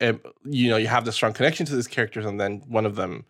[0.00, 2.96] em- you know you have the strong connection to these characters and then one of
[2.96, 3.24] them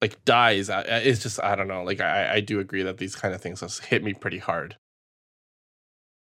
[0.00, 3.34] like dies it's just i don't know like i i do agree that these kind
[3.34, 4.76] of things has hit me pretty hard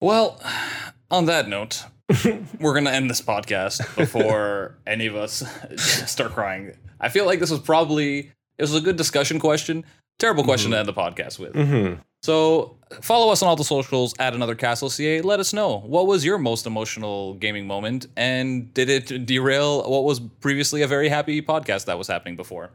[0.00, 0.40] Well,
[1.10, 1.84] on that note,
[2.60, 5.44] we're gonna end this podcast before any of us
[6.10, 6.72] start crying.
[7.00, 9.84] I feel like this was probably it was a good discussion question.
[10.18, 11.52] Terrible question to end the podcast with.
[11.54, 11.98] Mhm.
[12.22, 15.20] So follow us on all the socials at another castle ca.
[15.22, 20.04] Let us know what was your most emotional gaming moment, and did it derail what
[20.04, 22.70] was previously a very happy podcast that was happening before?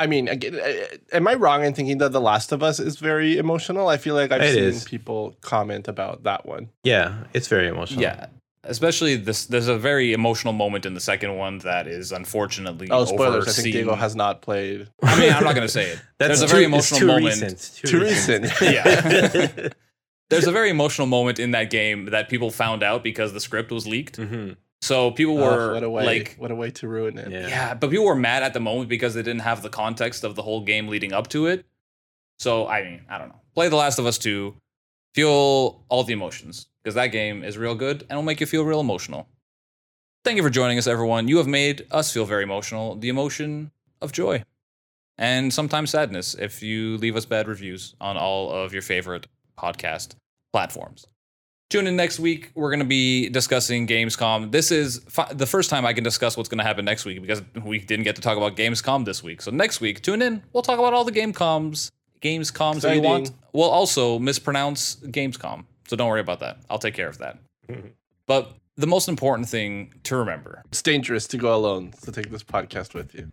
[0.00, 2.98] i mean again, uh, am i wrong in thinking that the last of us is
[3.00, 4.84] very emotional i feel like i've It seen is.
[4.84, 8.02] people comment about that one Yeah, it's very emotional.
[8.02, 8.26] Yeah.
[8.68, 13.04] Especially this, there's a very emotional moment in the second one that is unfortunately oh
[13.04, 15.98] spoilers i think diego has not played I mean, I'm not going to say it.
[16.18, 17.24] That's There's a too- very emotional too moment.
[17.42, 17.70] Recent.
[17.76, 18.42] Too, too recent.
[18.44, 19.68] recent Yeah.
[20.30, 23.70] There's a very emotional moment in that game that people found out because the script
[23.72, 24.18] was leaked.
[24.18, 24.56] Mhm.
[24.82, 27.48] So people Oh, were what a way like, what a way to ruin it Yeah.
[27.48, 30.34] yeah, but people were mad at the moment because they didn't have the context of
[30.36, 31.64] the whole game leading up to it.
[32.38, 33.40] So I mean, I don't know.
[33.54, 34.54] Play The Last of Us 2,
[35.18, 38.64] feel all the emotions because that game is real good and will make you feel
[38.64, 39.26] real emotional.
[40.22, 41.26] Thank you for joining us, everyone.
[41.26, 42.94] You have made us feel very emotional.
[42.94, 44.44] The emotion of joy
[45.18, 49.26] and sometimes sadness if you leave us bad reviews on all of your favorite
[49.58, 50.14] podcast
[50.52, 51.04] platforms.
[51.68, 52.52] Tune in next week.
[52.54, 54.52] We're going to be discussing Gamescom.
[54.52, 57.20] This is fi- the first time I can discuss what's going to happen next week
[57.20, 59.42] because we didn't get to talk about Gamescom this week.
[59.42, 60.44] So next week, tune in.
[60.52, 61.90] We'll talk about all the Gamecoms,
[62.20, 63.28] Gamescoms that you want.
[63.28, 63.42] Exciting.
[63.52, 65.64] We'll also mispronounce Gamescom.
[65.88, 66.58] So don't worry about that.
[66.68, 67.38] I'll take care of that.
[68.26, 72.44] but the most important thing to remember It's dangerous to go alone, so take this
[72.44, 73.32] podcast with you.